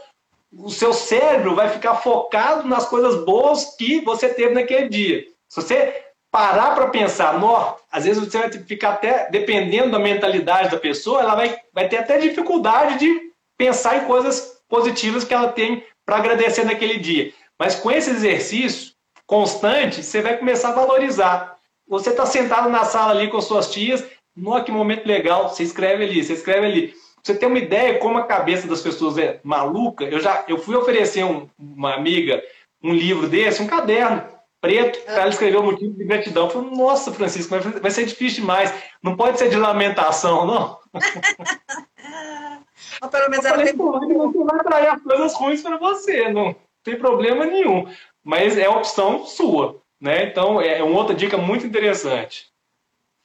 o 0.51 0.69
seu 0.69 0.91
cérebro 0.93 1.55
vai 1.55 1.69
ficar 1.69 1.95
focado 1.95 2.67
nas 2.67 2.87
coisas 2.89 3.23
boas 3.23 3.75
que 3.77 4.01
você 4.01 4.33
teve 4.33 4.53
naquele 4.53 4.89
dia. 4.89 5.25
Se 5.47 5.61
você 5.61 6.03
parar 6.31 6.73
para 6.73 6.87
pensar, 6.87 7.37
no, 7.37 7.75
às 7.91 8.05
vezes 8.05 8.23
você 8.23 8.37
vai 8.37 8.49
ficar 8.49 8.91
até, 8.93 9.29
dependendo 9.29 9.91
da 9.91 9.99
mentalidade 9.99 10.71
da 10.71 10.77
pessoa, 10.77 11.21
ela 11.21 11.35
vai, 11.35 11.57
vai 11.73 11.89
ter 11.89 11.97
até 11.97 12.17
dificuldade 12.17 12.97
de 12.97 13.31
pensar 13.57 13.97
em 13.97 14.05
coisas 14.05 14.61
positivas 14.69 15.25
que 15.25 15.33
ela 15.33 15.51
tem 15.51 15.83
para 16.05 16.15
agradecer 16.15 16.63
naquele 16.63 16.97
dia. 16.97 17.33
Mas 17.59 17.75
com 17.75 17.91
esse 17.91 18.09
exercício 18.09 18.93
constante, 19.27 20.01
você 20.01 20.21
vai 20.21 20.37
começar 20.37 20.69
a 20.69 20.73
valorizar. 20.73 21.57
Você 21.87 22.11
está 22.11 22.25
sentado 22.25 22.69
na 22.69 22.85
sala 22.85 23.11
ali 23.11 23.29
com 23.29 23.41
suas 23.41 23.69
tias, 23.69 24.03
no 24.35 24.63
que 24.63 24.71
momento 24.71 25.05
legal, 25.05 25.49
você 25.49 25.63
escreve 25.63 26.05
ali, 26.05 26.23
você 26.23 26.33
escreve 26.33 26.65
ali 26.65 26.93
você 27.23 27.35
tem 27.35 27.47
uma 27.47 27.59
ideia 27.59 27.99
como 27.99 28.17
a 28.17 28.25
cabeça 28.25 28.67
das 28.67 28.81
pessoas 28.81 29.17
é 29.17 29.39
maluca, 29.43 30.05
eu 30.05 30.19
já 30.19 30.43
eu 30.47 30.57
fui 30.57 30.75
oferecer 30.75 31.23
um, 31.23 31.47
uma 31.59 31.93
amiga 31.93 32.41
um 32.83 32.93
livro 32.93 33.27
desse, 33.27 33.61
um 33.61 33.67
caderno 33.67 34.23
preto, 34.61 35.01
para 35.01 35.21
ela 35.21 35.29
escrever 35.29 35.57
o 35.57 35.63
motivo 35.63 35.93
de 35.93 36.05
gratidão. 36.05 36.45
Eu 36.45 36.51
falei, 36.51 36.69
nossa, 36.69 37.11
Francisco, 37.11 37.53
vai 37.81 37.91
ser 37.91 38.05
difícil 38.05 38.41
demais. 38.41 38.71
Não 39.01 39.17
pode 39.17 39.39
ser 39.39 39.49
de 39.49 39.57
lamentação, 39.57 40.45
não. 40.45 40.79
Ou 43.01 43.09
pelo 43.09 43.29
menos 43.29 43.45
ela 43.45 43.57
falei, 43.57 43.73
tem... 43.73 43.77
Você 43.77 44.43
vai 44.43 44.59
atrair 44.59 44.87
as 44.87 45.01
coisas 45.01 45.33
ruins 45.33 45.61
para 45.61 45.77
você, 45.77 46.29
não 46.29 46.55
tem 46.83 46.97
problema 46.97 47.45
nenhum. 47.45 47.87
Mas 48.23 48.57
é 48.57 48.69
opção 48.69 49.25
sua, 49.25 49.81
né? 49.99 50.25
Então, 50.25 50.61
é 50.61 50.83
uma 50.83 50.99
outra 50.99 51.15
dica 51.15 51.37
muito 51.37 51.65
interessante. 51.65 52.51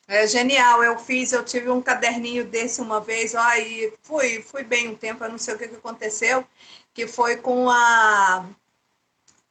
É 0.09 0.27
genial, 0.27 0.85
eu 0.85 0.99
fiz, 0.99 1.33
eu 1.33 1.45
tive 1.45 1.69
um 1.69 1.83
caderninho 1.83 2.45
desse 2.45 2.81
uma 2.81 3.01
vez, 3.01 3.35
ó, 3.35 3.55
e 3.57 3.93
fui, 4.03 4.41
fui 4.41 4.63
bem 4.63 4.89
um 4.89 4.95
tempo, 4.95 5.25
eu 5.25 5.31
não 5.31 5.39
sei 5.39 5.55
o 5.55 5.59
que, 5.59 5.67
que 5.67 5.75
aconteceu, 5.75 6.45
que 6.95 7.09
foi 7.09 7.37
com 7.37 7.69
a 7.69 8.47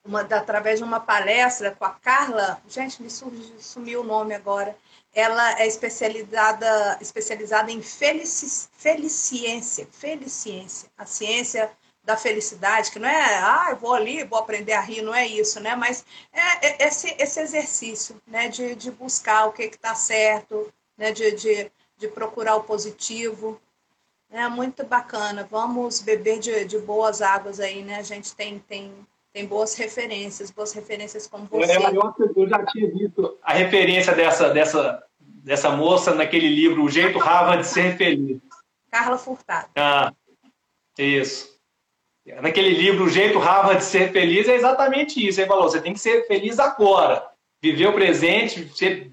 uma, 0.06 0.22
através 0.22 0.80
de 0.80 0.86
uma 0.86 1.00
palestra 1.00 1.72
com 1.72 1.86
a 1.86 1.90
Carla, 1.90 2.62
gente, 2.68 3.02
me 3.02 3.10
sumiu 3.10 4.02
o 4.02 4.04
nome 4.04 4.36
agora. 4.36 4.78
Ela 5.14 5.60
é 5.60 5.66
especializada, 5.68 6.98
especializada 7.02 7.72
em 7.72 7.82
felici, 7.82 8.70
feliciência, 8.78 9.88
feliciência, 9.92 10.90
a 10.98 11.06
ciência 11.06 11.72
da 12.06 12.16
felicidade, 12.16 12.92
que 12.92 13.00
não 13.00 13.10
é, 13.10 13.38
ah, 13.38 13.68
eu 13.72 13.78
vou 13.78 13.94
ali, 13.94 14.24
vou 14.24 14.38
aprender 14.38 14.74
a 14.74 14.82
rir, 14.82 15.02
não 15.02 15.14
é 15.14 15.26
isso, 15.26 15.60
né? 15.60 15.76
Mas 15.76 16.06
é, 16.32 16.68
é 16.68 16.88
esse, 16.88 17.16
esse 17.18 17.40
exercício, 17.40 18.22
né? 18.28 18.48
De, 18.48 18.76
de 18.76 18.92
buscar 18.92 19.48
o 19.48 19.52
que 19.52 19.64
está 19.64 19.96
certo, 19.96 20.72
né? 20.96 21.12
De, 21.12 21.32
de, 21.32 21.72
de 21.98 22.08
procurar 22.10 22.58
o 22.58 22.64
positivo. 22.64 23.60
É 24.30 24.48
muito 24.48 24.86
bacana. 24.86 25.48
Vamos 25.50 26.02
beber 26.02 26.40
de, 26.40 26.66
de 26.66 26.78
boas 26.78 27.22
águas 27.22 27.60
aí, 27.60 27.84
né? 27.84 27.98
A 27.98 28.04
gente 28.04 28.36
tem, 28.36 28.60
tem, 28.60 28.94
tem 29.36 29.46
boas 29.46 29.76
referências, 29.76 30.50
boas 30.50 30.72
referências 30.72 31.28
como 31.28 31.46
você. 31.48 31.74
É, 31.74 31.76
eu 31.78 32.48
já 32.48 32.66
tinha 32.68 32.90
visto 32.90 33.38
a 33.44 33.52
referência 33.52 34.14
dessa, 34.14 34.50
dessa, 34.50 35.04
dessa 35.20 35.72
moça 35.72 36.16
naquele 36.16 36.48
livro, 36.48 36.86
O 36.86 36.90
Jeito 36.90 37.20
Rava 37.20 37.58
de 37.58 37.68
Ser 37.68 37.98
Feliz. 37.98 38.40
Carla 38.90 39.18
Furtado. 39.18 39.68
Ah, 39.76 40.14
isso. 40.98 41.54
Naquele 42.42 42.70
livro, 42.70 43.04
O 43.04 43.10
Jeito 43.10 43.38
Harvard 43.38 43.80
de 43.80 43.84
Ser 43.84 44.14
Feliz, 44.14 44.48
é 44.48 44.56
exatamente 44.56 45.28
isso. 45.28 45.42
Ele 45.42 45.50
falou: 45.50 45.64
você 45.64 45.82
tem 45.82 45.92
que 45.92 46.00
ser 46.00 46.26
feliz 46.28 46.58
agora. 46.58 47.28
Viver 47.62 47.88
o 47.88 47.94
presente, 47.94 48.70
ser 48.74 49.12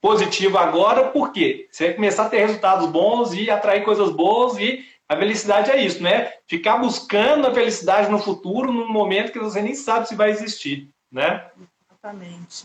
positivo 0.00 0.56
agora, 0.56 1.10
por 1.10 1.30
quê? 1.30 1.68
Você 1.70 1.88
vai 1.88 1.94
começar 1.94 2.24
a 2.24 2.28
ter 2.30 2.38
resultados 2.46 2.88
bons 2.88 3.34
e 3.34 3.50
atrair 3.50 3.84
coisas 3.84 4.10
boas 4.10 4.56
e 4.56 4.82
a 5.12 5.16
felicidade 5.18 5.70
é 5.70 5.84
isso, 5.84 6.02
né? 6.02 6.32
Ficar 6.46 6.78
buscando 6.78 7.46
a 7.46 7.54
felicidade 7.54 8.10
no 8.10 8.18
futuro, 8.18 8.72
num 8.72 8.90
momento 8.90 9.32
que 9.32 9.38
você 9.38 9.60
nem 9.60 9.74
sabe 9.74 10.08
se 10.08 10.14
vai 10.14 10.30
existir, 10.30 10.88
né? 11.10 11.50
Exatamente. 11.90 12.64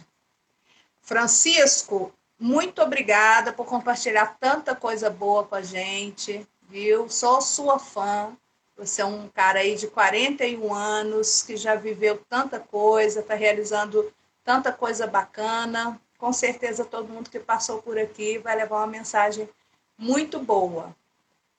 Francisco, 1.01 2.13
muito 2.39 2.81
obrigada 2.81 3.51
por 3.51 3.65
compartilhar 3.65 4.37
tanta 4.39 4.75
coisa 4.75 5.09
boa 5.09 5.43
com 5.43 5.55
a 5.55 5.61
gente, 5.61 6.47
viu? 6.69 7.09
Sou 7.09 7.41
sua 7.41 7.79
fã. 7.79 8.31
Você 8.77 9.01
é 9.01 9.05
um 9.05 9.27
cara 9.27 9.59
aí 9.59 9.75
de 9.75 9.87
41 9.87 10.73
anos 10.73 11.41
que 11.41 11.57
já 11.57 11.75
viveu 11.75 12.21
tanta 12.29 12.59
coisa, 12.59 13.19
está 13.19 13.33
realizando 13.33 14.13
tanta 14.43 14.71
coisa 14.71 15.05
bacana. 15.05 15.99
Com 16.17 16.31
certeza 16.31 16.85
todo 16.85 17.11
mundo 17.11 17.29
que 17.29 17.39
passou 17.39 17.81
por 17.81 17.97
aqui 17.97 18.37
vai 18.37 18.55
levar 18.55 18.77
uma 18.77 18.87
mensagem 18.87 19.49
muito 19.97 20.39
boa. 20.39 20.95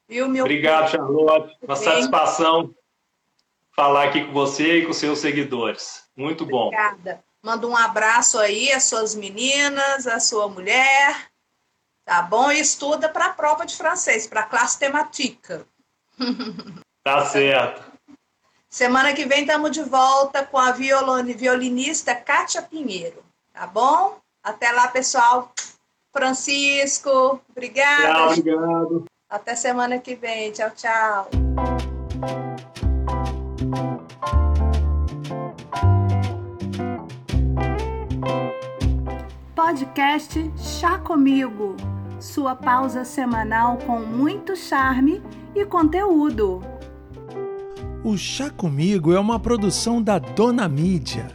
Viu, 0.08 0.28
meu 0.28 0.44
Obrigado, 0.44 0.90
Charlotte. 0.90 1.56
Uma 1.62 1.74
bem? 1.74 1.84
satisfação 1.84 2.74
falar 3.76 4.04
aqui 4.04 4.24
com 4.24 4.32
você 4.32 4.78
e 4.78 4.86
com 4.86 4.92
seus 4.92 5.18
seguidores. 5.18 6.04
Muito 6.16 6.46
bom. 6.46 6.66
Obrigada. 6.66 7.22
Manda 7.42 7.66
um 7.68 7.76
abraço 7.76 8.38
aí 8.38 8.72
às 8.72 8.84
suas 8.84 9.14
meninas, 9.14 10.06
à 10.06 10.18
sua 10.18 10.48
mulher, 10.48 11.30
tá 12.04 12.22
bom? 12.22 12.50
E 12.50 12.58
estuda 12.58 13.08
para 13.08 13.26
a 13.26 13.32
prova 13.32 13.64
de 13.64 13.76
francês, 13.76 14.26
para 14.26 14.40
a 14.40 14.46
classe 14.46 14.78
temática. 14.78 15.66
Tá 17.04 17.24
certo. 17.24 17.90
Semana 18.68 19.14
que 19.14 19.24
vem 19.24 19.40
estamos 19.40 19.70
de 19.70 19.82
volta 19.82 20.44
com 20.44 20.58
a 20.58 20.72
violinista 20.72 22.14
Kátia 22.14 22.60
Pinheiro, 22.60 23.24
tá 23.50 23.66
bom? 23.66 24.18
Até 24.42 24.70
lá, 24.72 24.88
pessoal. 24.88 25.50
Francisco, 26.12 27.40
obrigada. 27.48 28.12
Tchau, 28.12 28.26
obrigado. 28.26 29.04
Até 29.30 29.54
semana 29.54 29.98
que 29.98 30.14
vem. 30.14 30.50
Tchau, 30.52 30.70
tchau. 30.74 31.28
Podcast 39.54 40.50
Chá 40.56 40.98
Comigo. 40.98 41.76
Sua 42.18 42.56
pausa 42.56 43.04
semanal 43.04 43.76
com 43.76 43.98
muito 43.98 44.56
charme 44.56 45.22
e 45.54 45.62
conteúdo. 45.66 46.62
O 48.02 48.16
Chá 48.16 48.48
Comigo 48.48 49.12
é 49.12 49.20
uma 49.20 49.38
produção 49.38 50.02
da 50.02 50.18
Dona 50.18 50.66
Mídia. 50.66 51.26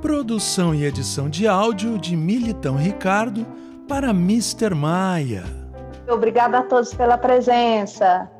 Produção 0.00 0.72
e 0.72 0.84
edição 0.84 1.28
de 1.28 1.48
áudio 1.48 1.98
de 1.98 2.14
Militão 2.14 2.76
Ricardo 2.76 3.44
para 3.88 4.10
Mr. 4.10 4.72
Maia. 4.72 5.57
Obrigada 6.08 6.58
a 6.58 6.62
todos 6.62 6.94
pela 6.94 7.18
presença. 7.18 8.30